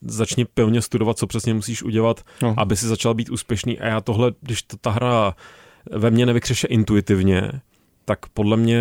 začni 0.01 0.45
pevně 0.45 0.83
studovat, 0.83 1.19
co 1.19 1.27
přesně 1.27 1.55
musíš 1.55 1.83
udělat, 1.83 2.25
no. 2.43 2.55
aby 2.57 2.77
si 2.77 2.87
začal 2.87 3.15
být 3.15 3.31
úspěšný. 3.31 3.79
A 3.79 3.87
já 3.87 4.01
tohle, 4.01 4.33
když 4.41 4.63
to 4.63 4.77
ta 4.77 4.91
hra 4.91 5.35
ve 5.91 6.11
mně 6.11 6.27
nevykřeše 6.27 6.67
intuitivně, 6.67 7.51
tak 8.05 8.27
podle 8.27 8.57
mě 8.57 8.81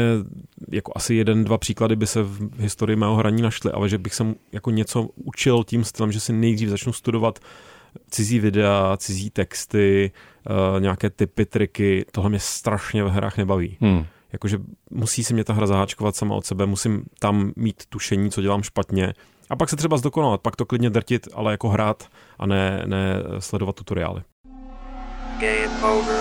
jako 0.72 0.92
asi 0.96 1.16
jeden, 1.16 1.44
dva 1.44 1.58
příklady 1.58 1.96
by 1.96 2.08
se 2.08 2.24
v 2.24 2.60
historii 2.60 2.96
mého 2.96 3.16
hraní 3.16 3.42
našly, 3.42 3.72
ale 3.72 3.90
že 3.90 3.98
bych 3.98 4.16
se 4.16 4.26
jako 4.52 4.72
něco 4.72 5.10
učil 5.16 5.64
tím 5.64 5.84
stylem, 5.84 6.12
že 6.12 6.20
si 6.20 6.34
nejdřív 6.34 6.70
začnu 6.70 6.94
studovat 6.94 7.40
cizí 8.10 8.40
videa, 8.40 8.98
cizí 8.98 9.30
texty, 9.30 10.12
uh, 10.50 10.82
nějaké 10.82 11.10
typy, 11.10 11.46
triky, 11.46 12.06
tohle 12.12 12.30
mě 12.30 12.40
strašně 12.40 13.04
v 13.04 13.08
hrách 13.08 13.38
nebaví. 13.38 13.78
Hmm 13.82 14.06
jakože 14.36 14.58
musí 14.92 15.24
si 15.24 15.34
mě 15.34 15.44
ta 15.44 15.54
hra 15.54 15.68
zaháčkovat 15.68 16.16
sama 16.16 16.36
od 16.36 16.46
sebe, 16.46 16.66
musím 16.66 17.04
tam 17.20 17.52
mít 17.56 17.84
tušení, 17.90 18.32
co 18.32 18.42
dělám 18.42 18.64
špatně 18.64 19.14
a 19.50 19.56
pak 19.56 19.70
se 19.70 19.76
třeba 19.76 19.98
zdokonalovat, 19.98 20.42
pak 20.42 20.56
to 20.56 20.66
klidně 20.66 20.90
drtit, 20.90 21.28
ale 21.34 21.52
jako 21.52 21.70
hrát 21.70 22.08
a 22.40 22.46
ne, 22.46 22.84
ne 22.86 23.16
sledovat 23.40 23.76
tutoriály. 23.76 24.22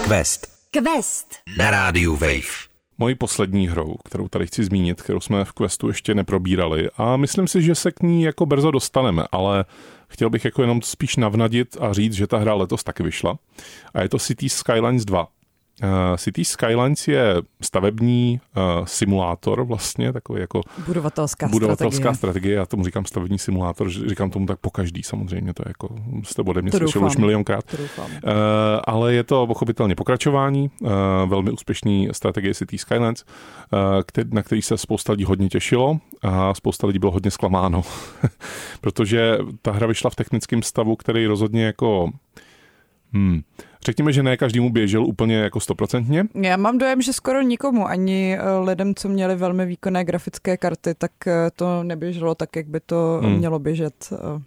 Quest. 0.05 0.47
Quest. 0.71 1.35
Na 1.59 1.71
rádiu 1.71 2.17
Wave. 2.17 2.75
Mojí 2.99 3.15
poslední 3.15 3.69
hrou, 3.69 3.97
kterou 4.05 4.29
tady 4.29 4.47
chci 4.47 4.65
zmínit, 4.65 5.03
kterou 5.03 5.21
jsme 5.21 5.45
v 5.45 5.53
Questu 5.53 5.89
ještě 5.89 6.15
neprobírali 6.15 6.89
a 6.97 7.17
myslím 7.17 7.49
si, 7.49 7.63
že 7.63 7.75
se 7.75 7.93
k 7.93 8.03
ní 8.03 8.23
jako 8.23 8.47
brzo 8.47 8.71
dostaneme, 8.71 9.25
ale 9.33 9.65
chtěl 10.09 10.31
bych 10.31 10.45
jako 10.45 10.63
jenom 10.63 10.83
spíš 10.83 11.17
navnadit 11.17 11.77
a 11.81 11.93
říct, 11.93 12.13
že 12.13 12.27
ta 12.27 12.39
hra 12.39 12.55
letos 12.55 12.85
taky 12.85 13.03
vyšla. 13.03 13.39
A 13.95 14.03
je 14.03 14.09
to 14.09 14.19
City 14.19 14.49
Skylines 14.49 15.05
2. 15.05 15.29
Uh, 15.83 16.17
City 16.17 16.45
Skylines 16.45 17.09
je 17.09 17.35
stavební 17.61 18.41
uh, 18.57 18.85
simulátor 18.85 19.65
vlastně, 19.65 20.13
takový 20.13 20.41
jako 20.41 20.61
budovatelská, 20.87 21.49
budovatelská 21.49 21.99
strategie. 21.99 22.17
strategie. 22.17 22.55
Já 22.55 22.67
tomu 22.67 22.85
říkám 22.85 23.05
stavební 23.05 23.39
simulátor, 23.39 23.91
říkám 23.91 24.31
tomu 24.31 24.47
tak 24.47 24.59
po 24.59 24.71
každý 24.71 25.03
samozřejmě, 25.03 25.55
to 25.55 25.63
je 25.67 25.71
jako 25.71 25.89
jste 26.23 26.43
ode 26.43 26.63
mě 26.63 26.73
slyšel 26.73 27.05
už 27.05 27.17
milionkrát. 27.17 27.65
Uh, 27.75 28.31
ale 28.85 29.15
je 29.15 29.25
to 29.25 29.47
pochopitelně 29.47 29.95
pokračování, 29.95 30.71
uh, 30.81 30.91
velmi 31.27 31.51
úspěšný 31.51 32.09
strategie 32.13 32.55
City 32.55 32.79
Skylines, 32.79 33.25
uh, 33.73 33.79
který, 34.07 34.31
na 34.33 34.43
který 34.43 34.63
se 34.63 34.79
spousta 34.79 35.13
lidí 35.13 35.25
hodně 35.25 35.49
těšilo 35.49 35.99
a 36.23 36.55
spousta 36.55 36.87
lidí 36.87 36.99
bylo 36.99 37.13
hodně 37.13 37.31
zklamáno, 37.31 37.83
protože 38.81 39.39
ta 39.63 39.73
hra 39.73 39.87
vyšla 39.87 40.11
v 40.11 40.17
technickém 40.17 40.63
stavu, 40.63 40.97
který 40.97 41.27
rozhodně 41.27 41.65
jako 41.65 42.11
Hmm. 43.15 43.43
Řekněme, 43.87 44.13
že 44.13 44.23
ne 44.23 44.37
každému 44.37 44.71
běžel 44.71 45.05
úplně 45.05 45.37
jako 45.37 45.61
stoprocentně. 45.61 46.25
Já 46.43 46.57
mám 46.57 46.79
dojem, 46.79 47.03
že 47.03 47.13
skoro 47.13 47.43
nikomu, 47.43 47.87
ani 47.89 48.39
eh, 48.41 48.59
lidem, 48.59 48.95
co 48.95 49.09
měli 49.09 49.37
velmi 49.37 49.67
výkonné 49.67 50.05
grafické 50.05 50.57
karty, 50.57 50.95
tak 50.95 51.11
eh, 51.27 51.51
to 51.57 51.83
neběželo 51.83 52.35
tak, 52.35 52.57
jak 52.57 52.67
by 52.67 52.81
to 52.81 53.21
Hmm. 53.23 53.37
mělo 53.39 53.59
běžet. 53.59 53.95
eh, 54.13 54.43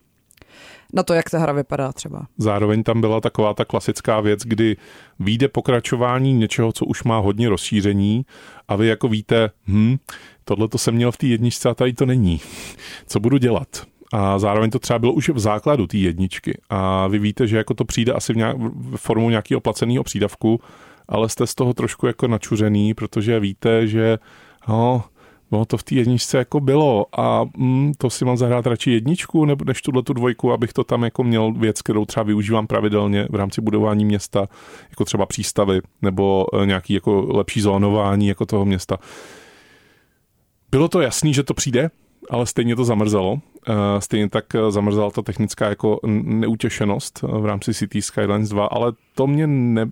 Na 0.94 1.04
to, 1.04 1.14
jak 1.14 1.30
ta 1.30 1.40
hra 1.40 1.54
vypadá 1.54 1.92
třeba. 1.92 2.28
Zároveň 2.38 2.84
tam 2.84 3.02
byla 3.02 3.22
taková 3.22 3.54
ta 3.54 3.66
klasická 3.66 4.20
věc, 4.22 4.40
kdy 4.44 4.78
vyjde 5.20 5.48
pokračování 5.48 6.34
něčeho, 6.34 6.72
co 6.72 6.86
už 6.86 7.04
má 7.04 7.20
hodně 7.20 7.50
rozšíření 7.50 8.26
a 8.68 8.76
vy 8.76 8.88
jako 8.88 9.08
víte, 9.08 9.50
hm, 9.68 9.98
tohle 10.46 10.68
to 10.68 10.78
jsem 10.78 10.96
měl 10.96 11.12
v 11.12 11.18
té 11.18 11.28
jedničce 11.28 11.70
a 11.70 11.74
tady 11.74 11.94
to 11.94 12.06
není. 12.06 12.42
Co 13.08 13.20
budu 13.20 13.38
dělat? 13.38 13.68
A 14.14 14.40
zároveň 14.40 14.70
to 14.70 14.80
třeba 14.80 15.00
bylo 15.00 15.14
už 15.14 15.30
v 15.30 15.40
základu 15.40 15.88
té 15.88 15.98
jedničky. 15.98 16.58
A 16.70 17.08
vy 17.08 17.20
víte, 17.20 17.48
že 17.48 17.58
jako 17.58 17.74
to 17.74 17.86
přijde 17.86 18.14
asi 18.14 18.34
v 18.34 18.38
nějak, 18.38 18.58
v 18.58 18.98
formou 18.98 19.30
nějakého 19.30 19.62
placeného 19.62 20.04
přídavku, 20.04 20.62
ale 21.08 21.30
jste 21.30 21.48
z 21.48 21.56
toho 21.56 21.74
trošku 21.74 22.08
jako 22.08 22.28
načuřený, 22.28 22.94
protože 22.94 23.40
víte, 23.40 23.88
že 23.88 24.18
no, 24.68 25.04
No 25.52 25.66
to 25.66 25.78
v 25.78 25.84
té 25.84 25.96
jedničce 25.96 26.38
jako 26.38 26.60
bylo 26.60 27.06
a 27.20 27.46
mm, 27.58 27.94
to 27.98 28.10
si 28.10 28.26
mám 28.26 28.38
zahrát 28.38 28.68
radši 28.68 28.92
jedničku 28.92 29.46
nebo 29.46 29.66
než 29.66 29.82
tuhle 29.82 30.04
tu 30.04 30.14
dvojku, 30.14 30.52
abych 30.52 30.74
to 30.74 30.84
tam 30.84 31.04
jako 31.04 31.24
měl 31.24 31.54
věc, 31.54 31.82
kterou 31.82 32.06
třeba 32.06 32.24
využívám 32.24 32.68
pravidelně 32.68 33.28
v 33.30 33.36
rámci 33.36 33.62
budování 33.62 34.06
města, 34.06 34.48
jako 34.90 35.06
třeba 35.06 35.26
přístavy 35.26 35.80
nebo 36.02 36.46
e, 36.54 36.66
nějaký 36.66 36.94
jako 36.94 37.28
lepší 37.38 37.62
zónování 37.62 38.28
jako 38.28 38.46
toho 38.46 38.66
města. 38.66 38.98
Bylo 40.72 40.88
to 40.88 41.02
jasný, 41.02 41.34
že 41.34 41.44
to 41.44 41.54
přijde, 41.54 41.90
ale 42.30 42.46
stejně 42.46 42.76
to 42.76 42.86
zamrzelo. 42.86 43.40
Eh, 43.70 44.02
Stejně 44.02 44.30
tak 44.30 44.56
eh, 44.56 44.72
zamrzela 44.72 45.12
ta 45.12 45.22
technická 45.22 45.70
jako 45.70 46.00
neutěšenost 46.24 47.20
eh, 47.24 47.40
v 47.40 47.46
rámci 47.46 47.74
City 47.74 48.02
Skylines 48.02 48.50
2, 48.50 48.66
ale 48.66 48.94
to 49.16 49.28
mě 49.28 49.48
ne... 49.48 49.90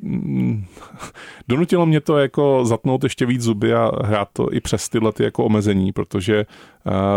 donutilo 1.47 1.85
mě 1.85 2.01
to 2.01 2.17
jako 2.17 2.65
zatnout 2.65 3.03
ještě 3.03 3.25
víc 3.25 3.41
zuby 3.41 3.73
a 3.73 3.91
hrát 4.03 4.29
to 4.33 4.53
i 4.53 4.59
přes 4.59 4.89
tyhle 4.89 5.11
ty 5.11 5.23
jako 5.23 5.45
omezení, 5.45 5.91
protože 5.91 6.45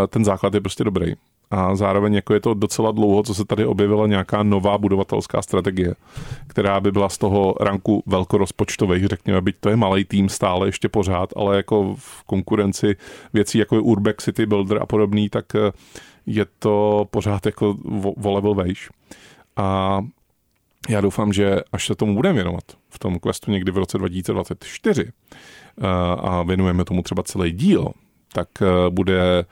ten 0.09 0.25
základ 0.25 0.53
je 0.53 0.61
prostě 0.61 0.83
dobrý. 0.83 1.13
A 1.51 1.75
zároveň 1.75 2.13
jako 2.13 2.33
je 2.33 2.39
to 2.39 2.53
docela 2.53 2.91
dlouho, 2.91 3.23
co 3.23 3.33
se 3.35 3.45
tady 3.45 3.65
objevila 3.65 4.07
nějaká 4.07 4.43
nová 4.43 4.77
budovatelská 4.77 5.41
strategie, 5.41 5.95
která 6.47 6.79
by 6.79 6.91
byla 6.91 7.09
z 7.09 7.17
toho 7.17 7.55
ranku 7.59 8.03
velkorozpočtových, 8.05 9.07
řekněme, 9.07 9.41
byť 9.41 9.55
to 9.59 9.69
je 9.69 9.75
malý 9.75 10.05
tým 10.05 10.29
stále 10.29 10.67
ještě 10.67 10.89
pořád, 10.89 11.29
ale 11.35 11.57
jako 11.57 11.95
v 11.97 12.23
konkurenci 12.23 12.95
věcí 13.33 13.57
jako 13.57 13.75
je 13.75 13.81
Urbex 13.81 14.23
City 14.23 14.45
Builder 14.45 14.81
a 14.81 14.85
podobný, 14.85 15.29
tak 15.29 15.55
eh, 15.55 15.71
je 16.25 16.45
to 16.59 17.07
pořád 17.11 17.45
jako 17.45 17.77
o 18.23 18.33
level 18.33 18.53
vejš. 18.53 18.89
A 19.55 19.99
já 20.89 21.01
doufám, 21.01 21.33
že 21.33 21.59
až 21.71 21.85
se 21.85 21.95
tomu 21.95 22.15
budeme 22.15 22.33
věnovat 22.33 22.63
v 22.89 22.99
tom 22.99 23.19
questu 23.19 23.51
někdy 23.51 23.71
v 23.71 23.77
roce 23.77 23.97
2024 23.97 25.01
eh, 25.01 25.85
a 26.17 26.43
věnujeme 26.43 26.85
tomu 26.85 27.03
třeba 27.03 27.23
celý 27.23 27.51
díl, 27.51 27.87
tak 28.33 28.47
eh, 28.61 28.89
bude 28.89 29.45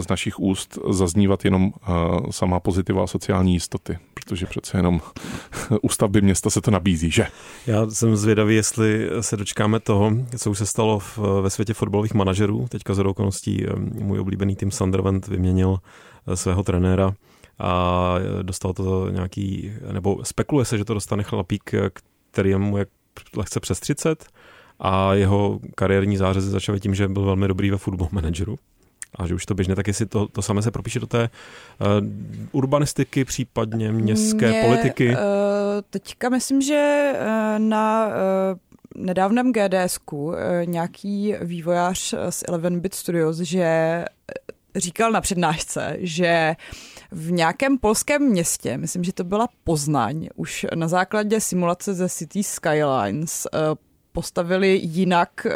z 0.00 0.08
našich 0.08 0.40
úst 0.40 0.78
zaznívat 0.90 1.44
jenom 1.44 1.72
eh, 1.82 1.92
sama 2.30 2.60
pozitiva 2.60 3.06
sociální 3.06 3.52
jistoty, 3.52 3.98
protože 4.14 4.46
přece 4.46 4.78
jenom 4.78 5.00
u 5.82 5.88
stavby 5.88 6.22
města 6.22 6.50
se 6.50 6.60
to 6.60 6.70
nabízí, 6.70 7.10
že? 7.10 7.26
Já 7.66 7.86
jsem 7.90 8.16
zvědavý, 8.16 8.56
jestli 8.56 9.10
se 9.20 9.36
dočkáme 9.36 9.80
toho, 9.80 10.12
co 10.38 10.50
už 10.50 10.58
se 10.58 10.66
stalo 10.66 10.98
v, 10.98 11.18
ve 11.18 11.50
světě 11.50 11.74
fotbalových 11.74 12.14
manažerů. 12.14 12.66
Teďka 12.68 12.94
z 12.94 12.98
okolností 12.98 13.66
eh, 13.66 13.76
můj 13.76 14.20
oblíbený 14.20 14.56
tým 14.56 14.70
Sunderland 14.70 15.28
vyměnil 15.28 15.78
eh, 16.26 16.36
svého 16.36 16.62
trenéra 16.62 17.12
a 17.58 18.14
dostal 18.42 18.72
to 18.72 19.08
nějaký, 19.10 19.72
nebo 19.92 20.24
spekuluje 20.24 20.64
se, 20.64 20.78
že 20.78 20.84
to 20.84 20.94
dostane 20.94 21.22
chlapík, 21.22 21.74
který 22.30 22.54
mu 22.54 22.78
je 22.78 22.86
lehce 23.36 23.60
přes 23.60 23.80
30 23.80 24.26
a 24.78 25.14
jeho 25.14 25.60
kariérní 25.74 26.16
zářezy 26.16 26.50
začaly 26.50 26.80
tím, 26.80 26.94
že 26.94 27.08
byl 27.08 27.24
velmi 27.24 27.48
dobrý 27.48 27.70
ve 27.70 27.78
football 27.78 28.08
manageru 28.12 28.56
a 29.14 29.26
že 29.26 29.34
už 29.34 29.46
to 29.46 29.54
běžně, 29.54 29.76
tak 29.76 29.86
jestli 29.86 30.06
to, 30.06 30.28
to 30.28 30.42
samé 30.42 30.62
se 30.62 30.70
propíše 30.70 31.00
do 31.00 31.06
té 31.06 31.30
uh, 31.80 31.86
urbanistiky, 32.52 33.24
případně 33.24 33.92
městské 33.92 34.50
Mě, 34.50 34.62
politiky. 34.64 35.08
Uh, 35.10 35.16
teďka 35.90 36.28
myslím, 36.28 36.60
že 36.60 37.12
uh, 37.14 37.58
na 37.58 38.06
uh, 38.06 39.02
nedávném 39.04 39.52
GDSku 39.52 40.24
uh, 40.24 40.34
nějaký 40.64 41.34
vývojář 41.40 42.14
z 42.30 42.42
11-bit 42.42 42.94
Studios, 42.94 43.36
že 43.38 44.04
říkal 44.76 45.12
na 45.12 45.20
přednášce, 45.20 45.96
že 45.98 46.56
v 47.10 47.32
nějakém 47.32 47.78
polském 47.78 48.22
městě, 48.22 48.78
myslím, 48.78 49.04
že 49.04 49.12
to 49.12 49.24
byla 49.24 49.48
Poznaň, 49.64 50.28
už 50.34 50.66
na 50.74 50.88
základě 50.88 51.40
simulace 51.40 51.94
ze 51.94 52.08
City 52.08 52.42
Skylines 52.42 53.46
postavili 54.12 54.80
jinak 54.82 55.46
uh, 55.46 55.52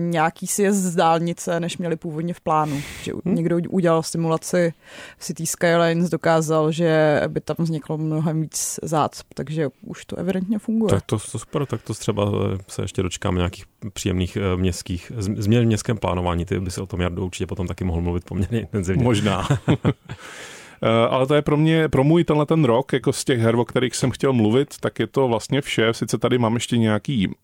nějaký 0.00 0.46
sjezd 0.46 0.82
z 0.82 0.94
dálnice, 0.94 1.60
než 1.60 1.78
měli 1.78 1.96
původně 1.96 2.34
v 2.34 2.40
plánu. 2.40 2.82
Že 3.02 3.12
hmm. 3.24 3.34
někdo 3.34 3.58
udělal 3.68 4.02
simulaci 4.02 4.72
v 5.18 5.24
City 5.24 5.46
Skylines, 5.46 6.10
dokázal, 6.10 6.72
že 6.72 7.22
by 7.28 7.40
tam 7.40 7.56
vzniklo 7.58 7.98
mnohem 7.98 8.42
víc 8.42 8.80
zácp, 8.82 9.26
takže 9.34 9.68
už 9.86 10.04
to 10.04 10.16
evidentně 10.16 10.58
funguje. 10.58 10.90
Tak 10.90 11.02
to, 11.06 11.18
to 11.18 11.38
super, 11.38 11.66
tak 11.66 11.82
to 11.82 11.94
třeba 11.94 12.24
eh, 12.24 12.58
se 12.68 12.82
ještě 12.82 13.02
dočkám 13.02 13.36
nějakých 13.36 13.64
příjemných 13.92 14.36
eh, 14.36 14.56
městských, 14.56 15.12
změn 15.18 15.62
v 15.62 15.66
městském 15.66 15.98
plánování, 15.98 16.44
ty 16.44 16.60
by 16.60 16.70
se 16.70 16.82
o 16.82 16.86
tom 16.86 17.00
Jardo 17.00 17.24
určitě 17.24 17.46
potom 17.46 17.66
taky 17.66 17.84
mohl 17.84 18.00
mluvit 18.00 18.24
poměrně 18.24 18.60
intenzivně. 18.60 19.04
Možná. 19.04 19.48
Eh, 20.84 21.08
ale 21.08 21.26
to 21.26 21.34
je 21.34 21.42
pro 21.42 21.56
mě, 21.56 21.88
pro 21.88 22.04
můj 22.04 22.24
tenhle 22.24 22.46
ten 22.46 22.64
rok, 22.64 22.92
jako 22.92 23.12
z 23.12 23.24
těch 23.24 23.40
her, 23.40 23.56
o 23.56 23.64
kterých 23.64 23.96
jsem 23.96 24.10
chtěl 24.10 24.32
mluvit, 24.32 24.74
tak 24.80 24.98
je 24.98 25.06
to 25.06 25.28
vlastně 25.28 25.60
vše. 25.60 25.94
Sice 25.94 26.18
tady 26.18 26.38
mám 26.38 26.54
ještě 26.54 26.76
nějaký 26.76 27.28
uh, 27.28 27.34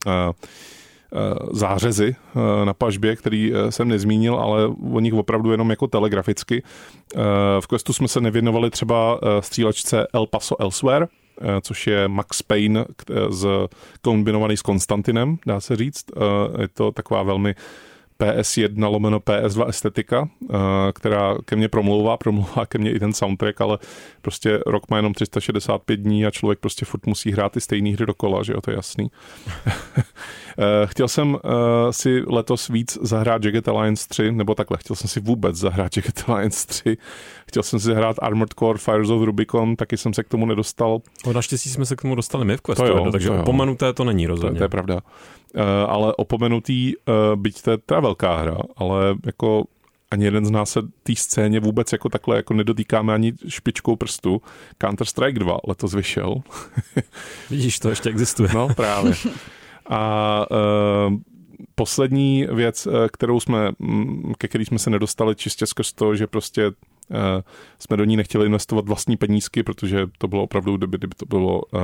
zářezy 1.53 2.17
na 2.65 2.75
pažbě, 2.75 3.17
který 3.17 3.53
jsem 3.71 3.89
nezmínil, 3.89 4.35
ale 4.35 4.67
o 4.67 5.01
nich 5.01 5.15
opravdu 5.15 5.51
jenom 5.51 5.71
jako 5.71 5.87
telegraficky. 5.87 6.63
V 7.61 7.67
Questu 7.67 7.93
jsme 7.93 8.09
se 8.09 8.21
nevěnovali 8.21 8.71
třeba 8.71 9.21
střílečce 9.41 10.07
El 10.13 10.27
Paso 10.27 10.63
Elsewhere, 10.63 11.07
což 11.61 11.87
je 11.87 12.09
Max 12.09 12.43
Payne 12.43 12.85
z, 13.29 13.49
kombinovaný 14.03 14.57
s 14.57 14.63
Konstantinem, 14.63 15.39
dá 15.47 15.61
se 15.61 15.77
říct. 15.77 16.05
Je 16.61 16.69
to 16.69 16.93
taková 16.93 17.23
velmi 17.23 17.55
PS1 18.21 18.91
lomeno 18.91 19.19
PS2 19.19 19.69
estetika, 19.69 20.29
eh, 20.43 20.57
která 20.93 21.35
ke 21.45 21.57
mně 21.57 21.69
promlouvá, 21.69 22.17
promlouvá 22.17 22.67
ke 22.67 22.79
mně 22.79 22.93
i 22.93 22.99
ten 22.99 23.13
soundtrack, 23.13 23.61
ale 23.61 23.79
prostě 24.23 24.61
rok 24.67 24.91
má 24.91 24.97
jenom 24.97 25.15
365 25.15 26.01
dní 26.01 26.27
a 26.27 26.31
člověk 26.31 26.59
prostě 26.59 26.85
furt 26.85 27.07
musí 27.07 27.33
hrát 27.33 27.53
ty 27.53 27.61
stejné 27.61 27.91
hry 27.91 28.07
dokola, 28.07 28.43
že 28.43 28.53
jo, 28.53 28.61
to 28.61 28.71
je 28.71 28.77
jasný. 28.77 29.11
Eh, 30.59 30.87
chtěl 30.87 31.09
jsem 31.09 31.39
eh, 31.45 31.49
si 31.93 32.23
letos 32.27 32.69
víc 32.69 32.99
zahrát 33.03 33.45
Jagged 33.45 33.69
Alliance 33.69 34.09
3, 34.09 34.33
nebo 34.33 34.55
takhle, 34.55 34.79
chtěl 34.79 34.97
jsem 34.97 35.09
si 35.09 35.21
vůbec 35.21 35.57
zahrát 35.57 35.97
Jagged 35.97 36.25
Alliance 36.27 36.67
3. 36.67 36.97
Chtěl 37.49 37.63
jsem 37.63 37.81
si 37.81 37.95
hrát 37.95 38.17
Armored 38.23 38.55
Core 38.59 38.79
Fires 38.79 39.11
of 39.11 39.23
Rubicon, 39.23 39.77
taky 39.77 39.97
jsem 39.97 40.15
se 40.15 40.25
k 40.25 40.29
tomu 40.29 40.47
nedostal. 40.47 40.99
O 41.25 41.33
naštěstí 41.33 41.71
jsme 41.71 41.87
se 41.87 41.97
k 41.97 42.03
tomu 42.03 42.15
dostali 42.15 42.45
my 42.45 42.57
v 42.57 42.61
Questu, 42.61 43.11
takže 43.13 43.29
to 43.29 43.35
jo. 43.35 43.43
opomenuté 43.43 43.93
to 43.93 44.05
není 44.05 44.27
rozhodně. 44.27 44.55
To, 44.55 44.59
to 44.59 44.65
je 44.65 44.69
pravda. 44.69 45.01
Uh, 45.55 45.63
ale 45.89 46.15
opomenutý, 46.15 46.95
uh, 46.97 47.37
byť 47.37 47.63
to 47.63 47.71
je 47.71 47.79
teda 47.79 48.01
velká 48.01 48.37
hra, 48.37 48.59
ale 48.77 49.15
jako 49.27 49.65
ani 50.11 50.25
jeden 50.25 50.47
z 50.47 50.51
nás 50.51 50.71
se 50.71 50.81
té 51.03 51.17
scéně 51.17 51.61
vůbec 51.61 51.93
jako 51.93 52.09
takhle 52.09 52.37
jako 52.37 52.55
nedotýkáme 52.55 53.15
ani 53.15 53.33
špičkou 53.49 53.97
prstu. 53.97 54.43
Counter-Strike 54.81 55.39
2 55.39 55.59
letos 55.69 55.95
vyšel. 55.95 56.43
Vidíš, 57.51 57.79
to 57.79 57.91
ještě 57.91 58.11
existuje. 58.11 58.49
No, 58.55 58.69
právě. 58.75 59.13
A 59.87 60.47
uh, 60.51 61.15
poslední 61.75 62.47
věc, 62.53 62.89
kterou 63.13 63.41
jsme, 63.41 63.71
mm, 63.79 64.33
ke 64.39 64.49
který 64.49 64.65
jsme 64.65 64.79
se 64.79 64.91
nedostali 64.91 65.35
čistě 65.35 65.67
skrz 65.67 65.93
to, 65.93 66.17
že 66.17 66.27
prostě 66.27 66.73
Eh, 66.73 67.00
jsme 67.79 67.97
do 67.97 68.05
ní 68.05 68.17
nechtěli 68.17 68.47
investovat 68.47 68.89
vlastní 68.89 69.17
penízky, 69.17 69.63
protože 69.63 70.07
to 70.19 70.29
bylo 70.29 70.43
opravdu, 70.43 70.77
kdyby, 70.77 70.99
kdyby 70.99 71.15
to 71.15 71.27
bylo, 71.27 71.61
uh, 71.63 71.81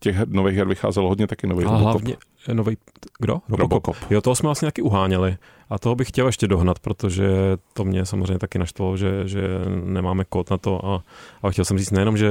těch 0.00 0.16
nových 0.26 0.56
her 0.56 0.68
vycházelo 0.68 1.08
hodně, 1.08 1.26
taky 1.26 1.46
nový 1.46 1.64
A 1.64 1.76
hlavně 1.76 2.16
nový, 2.52 2.76
kdo? 3.18 3.40
Robocop. 3.48 3.86
Robocop. 3.86 4.10
Jo, 4.10 4.20
toho 4.20 4.36
jsme 4.36 4.46
vlastně 4.46 4.66
taky 4.66 4.82
uháněli. 4.82 5.36
A 5.70 5.78
toho 5.78 5.94
bych 5.94 6.08
chtěl 6.08 6.26
ještě 6.26 6.48
dohnat, 6.48 6.78
protože 6.78 7.28
to 7.72 7.84
mě 7.84 8.06
samozřejmě 8.06 8.38
taky 8.38 8.58
naštvalo, 8.58 8.96
že, 8.96 9.28
že 9.28 9.40
nemáme 9.84 10.24
kód 10.24 10.50
na 10.50 10.58
to 10.58 10.86
a, 10.86 11.02
a 11.42 11.50
chtěl 11.50 11.64
jsem 11.64 11.78
říct 11.78 11.90
nejenom, 11.90 12.16
že 12.16 12.30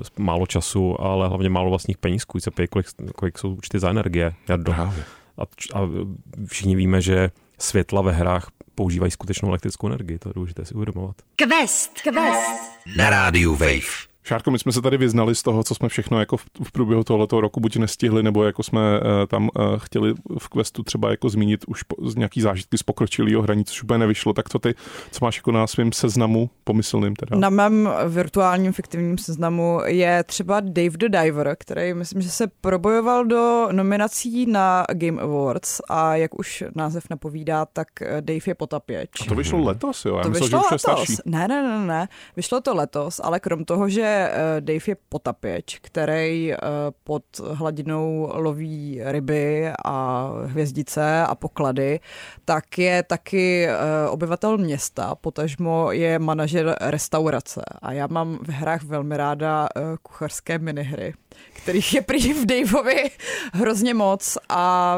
eh, 0.00 0.22
málo 0.22 0.46
času, 0.46 1.00
ale 1.00 1.28
hlavně 1.28 1.50
málo 1.50 1.70
vlastních 1.70 1.98
peněz, 1.98 2.22
se 2.38 2.50
pějí, 2.50 2.68
kolik, 2.68 2.86
kolik 3.16 3.38
jsou 3.38 3.54
účty 3.54 3.78
za 3.78 3.90
energie. 3.90 4.32
Já 4.48 4.56
do, 4.56 4.72
a, 4.72 4.90
a 5.74 5.88
všichni 6.46 6.76
víme, 6.76 7.00
že 7.00 7.30
světla 7.58 8.02
ve 8.02 8.12
hrách 8.12 8.48
používají 8.74 9.10
skutečnou 9.10 9.48
elektrickou 9.48 9.86
energii, 9.86 10.18
to 10.18 10.28
je 10.28 10.32
důležité 10.34 10.64
si 10.64 10.74
uvědomovat. 10.74 11.16
Quest, 11.36 12.00
Quest. 12.02 12.60
Na 12.96 13.10
rádiu 13.10 13.52
Wave. 13.52 14.09
Šárko, 14.22 14.50
my 14.50 14.58
jsme 14.58 14.72
se 14.72 14.82
tady 14.82 14.96
vyznali 14.96 15.34
z 15.34 15.42
toho, 15.42 15.64
co 15.64 15.74
jsme 15.74 15.88
všechno 15.88 16.20
jako 16.20 16.36
v, 16.36 16.44
v 16.62 16.72
průběhu 16.72 17.04
tohoto 17.04 17.40
roku 17.40 17.60
buď 17.60 17.76
nestihli, 17.76 18.22
nebo 18.22 18.44
jako 18.44 18.62
jsme 18.62 19.00
uh, 19.00 19.06
tam 19.28 19.42
uh, 19.42 19.78
chtěli 19.78 20.14
v 20.38 20.48
questu 20.48 20.82
třeba 20.82 21.10
jako 21.10 21.28
zmínit 21.28 21.64
už 21.68 21.82
po, 21.82 22.08
z 22.08 22.16
nějaký 22.16 22.40
zážitky 22.40 22.78
z 22.78 22.82
pokročilého 22.82 23.42
hraní, 23.42 23.64
což 23.64 23.82
úplně 23.82 23.98
nevyšlo. 23.98 24.32
Tak 24.32 24.48
co 24.48 24.58
ty, 24.58 24.74
co 25.10 25.24
máš 25.24 25.36
jako 25.36 25.52
na 25.52 25.66
svém 25.66 25.92
seznamu 25.92 26.50
pomyslným 26.64 27.16
teda? 27.16 27.36
Na 27.36 27.50
mém 27.50 27.88
virtuálním 28.08 28.72
fiktivním 28.72 29.18
seznamu 29.18 29.80
je 29.86 30.24
třeba 30.24 30.60
Dave 30.60 30.96
the 30.98 31.08
Diver, 31.08 31.56
který 31.58 31.94
myslím, 31.94 32.22
že 32.22 32.30
se 32.30 32.46
probojoval 32.60 33.24
do 33.24 33.68
nominací 33.72 34.46
na 34.46 34.84
Game 34.92 35.22
Awards 35.22 35.80
a 35.88 36.16
jak 36.16 36.38
už 36.38 36.64
název 36.74 37.04
napovídá, 37.10 37.66
tak 37.66 37.88
Dave 38.20 38.40
je 38.46 38.54
potapěč. 38.54 39.10
A 39.20 39.24
to 39.28 39.34
vyšlo 39.34 39.64
letos, 39.64 40.04
jo? 40.04 40.16
Já 40.16 40.22
to 40.22 40.30
myslel, 40.30 40.46
vyšlo 40.46 40.60
že 40.70 40.74
už 40.74 40.86
letos. 40.86 41.08
Je 41.08 41.16
ne, 41.26 41.48
ne, 41.48 41.62
ne, 41.62 41.86
ne. 41.86 42.08
Vyšlo 42.36 42.60
to 42.60 42.74
letos, 42.74 43.20
ale 43.24 43.40
krom 43.40 43.64
toho, 43.64 43.88
že 43.88 44.19
Eh, 44.28 44.60
Dave 44.60 44.80
je 44.86 44.96
potapěč, 45.08 45.78
který 45.82 46.52
eh, 46.52 46.58
pod 47.04 47.22
hladinou 47.52 48.30
loví 48.34 49.00
ryby 49.04 49.72
a 49.84 50.30
hvězdice 50.44 51.22
a 51.22 51.34
poklady, 51.34 52.00
tak 52.44 52.78
je 52.78 53.02
taky 53.02 53.66
eh, 53.66 53.76
obyvatel 54.08 54.58
města, 54.58 55.14
potažmo 55.14 55.92
je 55.92 56.18
manažer 56.18 56.76
restaurace. 56.80 57.62
A 57.82 57.92
já 57.92 58.06
mám 58.06 58.38
v 58.42 58.48
hrách 58.48 58.82
velmi 58.82 59.16
ráda 59.16 59.68
kuchařské 60.02 60.58
minihry, 60.58 61.14
kterých 61.52 61.94
je 61.94 62.02
prý 62.02 62.32
v 62.32 62.46
Daveovi 62.46 63.10
hrozně 63.52 63.94
moc 63.94 64.38
a 64.48 64.96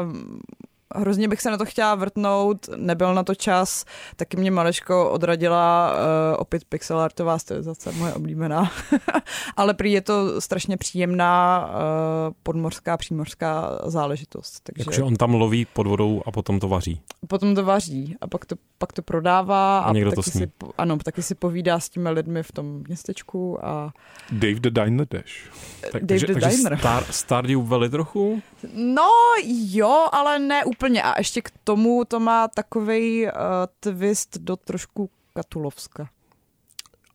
hrozně 0.95 1.27
bych 1.27 1.41
se 1.41 1.51
na 1.51 1.57
to 1.57 1.65
chtěla 1.65 1.95
vrtnout, 1.95 2.69
nebyl 2.75 3.13
na 3.13 3.23
to 3.23 3.35
čas, 3.35 3.85
taky 4.15 4.37
mě 4.37 4.51
Maleško 4.51 5.11
odradila 5.11 5.93
uh, 5.93 5.97
opět 6.37 6.65
pixelartová 6.65 7.39
stylizace, 7.39 7.91
moje 7.91 8.13
oblíbená, 8.13 8.71
ale 9.57 9.73
prý 9.73 9.91
je 9.91 10.01
to 10.01 10.41
strašně 10.41 10.77
příjemná 10.77 11.65
uh, 11.67 12.33
podmořská, 12.43 12.97
přímořská 12.97 13.79
záležitost. 13.85 14.59
Takže... 14.63 14.81
Jakože 14.81 15.03
on 15.03 15.15
tam 15.15 15.33
loví 15.33 15.65
pod 15.65 15.87
vodou 15.87 16.21
a 16.25 16.31
potom 16.31 16.59
to 16.59 16.67
vaří. 16.67 17.01
Potom 17.27 17.55
to 17.55 17.63
vaří 17.63 18.15
a 18.21 18.27
pak 18.27 18.45
to, 18.45 18.55
pak 18.77 18.93
to 18.93 19.01
prodává 19.01 19.79
a, 19.79 19.89
a 19.89 19.93
někdo 19.93 20.11
taky 20.11 20.15
to 20.15 20.23
si, 20.23 20.51
ano, 20.77 20.97
taky 20.97 21.21
si 21.23 21.35
povídá 21.35 21.79
s 21.79 21.89
těmi 21.89 22.09
lidmi 22.09 22.43
v 22.43 22.51
tom 22.51 22.83
městečku 22.87 23.65
a... 23.65 23.93
Dave 24.31 24.59
the 24.59 24.69
Diner 24.69 25.07
Dash. 25.11 25.49
Tak, 25.91 25.91
Dave 25.91 26.07
takže, 26.07 26.27
the 26.27 26.33
takže 26.33 26.57
Diner. 26.57 26.77
Star, 26.79 27.03
Stardew 27.09 27.67
Valley 27.67 27.89
trochu? 27.89 28.41
No 28.73 29.09
jo, 29.45 30.07
ale 30.11 30.39
ne 30.39 30.65
úplně. 30.65 30.82
A 31.01 31.13
ještě 31.17 31.41
k 31.41 31.51
tomu 31.63 32.05
to 32.05 32.19
má 32.19 32.47
takový 32.47 33.25
uh, 33.25 33.31
twist 33.79 34.37
do 34.37 34.55
trošku 34.55 35.09
Katulovska. 35.33 36.09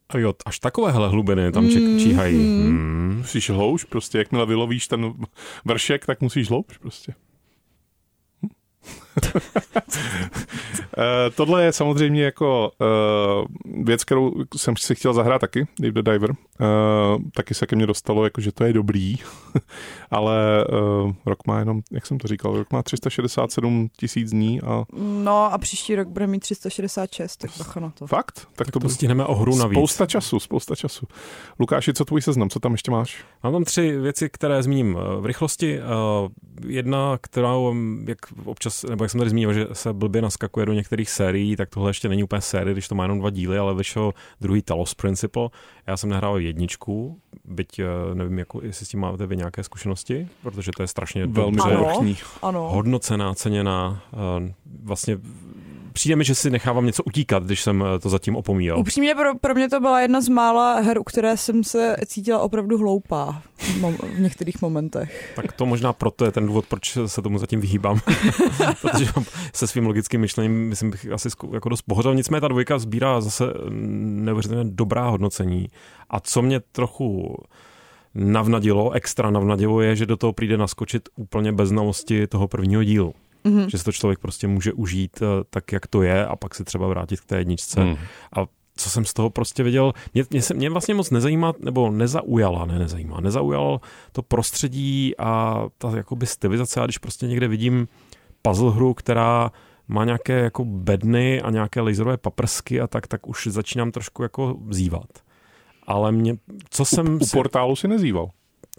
A 0.08 0.18
jo, 0.18 0.34
až 0.46 0.58
takovéhle 0.58 1.08
hlubiny 1.08 1.52
tam 1.52 1.64
mm, 1.64 1.98
číhají. 1.98 2.36
Mm. 2.38 3.16
Musíš 3.16 3.50
hlouš, 3.50 3.84
prostě 3.84 4.18
jakmile 4.18 4.46
vylovíš 4.46 4.88
ten 4.88 5.14
vršek, 5.64 6.06
tak 6.06 6.20
musíš 6.20 6.48
hlouš 6.48 6.78
prostě. 6.78 7.14
Eh, 8.44 8.48
tohle 11.34 11.64
je 11.64 11.72
samozřejmě 11.72 12.24
jako 12.24 12.70
uh, 12.80 13.84
věc, 13.84 14.04
kterou 14.04 14.32
jsem 14.56 14.76
si 14.76 14.94
chtěl 14.94 15.14
zahrát 15.14 15.40
taky, 15.40 15.66
Dave 15.80 16.02
the 16.02 16.10
Diver. 16.10 16.30
Uh, 16.30 16.36
taky 17.34 17.54
se 17.54 17.66
ke 17.66 17.76
mně 17.76 17.86
dostalo, 17.86 18.24
jako, 18.24 18.40
že 18.40 18.52
to 18.52 18.64
je 18.64 18.72
dobrý, 18.72 19.16
ale 20.10 20.64
uh, 21.04 21.12
rok 21.26 21.46
má 21.46 21.58
jenom, 21.58 21.80
jak 21.92 22.06
jsem 22.06 22.18
to 22.18 22.28
říkal, 22.28 22.56
rok 22.56 22.72
má 22.72 22.82
367 22.82 23.88
tisíc 23.96 24.30
dní. 24.30 24.60
A... 24.60 24.84
No 24.98 25.52
a 25.52 25.58
příští 25.58 25.94
rok 25.94 26.08
bude 26.08 26.26
mít 26.26 26.40
366, 26.40 27.36
tak 27.36 27.50
bacha 27.58 27.80
na 27.80 27.90
to. 27.90 28.06
Fakt? 28.06 28.34
Tak, 28.34 28.48
tak 28.56 28.70
to, 28.70 28.80
to 28.80 28.88
stihneme 28.88 29.24
o 29.24 29.34
hru 29.34 29.56
navíc. 29.56 29.78
Spousta 29.78 30.06
času, 30.06 30.40
spousta 30.40 30.74
času. 30.74 31.06
Lukáši, 31.58 31.92
co 31.92 32.04
tvůj 32.04 32.22
seznam, 32.22 32.50
co 32.50 32.60
tam 32.60 32.72
ještě 32.72 32.90
máš? 32.90 33.24
Mám 33.42 33.52
tam 33.52 33.64
tři 33.64 33.98
věci, 33.98 34.28
které 34.28 34.62
zmíním 34.62 34.98
v 35.20 35.26
rychlosti. 35.26 35.78
Uh, 35.78 36.28
jedna, 36.70 37.18
kterou, 37.20 37.74
jak 38.06 38.18
občas, 38.44 38.82
nebo 38.82 39.04
jak 39.08 39.12
jsem 39.12 39.18
tady 39.18 39.30
zmínil, 39.30 39.52
že 39.52 39.66
se 39.72 39.92
blbě 39.92 40.22
naskakuje 40.22 40.66
do 40.66 40.72
některých 40.72 41.10
sérií, 41.10 41.56
tak 41.56 41.68
tohle 41.68 41.90
ještě 41.90 42.08
není 42.08 42.22
úplně 42.24 42.40
série, 42.40 42.72
když 42.72 42.88
to 42.88 42.94
má 42.94 43.04
jenom 43.04 43.18
dva 43.18 43.30
díly, 43.30 43.58
ale 43.58 43.74
vyšel 43.74 44.12
druhý 44.40 44.62
Talos 44.62 44.94
Principle. 44.94 45.48
Já 45.86 45.96
jsem 45.96 46.10
nehrál 46.10 46.38
jedničku, 46.38 47.20
byť 47.44 47.78
eh, 47.78 48.14
nevím, 48.14 48.38
jako, 48.38 48.60
jestli 48.62 48.86
s 48.86 48.88
tím 48.88 49.00
máte 49.00 49.26
vy 49.26 49.36
nějaké 49.36 49.62
zkušenosti, 49.62 50.28
protože 50.42 50.70
to 50.76 50.82
je 50.82 50.86
strašně 50.86 51.26
velmi 51.26 51.58
ano, 51.60 51.96
ano. 52.42 52.68
hodnocená, 52.68 53.34
ceněná, 53.34 54.02
eh, 54.12 54.54
vlastně 54.82 55.18
přijde 55.98 56.16
mi, 56.16 56.24
že 56.24 56.34
si 56.34 56.50
nechávám 56.50 56.86
něco 56.86 57.02
utíkat, 57.02 57.44
když 57.44 57.62
jsem 57.62 57.84
eh, 57.84 57.98
to 57.98 58.08
zatím 58.08 58.36
opomíjel. 58.36 58.78
Upřímně 58.78 59.14
pro, 59.14 59.38
pro 59.38 59.54
mě 59.54 59.68
to 59.68 59.80
byla 59.80 60.00
jedna 60.00 60.20
z 60.20 60.28
mála 60.28 60.80
her, 60.80 60.98
u 60.98 61.04
které 61.04 61.36
jsem 61.36 61.64
se 61.64 61.96
cítila 62.06 62.38
opravdu 62.38 62.78
hloupá 62.78 63.42
v 64.16 64.20
některých 64.20 64.62
momentech. 64.62 65.32
Tak 65.36 65.52
to 65.52 65.66
možná 65.66 65.92
proto 65.92 66.24
je 66.24 66.32
ten 66.32 66.46
důvod, 66.46 66.66
proč 66.66 66.98
se 67.06 67.22
tomu 67.22 67.38
zatím 67.38 67.60
vyhýbám. 67.60 68.00
Protože 68.80 69.06
se 69.54 69.66
svým 69.66 69.86
logickým 69.86 70.20
myšlením 70.20 70.68
myslím 70.68 70.90
bych 70.90 71.12
asi 71.12 71.28
jako 71.52 71.68
dost 71.68 71.82
pohořel. 71.82 72.14
Nicméně 72.14 72.40
ta 72.40 72.48
dvojka 72.48 72.78
sbírá 72.78 73.20
zase 73.20 73.44
neuvěřitelně 73.68 74.70
dobrá 74.70 75.08
hodnocení. 75.08 75.68
A 76.10 76.20
co 76.20 76.42
mě 76.42 76.60
trochu 76.60 77.36
navnadilo, 78.14 78.90
extra 78.90 79.30
navnadilo 79.30 79.80
je, 79.80 79.96
že 79.96 80.06
do 80.06 80.16
toho 80.16 80.32
přijde 80.32 80.56
naskočit 80.56 81.08
úplně 81.16 81.52
bez 81.52 81.68
znalosti 81.68 82.26
toho 82.26 82.48
prvního 82.48 82.84
dílu. 82.84 83.14
Mm-hmm. 83.44 83.66
Že 83.66 83.78
se 83.78 83.84
to 83.84 83.92
člověk 83.92 84.18
prostě 84.18 84.46
může 84.46 84.72
užít 84.72 85.22
eh, 85.22 85.26
tak, 85.50 85.72
jak 85.72 85.86
to 85.86 86.02
je 86.02 86.26
a 86.26 86.36
pak 86.36 86.54
se 86.54 86.64
třeba 86.64 86.88
vrátit 86.88 87.20
k 87.20 87.24
té 87.24 87.38
jedničce. 87.38 87.84
Mm. 87.84 87.96
A 88.36 88.46
co 88.76 88.90
jsem 88.90 89.04
z 89.04 89.12
toho 89.12 89.30
prostě 89.30 89.62
viděl, 89.62 89.92
mě, 90.14 90.24
mě, 90.30 90.42
se, 90.42 90.54
mě 90.54 90.70
vlastně 90.70 90.94
moc 90.94 91.10
nezajímá, 91.10 91.52
nebo 91.60 91.90
nezaujala, 91.90 92.66
ne 92.66 92.78
nezajímá, 92.78 93.20
nezaujalo 93.20 93.80
to 94.12 94.22
prostředí 94.22 95.18
a 95.18 95.62
ta 95.78 95.96
jakoby 95.96 96.26
stylizace, 96.26 96.80
a 96.80 96.84
když 96.84 96.98
prostě 96.98 97.26
někde 97.26 97.48
vidím 97.48 97.88
puzzle 98.42 98.72
hru, 98.72 98.94
která 98.94 99.52
má 99.88 100.04
nějaké 100.04 100.40
jako 100.40 100.64
bedny 100.64 101.42
a 101.42 101.50
nějaké 101.50 101.80
laserové 101.80 102.16
paprsky 102.16 102.80
a 102.80 102.86
tak, 102.86 103.06
tak 103.06 103.28
už 103.28 103.46
začínám 103.46 103.90
trošku 103.90 104.22
jako 104.22 104.56
zývat. 104.70 105.08
Ale 105.86 106.12
mě, 106.12 106.36
co 106.70 106.84
jsem... 106.84 107.14
U, 107.14 107.18
u 107.18 107.26
portálu 107.32 107.76
si 107.76 107.88
nezýval. 107.88 108.30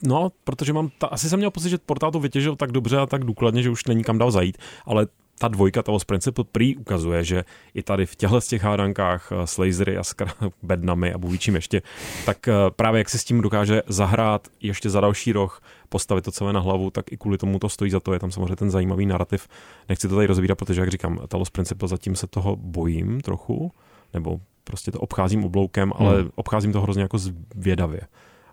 No, 0.03 0.31
protože 0.43 0.73
mám, 0.73 0.89
ta, 0.97 1.07
asi 1.07 1.29
jsem 1.29 1.39
měl 1.39 1.51
pocit, 1.51 1.69
že 1.69 1.77
portál 1.77 2.11
to 2.11 2.19
vytěžil 2.19 2.55
tak 2.55 2.71
dobře 2.71 2.97
a 2.97 3.05
tak 3.05 3.23
důkladně, 3.23 3.63
že 3.63 3.69
už 3.69 3.85
není 3.85 4.03
kam 4.03 4.17
dál 4.17 4.31
zajít, 4.31 4.57
ale 4.85 5.07
ta 5.39 5.47
dvojka 5.47 5.83
toho 5.83 5.99
z 5.99 6.03
Principle 6.03 6.45
prý 6.51 6.75
ukazuje, 6.75 7.23
že 7.23 7.43
i 7.73 7.83
tady 7.83 8.05
v 8.05 8.15
těchto 8.15 8.41
těch 8.41 8.63
hádankách 8.63 9.31
eh, 9.31 9.47
s 9.47 9.57
lasery 9.57 9.97
a 9.97 10.03
s 10.03 10.15
bednami 10.63 11.13
a 11.13 11.17
buvíčím 11.17 11.55
ještě, 11.55 11.81
tak 12.25 12.47
eh, 12.47 12.53
právě 12.75 12.99
jak 12.99 13.09
si 13.09 13.19
s 13.19 13.23
tím 13.23 13.41
dokáže 13.41 13.81
zahrát 13.87 14.47
ještě 14.61 14.89
za 14.89 15.01
další 15.01 15.31
roh, 15.31 15.61
postavit 15.89 16.25
to 16.25 16.31
celé 16.31 16.53
na 16.53 16.59
hlavu, 16.59 16.89
tak 16.89 17.11
i 17.11 17.17
kvůli 17.17 17.37
tomu 17.37 17.59
to 17.59 17.69
stojí 17.69 17.91
za 17.91 17.99
to. 17.99 18.13
Je 18.13 18.19
tam 18.19 18.31
samozřejmě 18.31 18.55
ten 18.55 18.71
zajímavý 18.71 19.05
narrativ. 19.05 19.47
Nechci 19.89 20.07
to 20.07 20.15
tady 20.15 20.27
rozvírat, 20.27 20.57
protože, 20.57 20.81
jak 20.81 20.89
říkám, 20.89 21.19
Talos 21.27 21.49
Principle 21.49 21.87
zatím 21.87 22.15
se 22.15 22.27
toho 22.27 22.55
bojím 22.55 23.21
trochu, 23.21 23.71
nebo 24.13 24.39
prostě 24.63 24.91
to 24.91 24.99
obcházím 24.99 25.45
obloukem, 25.45 25.93
ale 25.95 26.21
hmm. 26.21 26.29
obcházím 26.35 26.73
to 26.73 26.81
hrozně 26.81 27.01
jako 27.01 27.17
zvědavě. 27.17 28.01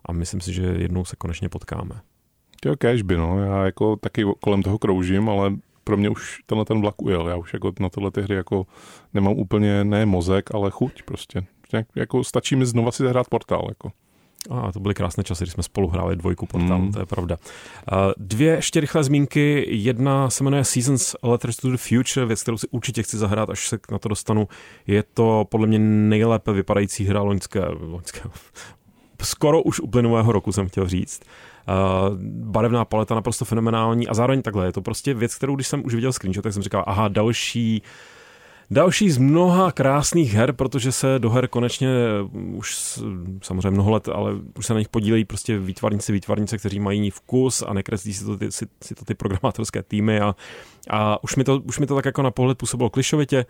A 0.06 0.12
myslím 0.12 0.40
si, 0.40 0.52
že 0.52 0.62
jednou 0.62 1.04
se 1.04 1.16
konečně 1.16 1.48
potkáme. 1.48 2.00
Jo, 2.64 2.74
by, 3.02 3.16
no. 3.16 3.38
Já 3.38 3.64
jako 3.64 3.96
taky 3.96 4.24
kolem 4.40 4.62
toho 4.62 4.78
kroužím, 4.78 5.28
ale 5.28 5.54
pro 5.84 5.96
mě 5.96 6.08
už 6.08 6.42
tenhle 6.46 6.64
ten 6.64 6.80
vlak 6.80 7.02
ujel. 7.02 7.28
Já 7.28 7.36
už 7.36 7.52
jako 7.52 7.72
na 7.80 7.88
tohle 7.88 8.10
ty 8.10 8.22
hry 8.22 8.34
jako 8.34 8.66
nemám 9.14 9.32
úplně 9.32 9.84
ne 9.84 10.06
mozek, 10.06 10.54
ale 10.54 10.70
chuť 10.70 11.02
prostě. 11.02 11.46
Jako 11.94 12.24
stačí 12.24 12.56
mi 12.56 12.66
znova 12.66 12.92
si 12.92 13.02
zahrát 13.02 13.28
portál. 13.28 13.66
Jako. 13.68 13.92
A 14.50 14.72
to 14.72 14.80
byly 14.80 14.94
krásné 14.94 15.24
časy, 15.24 15.44
kdy 15.44 15.50
jsme 15.50 15.62
spolu 15.62 15.88
hráli 15.88 16.16
dvojku 16.16 16.46
portál, 16.46 16.78
mm. 16.78 16.92
to 16.92 16.98
je 16.98 17.06
pravda. 17.06 17.36
Dvě 18.16 18.52
ještě 18.52 18.80
rychlé 18.80 19.04
zmínky. 19.04 19.66
Jedna 19.68 20.30
se 20.30 20.44
jmenuje 20.44 20.64
Seasons 20.64 21.16
Letters 21.22 21.56
to 21.56 21.70
the 21.70 21.76
Future, 21.76 22.26
věc, 22.26 22.42
kterou 22.42 22.58
si 22.58 22.68
určitě 22.70 23.02
chci 23.02 23.18
zahrát, 23.18 23.50
až 23.50 23.68
se 23.68 23.78
na 23.90 23.98
to 23.98 24.08
dostanu. 24.08 24.48
Je 24.86 25.02
to 25.02 25.44
podle 25.48 25.66
mě 25.66 25.78
nejlépe 25.78 26.52
vypadající 26.52 27.04
hra 27.04 27.22
loňské, 27.22 27.60
loňské 27.68 28.20
skoro 29.22 29.62
už 29.62 29.80
uplynulého 29.80 30.32
roku 30.32 30.52
jsem 30.52 30.68
chtěl 30.68 30.88
říct. 30.88 31.22
Uh, 31.68 32.16
barevná 32.28 32.84
paleta 32.84 33.14
naprosto 33.14 33.44
fenomenální 33.44 34.08
a 34.08 34.14
zároveň 34.14 34.42
takhle, 34.42 34.66
je 34.66 34.72
to 34.72 34.82
prostě 34.82 35.14
věc, 35.14 35.34
kterou 35.34 35.54
když 35.54 35.68
jsem 35.68 35.86
už 35.86 35.94
viděl 35.94 36.12
screenshot, 36.12 36.42
tak 36.42 36.52
jsem 36.52 36.62
říkal, 36.62 36.84
aha, 36.86 37.08
další 37.08 37.82
Další 38.70 39.10
z 39.10 39.18
mnoha 39.18 39.72
krásných 39.72 40.34
her, 40.34 40.52
protože 40.52 40.92
se 40.92 41.18
do 41.18 41.30
her 41.30 41.48
konečně 41.48 41.88
už 42.32 42.76
samozřejmě 43.42 43.70
mnoho 43.70 43.90
let, 43.90 44.08
ale 44.08 44.32
už 44.58 44.66
se 44.66 44.74
na 44.74 44.78
nich 44.78 44.88
podílejí 44.88 45.24
prostě 45.24 45.58
výtvarníci, 45.58 46.12
výtvarnice, 46.12 46.58
kteří 46.58 46.80
mají 46.80 47.10
vkus 47.10 47.62
a 47.66 47.72
nekreslí 47.72 48.14
si 48.14 48.24
to 48.24 48.36
ty, 48.36 48.52
si, 48.52 48.66
si 48.82 48.94
to 48.94 49.04
ty 49.04 49.14
programátorské 49.14 49.82
týmy 49.82 50.20
a, 50.20 50.34
a 50.90 51.22
už, 51.24 51.36
mi 51.36 51.44
to, 51.44 51.60
už 51.64 51.78
mi 51.78 51.86
to 51.86 51.94
tak 51.94 52.04
jako 52.04 52.22
na 52.22 52.30
pohled 52.30 52.58
působilo 52.58 52.90
klišovitě, 52.90 53.46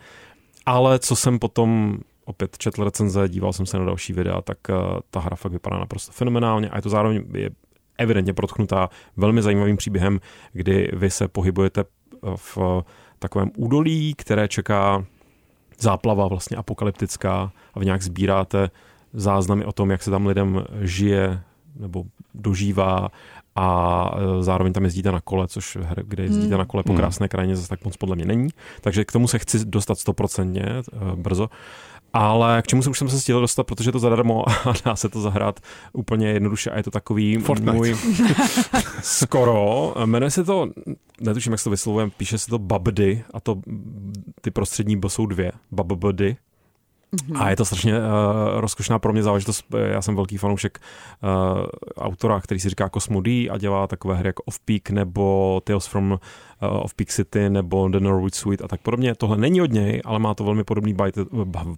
ale 0.65 0.99
co 0.99 1.15
jsem 1.15 1.39
potom 1.39 1.97
opět 2.27 2.57
četl 2.57 2.83
recenze, 2.83 3.29
díval 3.29 3.53
jsem 3.53 3.65
se 3.65 3.79
na 3.79 3.85
další 3.85 4.13
videa, 4.13 4.41
tak 4.41 4.57
uh, 4.69 4.75
ta 5.09 5.19
hra 5.19 5.35
fakt 5.35 5.51
vypadá 5.51 5.77
naprosto 5.77 6.11
fenomenálně 6.11 6.69
a 6.69 6.75
je 6.75 6.81
to 6.81 6.89
zároveň 6.89 7.23
je 7.33 7.49
evidentně 7.97 8.33
protknutá 8.33 8.89
velmi 9.17 9.41
zajímavým 9.41 9.77
příběhem, 9.77 10.19
kdy 10.53 10.91
vy 10.93 11.09
se 11.09 11.27
pohybujete 11.27 11.83
v 12.35 12.57
takovém 13.19 13.51
údolí, 13.57 14.13
které 14.17 14.47
čeká 14.47 15.05
záplava 15.79 16.27
vlastně 16.27 16.57
apokalyptická 16.57 17.51
a 17.73 17.79
vy 17.79 17.85
nějak 17.85 18.01
sbíráte 18.01 18.69
záznamy 19.13 19.65
o 19.65 19.71
tom, 19.71 19.91
jak 19.91 20.03
se 20.03 20.11
tam 20.11 20.27
lidem 20.27 20.63
žije 20.81 21.41
nebo 21.75 22.03
dožívá 22.33 23.07
a 23.55 24.11
zároveň 24.39 24.73
tam 24.73 24.83
jezdíte 24.83 25.11
na 25.11 25.21
kole, 25.21 25.47
což 25.47 25.77
her, 25.81 26.03
kde 26.07 26.23
jezdíte 26.23 26.47
hmm. 26.47 26.57
na 26.57 26.65
kole 26.65 26.83
po 26.83 26.91
hmm. 26.91 26.97
krásné 26.97 27.27
krajině 27.27 27.55
zase 27.55 27.69
tak 27.69 27.85
moc 27.85 27.97
podle 27.97 28.15
mě 28.15 28.25
není. 28.25 28.49
Takže 28.81 29.05
k 29.05 29.11
tomu 29.11 29.27
se 29.27 29.39
chci 29.39 29.65
dostat 29.65 29.99
stoprocentně 29.99 30.65
brzo. 31.15 31.49
Ale 32.19 32.61
k 32.61 32.67
čemu 32.67 32.81
se 32.81 32.89
už 32.89 32.99
jsem 32.99 33.09
se 33.09 33.19
stihl 33.21 33.41
dostat, 33.41 33.63
protože 33.63 33.87
je 33.87 33.91
to 33.91 33.99
zadarmo 33.99 34.49
a 34.49 34.73
dá 34.85 34.95
se 34.95 35.09
to 35.09 35.21
zahrát 35.21 35.59
úplně 35.93 36.27
jednoduše 36.27 36.69
a 36.69 36.77
je 36.77 36.83
to 36.83 36.91
takový 36.91 37.37
Fortnite. 37.37 37.71
můj 37.71 37.95
skoro. 39.01 39.93
Jmenuje 40.05 40.31
se 40.31 40.43
to, 40.43 40.67
netuším, 41.21 41.53
jak 41.53 41.59
se 41.59 41.63
to 41.63 41.69
vyslovuje, 41.69 42.09
píše 42.17 42.37
se 42.37 42.47
to 42.47 42.59
Babdy 42.59 43.23
a 43.33 43.39
to 43.39 43.55
ty 44.41 44.51
prostřední 44.51 45.01
jsou 45.07 45.25
dvě. 45.25 45.51
Babdy. 45.71 46.37
Mm-hmm. 47.15 47.41
A 47.41 47.49
je 47.49 47.55
to 47.55 47.65
strašně 47.65 47.93
uh, 47.97 48.03
rozkošná 48.59 48.99
pro 48.99 49.13
mě 49.13 49.23
záležitost. 49.23 49.65
Já 49.85 50.01
jsem 50.01 50.15
velký 50.15 50.37
fanoušek 50.37 50.79
uh, 51.23 51.65
autora, 51.97 52.41
který 52.41 52.59
si 52.59 52.69
říká 52.69 52.89
Cosmo 52.89 53.21
D 53.21 53.49
a 53.49 53.57
dělá 53.57 53.87
takové 53.87 54.15
hry 54.15 54.29
jako 54.29 54.43
Off-Peak 54.43 54.89
nebo 54.89 55.61
Tales 55.63 55.87
from 55.87 56.11
uh, 56.11 56.17
Off-Peak 56.67 57.07
City 57.07 57.49
nebo 57.49 57.87
The 57.87 57.99
Norwood 57.99 58.35
Suite 58.35 58.63
a 58.63 58.67
tak 58.67 58.81
podobně. 58.81 59.15
Tohle 59.15 59.37
není 59.37 59.61
od 59.61 59.71
něj, 59.71 60.01
ale 60.05 60.19
má 60.19 60.33
to 60.33 60.43
velmi 60.43 60.63
podobný 60.63 60.93
bite, 60.93 61.25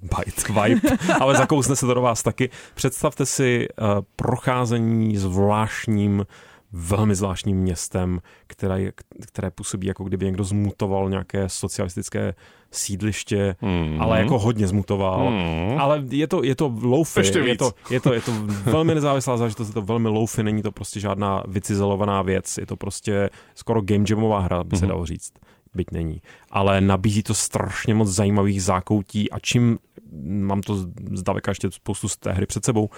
bite 0.01 0.61
vibe, 0.61 0.97
ale 1.19 1.35
zakousne 1.35 1.75
se 1.75 1.85
to 1.85 1.93
do 1.93 2.01
vás 2.01 2.23
taky. 2.23 2.49
Představte 2.75 3.25
si 3.25 3.67
uh, 3.69 3.87
procházení 4.15 5.17
zvláštním 5.17 6.25
velmi 6.71 7.15
zvláštním 7.15 7.57
městem, 7.57 8.21
které, 8.47 8.91
které 9.27 9.51
působí 9.51 9.87
jako 9.87 10.03
kdyby 10.03 10.25
někdo 10.25 10.43
zmutoval 10.43 11.09
nějaké 11.09 11.49
socialistické 11.49 12.33
sídliště, 12.71 13.55
mm. 13.61 14.01
ale 14.01 14.19
jako 14.19 14.39
hodně 14.39 14.67
zmutoval. 14.67 15.31
Mm. 15.31 15.79
Ale 15.79 16.03
je 16.09 16.27
to, 16.27 16.43
je 16.43 16.55
to 16.55 16.73
loufy, 16.81 17.19
je 17.19 17.57
to, 17.57 17.73
je, 17.89 17.99
to, 17.99 18.13
je 18.13 18.21
to 18.21 18.31
velmi 18.63 18.95
nezávislá 18.95 19.37
záležitost, 19.37 19.67
je 19.67 19.73
to 19.73 19.81
velmi 19.81 20.07
loufy, 20.07 20.43
není 20.43 20.61
to 20.61 20.71
prostě 20.71 20.99
žádná 20.99 21.43
vycizelovaná 21.47 22.21
věc, 22.21 22.57
je 22.57 22.65
to 22.65 22.75
prostě 22.75 23.29
skoro 23.55 23.81
game 23.81 24.05
jamová 24.09 24.39
hra, 24.39 24.63
by 24.63 24.77
se 24.77 24.85
mm. 24.85 24.89
dalo 24.89 25.05
říct 25.05 25.31
byť 25.75 25.87
není. 25.91 26.21
Ale 26.51 26.81
nabízí 26.81 27.23
to 27.23 27.33
strašně 27.33 27.93
moc 27.93 28.09
zajímavých 28.09 28.63
zákoutí 28.63 29.31
a 29.31 29.39
čím, 29.39 29.79
mám 30.25 30.61
to 30.61 30.75
zdaleka 31.13 31.51
ještě 31.51 31.71
spoustu 31.71 32.07
z 32.09 32.17
té 32.17 32.31
hry 32.31 32.45
před 32.45 32.65
sebou, 32.65 32.89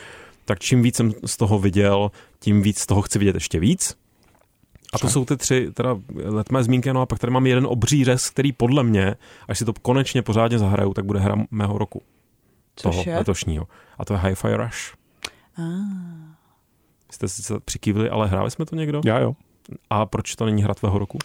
tak 0.45 0.59
čím 0.59 0.83
víc 0.83 0.95
jsem 0.95 1.11
z 1.25 1.37
toho 1.37 1.59
viděl, 1.59 2.11
tím 2.39 2.61
víc 2.61 2.79
z 2.79 2.85
toho 2.85 3.01
chci 3.01 3.19
vidět 3.19 3.35
ještě 3.35 3.59
víc. 3.59 3.97
A 4.93 4.97
to 4.97 5.09
jsou 5.09 5.25
ty 5.25 5.37
tři 5.37 5.71
teda 5.73 5.97
letmé 6.25 6.63
zmínky, 6.63 6.93
no 6.93 7.01
a 7.01 7.05
pak 7.05 7.19
tady 7.19 7.31
mám 7.31 7.47
jeden 7.47 7.65
obří 7.67 8.05
řez, 8.05 8.29
který 8.29 8.51
podle 8.51 8.83
mě, 8.83 9.15
až 9.47 9.57
si 9.57 9.65
to 9.65 9.73
konečně 9.81 10.21
pořádně 10.21 10.59
zahraju, 10.59 10.93
tak 10.93 11.05
bude 11.05 11.19
hra 11.19 11.35
mého 11.51 11.77
roku. 11.77 12.01
Což 12.75 12.95
toho 12.95 13.03
je? 13.07 13.17
letošního. 13.17 13.67
A 13.97 14.05
to 14.05 14.13
je 14.13 14.19
Hi-Fi 14.19 14.57
Rush. 14.57 14.95
Ah. 15.57 16.35
Jste 17.11 17.27
si 17.27 17.43
se 17.43 17.59
přikývili, 17.59 18.09
ale 18.09 18.27
hráli 18.27 18.51
jsme 18.51 18.65
to 18.65 18.75
někdo? 18.75 19.01
Já 19.05 19.19
jo. 19.19 19.35
A 19.89 20.05
proč 20.05 20.35
to 20.35 20.45
není 20.45 20.63
hra 20.63 20.73
tvého 20.73 20.99
roku? 20.99 21.17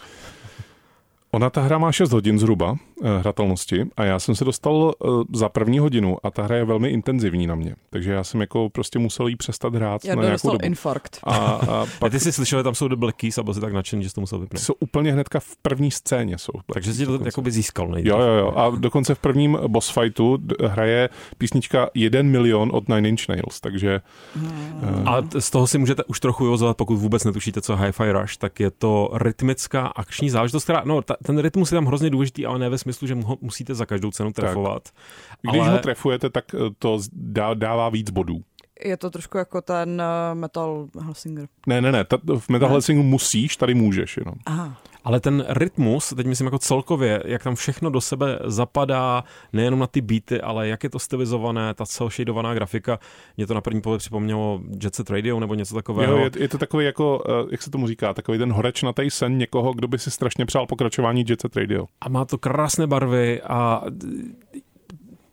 Ona 1.32 1.50
ta 1.50 1.60
hra 1.60 1.78
má 1.78 1.92
6 1.92 2.12
hodin 2.12 2.38
zhruba 2.38 2.76
eh, 3.02 3.18
hratelnosti 3.18 3.86
a 3.96 4.04
já 4.04 4.18
jsem 4.18 4.34
se 4.34 4.44
dostal 4.44 4.94
eh, 5.04 5.08
za 5.32 5.48
první 5.48 5.78
hodinu 5.78 6.16
a 6.22 6.30
ta 6.30 6.42
hra 6.42 6.56
je 6.56 6.64
velmi 6.64 6.88
intenzivní 6.88 7.46
na 7.46 7.54
mě. 7.54 7.74
Takže 7.90 8.12
já 8.12 8.24
jsem 8.24 8.40
jako 8.40 8.70
prostě 8.70 8.98
musel 8.98 9.26
jí 9.26 9.36
přestat 9.36 9.74
hrát 9.74 10.04
já 10.04 10.14
na 10.14 10.22
nějakou 10.22 10.50
dobu. 10.50 10.66
infarkt. 10.66 11.18
A, 11.24 11.36
a 11.36 11.86
pak... 11.98 12.08
A 12.08 12.08
ty 12.08 12.20
jsi 12.20 12.32
slyšel, 12.32 12.58
že 12.58 12.62
tam 12.62 12.74
jsou 12.74 12.88
The 12.88 12.96
Black 12.96 13.16
Keys 13.16 13.38
a 13.38 13.42
byl 13.42 13.54
jsi 13.54 13.60
tak 13.60 13.72
nadšený, 13.72 14.02
že 14.02 14.08
jsi 14.08 14.14
to 14.14 14.20
musel 14.20 14.38
vypnout. 14.38 14.62
Jsou 14.62 14.74
úplně 14.80 15.12
hnedka 15.12 15.40
v 15.40 15.56
první 15.62 15.90
scéně. 15.90 16.38
Jsou 16.38 16.52
Takže 16.72 16.94
jsi 16.94 17.06
to 17.06 17.18
jako 17.24 17.42
by 17.42 17.50
získal 17.50 17.88
nejdřív. 17.88 18.10
Jo, 18.10 18.20
jo, 18.20 18.32
jo. 18.32 18.52
A 18.56 18.70
dokonce 18.70 19.14
v 19.14 19.18
prvním 19.18 19.58
boss 19.66 19.90
fightu 19.90 20.38
hraje 20.66 21.08
písnička 21.38 21.90
1 21.94 22.22
milion 22.22 22.70
od 22.72 22.88
Nine 22.88 23.08
Inch 23.08 23.28
Nails, 23.28 23.60
takže... 23.60 24.00
Hmm. 24.34 24.80
Uh... 24.82 25.08
A 25.08 25.22
z 25.38 25.50
toho 25.50 25.66
si 25.66 25.78
můžete 25.78 26.04
už 26.04 26.20
trochu 26.20 26.44
vyvozovat, 26.44 26.76
pokud 26.76 26.96
vůbec 26.96 27.24
netušíte, 27.24 27.60
co 27.60 27.76
Hi-Fi 27.76 28.20
Rush, 28.20 28.36
tak 28.36 28.60
je 28.60 28.70
to 28.70 29.10
rytmická 29.14 29.86
akční 29.86 30.30
záležitost, 30.30 30.64
která, 30.64 30.82
no, 30.84 31.02
ta, 31.02 31.16
ten 31.26 31.38
rytmus 31.38 31.72
je 31.72 31.76
tam 31.76 31.86
hrozně 31.86 32.10
důležitý, 32.10 32.46
ale 32.46 32.58
ne 32.58 32.68
ve 32.68 32.78
smyslu, 32.78 33.06
že 33.06 33.14
ho 33.14 33.38
musíte 33.40 33.74
za 33.74 33.86
každou 33.86 34.10
cenu 34.10 34.32
trefovat. 34.32 34.82
Tak. 34.82 34.94
Když 35.42 35.62
ale... 35.62 35.70
ho 35.70 35.78
trefujete, 35.78 36.30
tak 36.30 36.44
eh, 36.54 36.58
to 36.78 36.98
dá, 37.12 37.54
dává 37.54 37.88
víc 37.88 38.10
bodů. 38.10 38.42
Je 38.84 38.96
to 38.96 39.10
trošku 39.10 39.38
jako 39.38 39.60
ten 39.60 40.02
uh, 40.02 40.38
Metal 40.38 40.88
Hellsinger. 41.00 41.48
Ne, 41.66 41.80
ne, 41.80 41.92
ne, 41.92 42.04
ta, 42.04 42.18
v 42.38 42.48
Metal 42.48 42.68
Helsingu 42.68 43.02
musíš, 43.02 43.56
tady 43.56 43.74
můžeš 43.74 44.16
jenom. 44.16 44.34
Aha. 44.46 44.76
Ale 45.06 45.20
ten 45.20 45.44
rytmus, 45.48 46.14
teď 46.16 46.26
myslím 46.26 46.46
jako 46.46 46.58
celkově, 46.58 47.22
jak 47.24 47.42
tam 47.42 47.54
všechno 47.54 47.90
do 47.90 48.00
sebe 48.00 48.38
zapadá, 48.44 49.24
nejenom 49.52 49.78
na 49.80 49.86
ty 49.86 50.00
beaty, 50.00 50.40
ale 50.40 50.68
jak 50.68 50.84
je 50.84 50.90
to 50.90 50.98
stylizované, 50.98 51.74
ta 51.74 51.86
celšejdovaná 51.86 52.54
grafika, 52.54 52.98
mě 53.36 53.46
to 53.46 53.54
na 53.54 53.60
první 53.60 53.80
pohled 53.80 53.98
připomnělo 53.98 54.60
Jet 54.82 54.94
Set 54.94 55.10
Radio 55.10 55.40
nebo 55.40 55.54
něco 55.54 55.74
takového. 55.74 56.12
Jo, 56.12 56.24
je, 56.24 56.30
je 56.36 56.48
to 56.48 56.58
takový 56.58 56.84
jako, 56.84 57.22
eh, 57.28 57.46
jak 57.50 57.62
se 57.62 57.70
tomu 57.70 57.88
říká, 57.88 58.14
takový 58.14 58.38
ten 58.38 58.52
horečnatý 58.52 59.10
sen 59.10 59.38
někoho, 59.38 59.72
kdo 59.72 59.88
by 59.88 59.98
si 59.98 60.10
strašně 60.10 60.46
přál 60.46 60.66
pokračování 60.66 61.24
Jet 61.28 61.40
Set 61.40 61.56
Radio. 61.56 61.86
A 62.00 62.08
má 62.08 62.24
to 62.24 62.38
krásné 62.38 62.86
barvy 62.86 63.42
a 63.42 63.82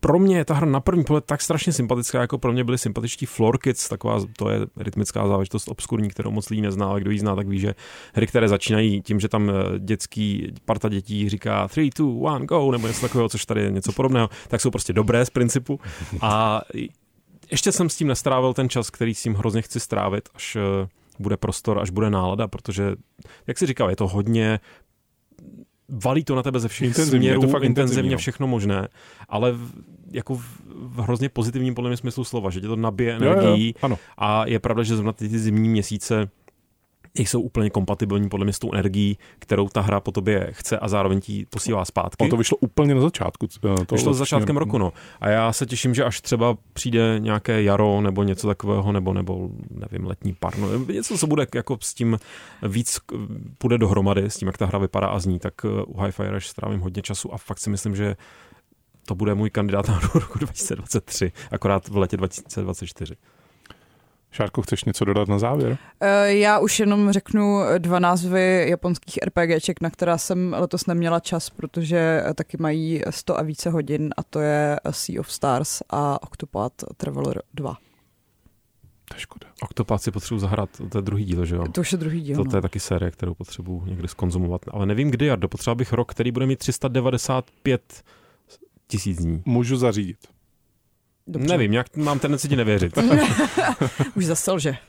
pro 0.04 0.20
mě 0.20 0.38
je 0.38 0.46
ta 0.46 0.54
hra 0.54 0.68
na 0.68 0.80
první 0.80 1.04
pohled 1.04 1.26
tak 1.26 1.42
strašně 1.42 1.74
sympatická, 1.74 2.22
jako 2.22 2.38
pro 2.38 2.54
mě 2.54 2.64
byly 2.64 2.78
sympatičtí 2.78 3.26
Floor 3.26 3.58
Kids, 3.58 3.90
taková, 3.90 4.20
to 4.38 4.50
je 4.50 4.60
rytmická 4.78 5.28
záležitost 5.28 5.68
obskurní, 5.68 6.10
kterou 6.10 6.32
moc 6.32 6.50
lidí 6.50 6.62
nezná, 6.62 6.88
ale 6.88 7.02
kdo 7.02 7.12
ji 7.12 7.20
zná, 7.20 7.36
tak 7.36 7.48
ví, 7.48 7.60
že 7.60 7.76
hry, 8.14 8.28
které 8.28 8.48
začínají 8.48 9.02
tím, 9.02 9.20
že 9.20 9.28
tam 9.28 9.50
eh, 9.50 9.54
dětský 9.80 10.54
parta 10.66 10.90
dětí 10.90 11.30
říká 11.30 11.68
3, 11.68 11.90
2, 11.96 12.34
1, 12.34 12.46
go, 12.46 12.72
nebo 12.72 12.88
něco 12.88 13.02
takového, 13.02 13.30
což 13.30 13.46
tady 13.46 13.62
je 13.62 13.72
něco 13.72 13.92
podobného, 13.92 14.30
tak 14.48 14.62
jsou 14.62 14.72
prostě 14.72 14.94
dobré 14.94 15.26
z 15.26 15.30
principu. 15.30 15.80
A 16.22 16.62
ještě 17.52 17.72
jsem 17.72 17.90
s 17.90 17.96
tím 17.96 18.08
nestrávil 18.08 18.54
ten 18.54 18.70
čas, 18.70 18.90
který 18.90 19.16
s 19.16 19.24
tím 19.24 19.34
hrozně 19.34 19.62
chci 19.62 19.80
strávit, 19.80 20.30
až 20.36 20.56
eh, 20.56 20.88
bude 21.20 21.38
prostor, 21.38 21.80
až 21.80 21.90
bude 21.90 22.10
nálada, 22.10 22.48
protože, 22.48 22.96
jak 23.48 23.58
si 23.58 23.66
říkal, 23.66 23.90
je 23.90 23.96
to 23.96 24.08
hodně 24.08 24.60
valí 25.90 26.24
to 26.24 26.36
na 26.36 26.44
tebe 26.44 26.60
ze 26.60 26.68
všech 26.68 26.88
Intenzivně, 26.88 27.30
je 27.30 27.34
to 27.34 27.40
směrů, 27.40 27.52
fakt 27.52 27.64
intenzivně 27.64 27.84
intenzivní, 27.84 28.12
no. 28.12 28.18
všechno 28.18 28.48
možné, 28.48 28.88
ale 29.30 29.52
v, 29.52 29.72
jako 30.12 30.36
v, 30.36 30.44
v 30.66 31.00
hrozně 31.00 31.30
pozitivním 31.30 31.76
podle 31.76 31.90
mě 31.90 31.98
smyslu 31.98 32.24
slova, 32.24 32.50
že 32.50 32.62
tě 32.62 32.68
to 32.68 32.76
nabije 32.76 33.12
Jo, 33.14 33.20
jo, 33.24 33.32
energií 33.32 33.76
ano. 33.82 33.98
a 34.18 34.46
je 34.46 34.60
pravda, 34.60 34.84
že 34.84 34.96
zrovna 34.96 35.14
ty, 35.14 35.30
ty 35.30 35.40
zimní 35.40 35.70
měsíce 35.70 36.30
jsou 37.16 37.42
úplně 37.42 37.70
kompatibilní 37.70 38.30
podle 38.30 38.44
mě 38.44 38.54
s 38.54 38.60
tou 38.60 38.74
energií, 38.74 39.18
kterou 39.40 39.70
ta 39.70 39.82
hra 39.82 40.00
po 40.00 40.12
tobě 40.12 40.48
chce 40.52 40.80
a 40.80 40.88
zároveň 40.88 41.22
ti 41.22 41.46
posílá 41.50 41.86
zpátky. 41.86 42.24
Ono 42.24 42.30
to 42.30 42.38
vyšlo 42.38 42.58
úplně 42.58 42.96
na 42.96 43.02
začátku. 43.02 43.48
toho 43.86 43.86
Vyšlo 43.92 44.14
začátkem 44.14 44.58
roku, 44.58 44.78
no. 44.78 44.94
A 45.22 45.30
já 45.30 45.54
se 45.54 45.66
těším, 45.66 45.96
že 45.96 46.04
až 46.04 46.22
třeba 46.22 46.58
přijde 46.74 47.16
nějaké 47.20 47.64
jaro 47.64 48.02
nebo 48.02 48.24
něco 48.24 48.48
takového, 48.48 48.92
nebo, 48.92 49.14
nebo 49.14 49.50
nevím, 49.70 50.08
letní 50.08 50.34
parno, 50.34 50.78
něco, 50.78 51.18
co 51.18 51.28
bude 51.28 51.48
jako 51.56 51.78
s 51.82 51.94
tím 51.94 52.20
víc 52.64 53.00
půjde 53.58 53.78
dohromady, 53.78 54.26
s 54.26 54.38
tím, 54.38 54.48
jak 54.48 54.58
ta 54.58 54.66
hra 54.66 54.80
vypadá 54.80 55.08
a 55.08 55.20
zní, 55.20 55.40
tak 55.40 55.54
eh, 55.66 55.84
u 55.84 55.94
Hi-Fi 56.02 56.30
Rush 56.30 56.46
strávím 56.46 56.80
hodně 56.80 57.02
času 57.02 57.34
a 57.34 57.38
fakt 57.38 57.60
si 57.60 57.70
myslím, 57.70 57.96
že 57.96 58.16
to 59.06 59.16
bude 59.16 59.36
můj 59.36 59.50
kandidát 59.50 59.88
na 59.88 60.00
roku 60.14 60.40
2023, 60.40 61.32
akorát 61.52 61.88
v 61.88 61.98
letě 61.98 62.18
2024. 62.18 63.16
Šárko, 64.34 64.62
chceš 64.62 64.84
něco 64.84 65.06
dodat 65.06 65.28
na 65.28 65.40
závěr? 65.40 65.78
Eh, 66.00 66.34
Já 66.34 66.60
už 66.60 66.80
jenom 66.80 67.12
řeknu 67.12 67.60
dva 67.78 68.00
názvy 68.00 68.66
japonských 68.70 69.20
RPGček, 69.24 69.82
na 69.82 69.90
která 69.90 70.18
jsem 70.18 70.56
letos 70.60 70.86
neměla 70.86 71.20
čas, 71.20 71.50
protože 71.50 72.24
taky 72.36 72.58
mají 72.60 73.02
100 73.10 73.40
a 73.40 73.42
více 73.42 73.70
hodin 73.70 74.10
a 74.18 74.24
to 74.24 74.40
je 74.40 74.80
Sea 74.92 75.20
of 75.20 75.32
Stars 75.32 75.82
a 75.90 76.24
Octopath 76.24 76.74
Traveler 76.98 77.42
2. 77.54 77.78
To 79.10 79.16
je 79.16 79.20
škoda. 79.20 79.48
Octopath 79.64 80.02
si 80.02 80.12
potřebuji 80.12 80.40
zahrát, 80.40 80.70
to 80.90 80.98
je 80.98 81.02
druhý 81.02 81.26
díl, 81.26 81.46
že 81.46 81.56
jo? 81.56 81.68
To 81.72 81.82
už 81.82 81.92
je 81.92 81.98
druhý 81.98 82.22
díl. 82.22 82.36
To, 82.36 82.44
no. 82.44 82.52
to 82.52 82.58
je 82.58 82.62
taky 82.62 82.80
série, 82.80 83.12
kterou 83.12 83.34
potřebuji 83.34 83.86
někdy 83.86 84.08
skonzumovat. 84.08 84.62
Ale 84.72 84.86
nevím 84.86 85.12
kdy, 85.12 85.26
Jardo. 85.26 85.48
Potřeboval 85.48 85.76
bych 85.76 85.94
rok, 85.94 86.12
který 86.12 86.32
bude 86.32 86.46
mít 86.46 86.60
395 86.60 88.04
tisíc 88.88 89.18
dní. 89.18 89.42
Můžu 89.46 89.78
zařídit. 89.78 90.18
Dobře. 91.28 91.52
Nevím, 91.52 91.72
nějak 91.72 91.96
mám 91.98 92.20
tendenci 92.20 92.50
ti 92.50 92.56
nevěřit. 92.56 92.98
Už 94.16 94.26
zase 94.26 94.52
že. 94.58 94.78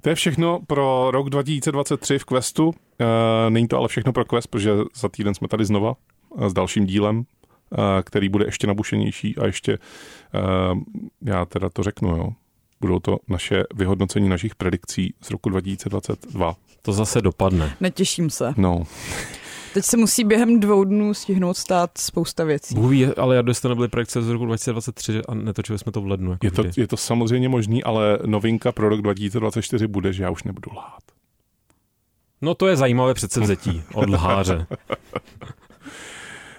To 0.00 0.08
je 0.08 0.14
všechno 0.14 0.60
pro 0.66 1.10
rok 1.10 1.30
2023 1.30 2.18
v 2.18 2.24
Questu. 2.24 2.74
E, 3.46 3.50
není 3.50 3.68
to 3.68 3.78
ale 3.78 3.88
všechno 3.88 4.12
pro 4.12 4.24
Quest, 4.24 4.48
protože 4.48 4.70
za 4.94 5.08
týden 5.08 5.34
jsme 5.34 5.48
tady 5.48 5.64
znova 5.64 5.94
eh, 6.38 6.50
s 6.50 6.52
dalším 6.52 6.86
dílem, 6.86 7.22
e, 7.22 8.02
který 8.02 8.28
bude 8.28 8.44
ještě 8.44 8.66
nabušenější 8.66 9.36
a 9.36 9.46
ještě, 9.46 9.78
já 11.22 11.44
teda 11.44 11.70
to 11.70 11.82
řeknu, 11.82 12.16
jo, 12.16 12.28
budou 12.80 12.98
to 12.98 13.18
naše 13.28 13.64
vyhodnocení 13.74 14.28
našich 14.28 14.54
predikcí 14.54 15.14
z 15.22 15.30
roku 15.30 15.48
2022. 15.48 16.54
To 16.82 16.92
zase 16.92 17.20
dopadne. 17.22 17.76
Netěším 17.80 18.30
se. 18.30 18.54
No, 18.56 18.82
Teď 19.76 19.84
se 19.84 19.96
musí 19.96 20.24
během 20.24 20.60
dvou 20.60 20.84
dnů 20.84 21.14
stihnout 21.14 21.56
stát 21.56 21.98
spousta 21.98 22.44
věcí. 22.44 22.74
Bůh 22.74 22.90
ví, 22.90 23.06
ale 23.06 23.36
Jardo, 23.36 23.50
jestli 23.50 23.62
to 23.62 23.68
nebyly 23.68 23.88
projekce 23.88 24.22
z 24.22 24.28
roku 24.28 24.44
2023 24.44 25.20
a 25.28 25.34
netočili 25.34 25.78
jsme 25.78 25.92
to 25.92 26.00
v 26.00 26.06
lednu. 26.06 26.30
Jako 26.30 26.46
je 26.46 26.50
to, 26.50 26.62
vždy. 26.62 26.82
je 26.82 26.88
to 26.88 26.96
samozřejmě 26.96 27.48
možný, 27.48 27.84
ale 27.84 28.18
novinka 28.26 28.72
pro 28.72 28.88
rok 28.88 29.02
2024 29.02 29.86
bude, 29.86 30.12
že 30.12 30.22
já 30.22 30.30
už 30.30 30.44
nebudu 30.44 30.70
lhát. 30.76 31.02
No 32.42 32.54
to 32.54 32.66
je 32.66 32.76
zajímavé 32.76 33.14
předsevzetí 33.14 33.82
od 33.94 34.08
lháře. 34.08 34.66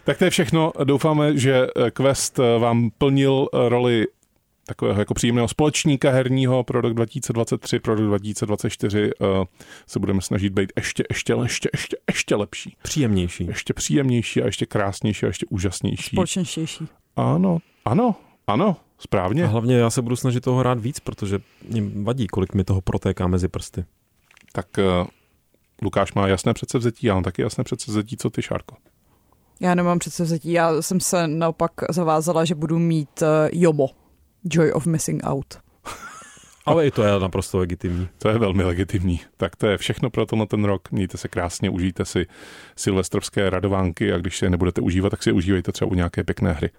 Tak 0.04 0.18
to 0.18 0.24
je 0.24 0.30
všechno. 0.30 0.72
Doufáme, 0.84 1.38
že 1.38 1.68
eh, 1.68 1.92
Quest 1.92 2.40
eh, 2.40 2.60
vám 2.60 2.90
plnil 2.98 3.48
eh, 3.54 3.70
roli 3.70 4.08
takového 4.68 5.00
jako 5.00 5.14
příjemného 5.14 5.48
společníka 5.48 6.12
herního 6.12 6.64
pro 6.64 6.82
rok 6.82 6.94
2023, 6.94 7.80
pro 7.80 7.96
rok 7.96 8.06
2024 8.06 9.12
uh, 9.20 9.28
se 9.88 10.00
budeme 10.00 10.22
snažit 10.22 10.54
být 10.54 10.74
ještě, 10.76 11.04
ještě, 11.10 11.34
ještě, 11.34 11.70
ještě, 11.74 11.98
ještě 12.08 12.36
lepší. 12.36 12.78
Příjemnější. 12.82 13.46
Ještě 13.46 13.74
příjemnější 13.74 14.42
a 14.42 14.46
ještě 14.46 14.66
krásnější 14.66 15.26
a 15.26 15.28
ještě 15.28 15.46
úžasnější. 15.50 16.16
Společnější. 16.16 16.88
Ano, 17.16 17.58
ano, 17.86 18.16
ano, 18.48 18.76
správně. 19.00 19.44
A 19.44 19.48
hlavně 19.48 19.76
já 19.76 19.90
se 19.90 20.02
budu 20.02 20.16
snažit 20.16 20.44
toho 20.44 20.60
hrát 20.60 20.80
víc, 20.80 21.00
protože 21.00 21.40
mě 21.70 21.84
vadí, 22.04 22.28
kolik 22.28 22.54
mi 22.54 22.64
toho 22.64 22.82
protéká 22.82 23.28
mezi 23.28 23.48
prsty. 23.48 23.86
Tak 24.52 24.68
uh, 24.78 25.08
Lukáš 25.82 26.14
má 26.14 26.28
jasné 26.28 26.54
předsevzetí, 26.54 27.08
já 27.08 27.14
mám 27.14 27.24
taky 27.24 27.42
jasné 27.42 27.64
předsevzetí, 27.64 28.18
co 28.18 28.30
ty, 28.30 28.42
Šárko? 28.42 28.76
Já 29.60 29.76
nemám 29.76 30.00
předsevzetí, 30.00 30.52
já 30.52 30.82
jsem 30.82 31.00
se 31.00 31.28
naopak 31.28 31.72
zavázala, 31.90 32.46
že 32.46 32.56
budu 32.56 32.80
mít 32.80 33.22
uh, 33.22 33.28
JOMO. 33.52 33.90
Joy 34.50 34.72
of 34.72 34.86
Missing 34.86 35.22
Out. 35.24 35.46
Ale 36.66 36.88
i 36.88 36.92
to 36.92 37.04
je 37.04 37.20
naprosto 37.20 37.58
legitimní. 37.58 38.10
To 38.18 38.30
je 38.30 38.38
velmi 38.38 38.64
legitimní. 38.64 39.22
Tak 39.38 39.56
to 39.56 39.68
je 39.68 39.78
všechno 39.78 40.10
pro 40.10 40.26
tenhle 40.26 40.48
ten 40.48 40.64
rok. 40.66 40.92
Mějte 40.92 41.18
se 41.18 41.28
krásně, 41.28 41.70
užijte 41.70 42.06
si 42.06 42.26
silvestrovské 42.76 43.50
radovánky 43.50 44.14
a 44.14 44.18
když 44.18 44.38
si 44.38 44.46
je 44.46 44.50
nebudete 44.50 44.82
užívat, 44.82 45.12
tak 45.12 45.24
si 45.24 45.30
je 45.30 45.34
užívejte 45.34 45.72
třeba 45.72 45.92
u 45.92 45.94
nějaké 45.94 46.24
pěkné 46.24 46.52
hry. 46.52 46.70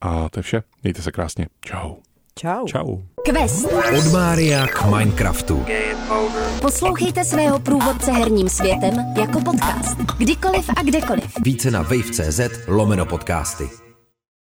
A 0.00 0.28
to 0.28 0.38
je 0.38 0.42
vše. 0.42 0.62
Mějte 0.82 1.02
se 1.02 1.12
krásně. 1.12 1.46
Čau. 1.60 1.94
Čau. 2.38 2.66
Čau. 2.66 2.98
Quest. 3.24 3.66
Od 3.98 4.12
Mária 4.12 4.66
k 4.66 4.84
Minecraftu. 4.84 5.64
Poslouchejte 6.60 7.24
svého 7.24 7.58
průvodce 7.58 8.12
herním 8.12 8.48
světem 8.48 8.94
jako 9.20 9.40
podcast. 9.40 9.98
Kdykoliv 10.18 10.70
a 10.76 10.82
kdekoliv. 10.82 11.32
Více 11.42 11.70
na 11.70 11.82
wave.cz 11.82 12.40
lomeno 12.66 13.06
podcasty. 13.06 13.87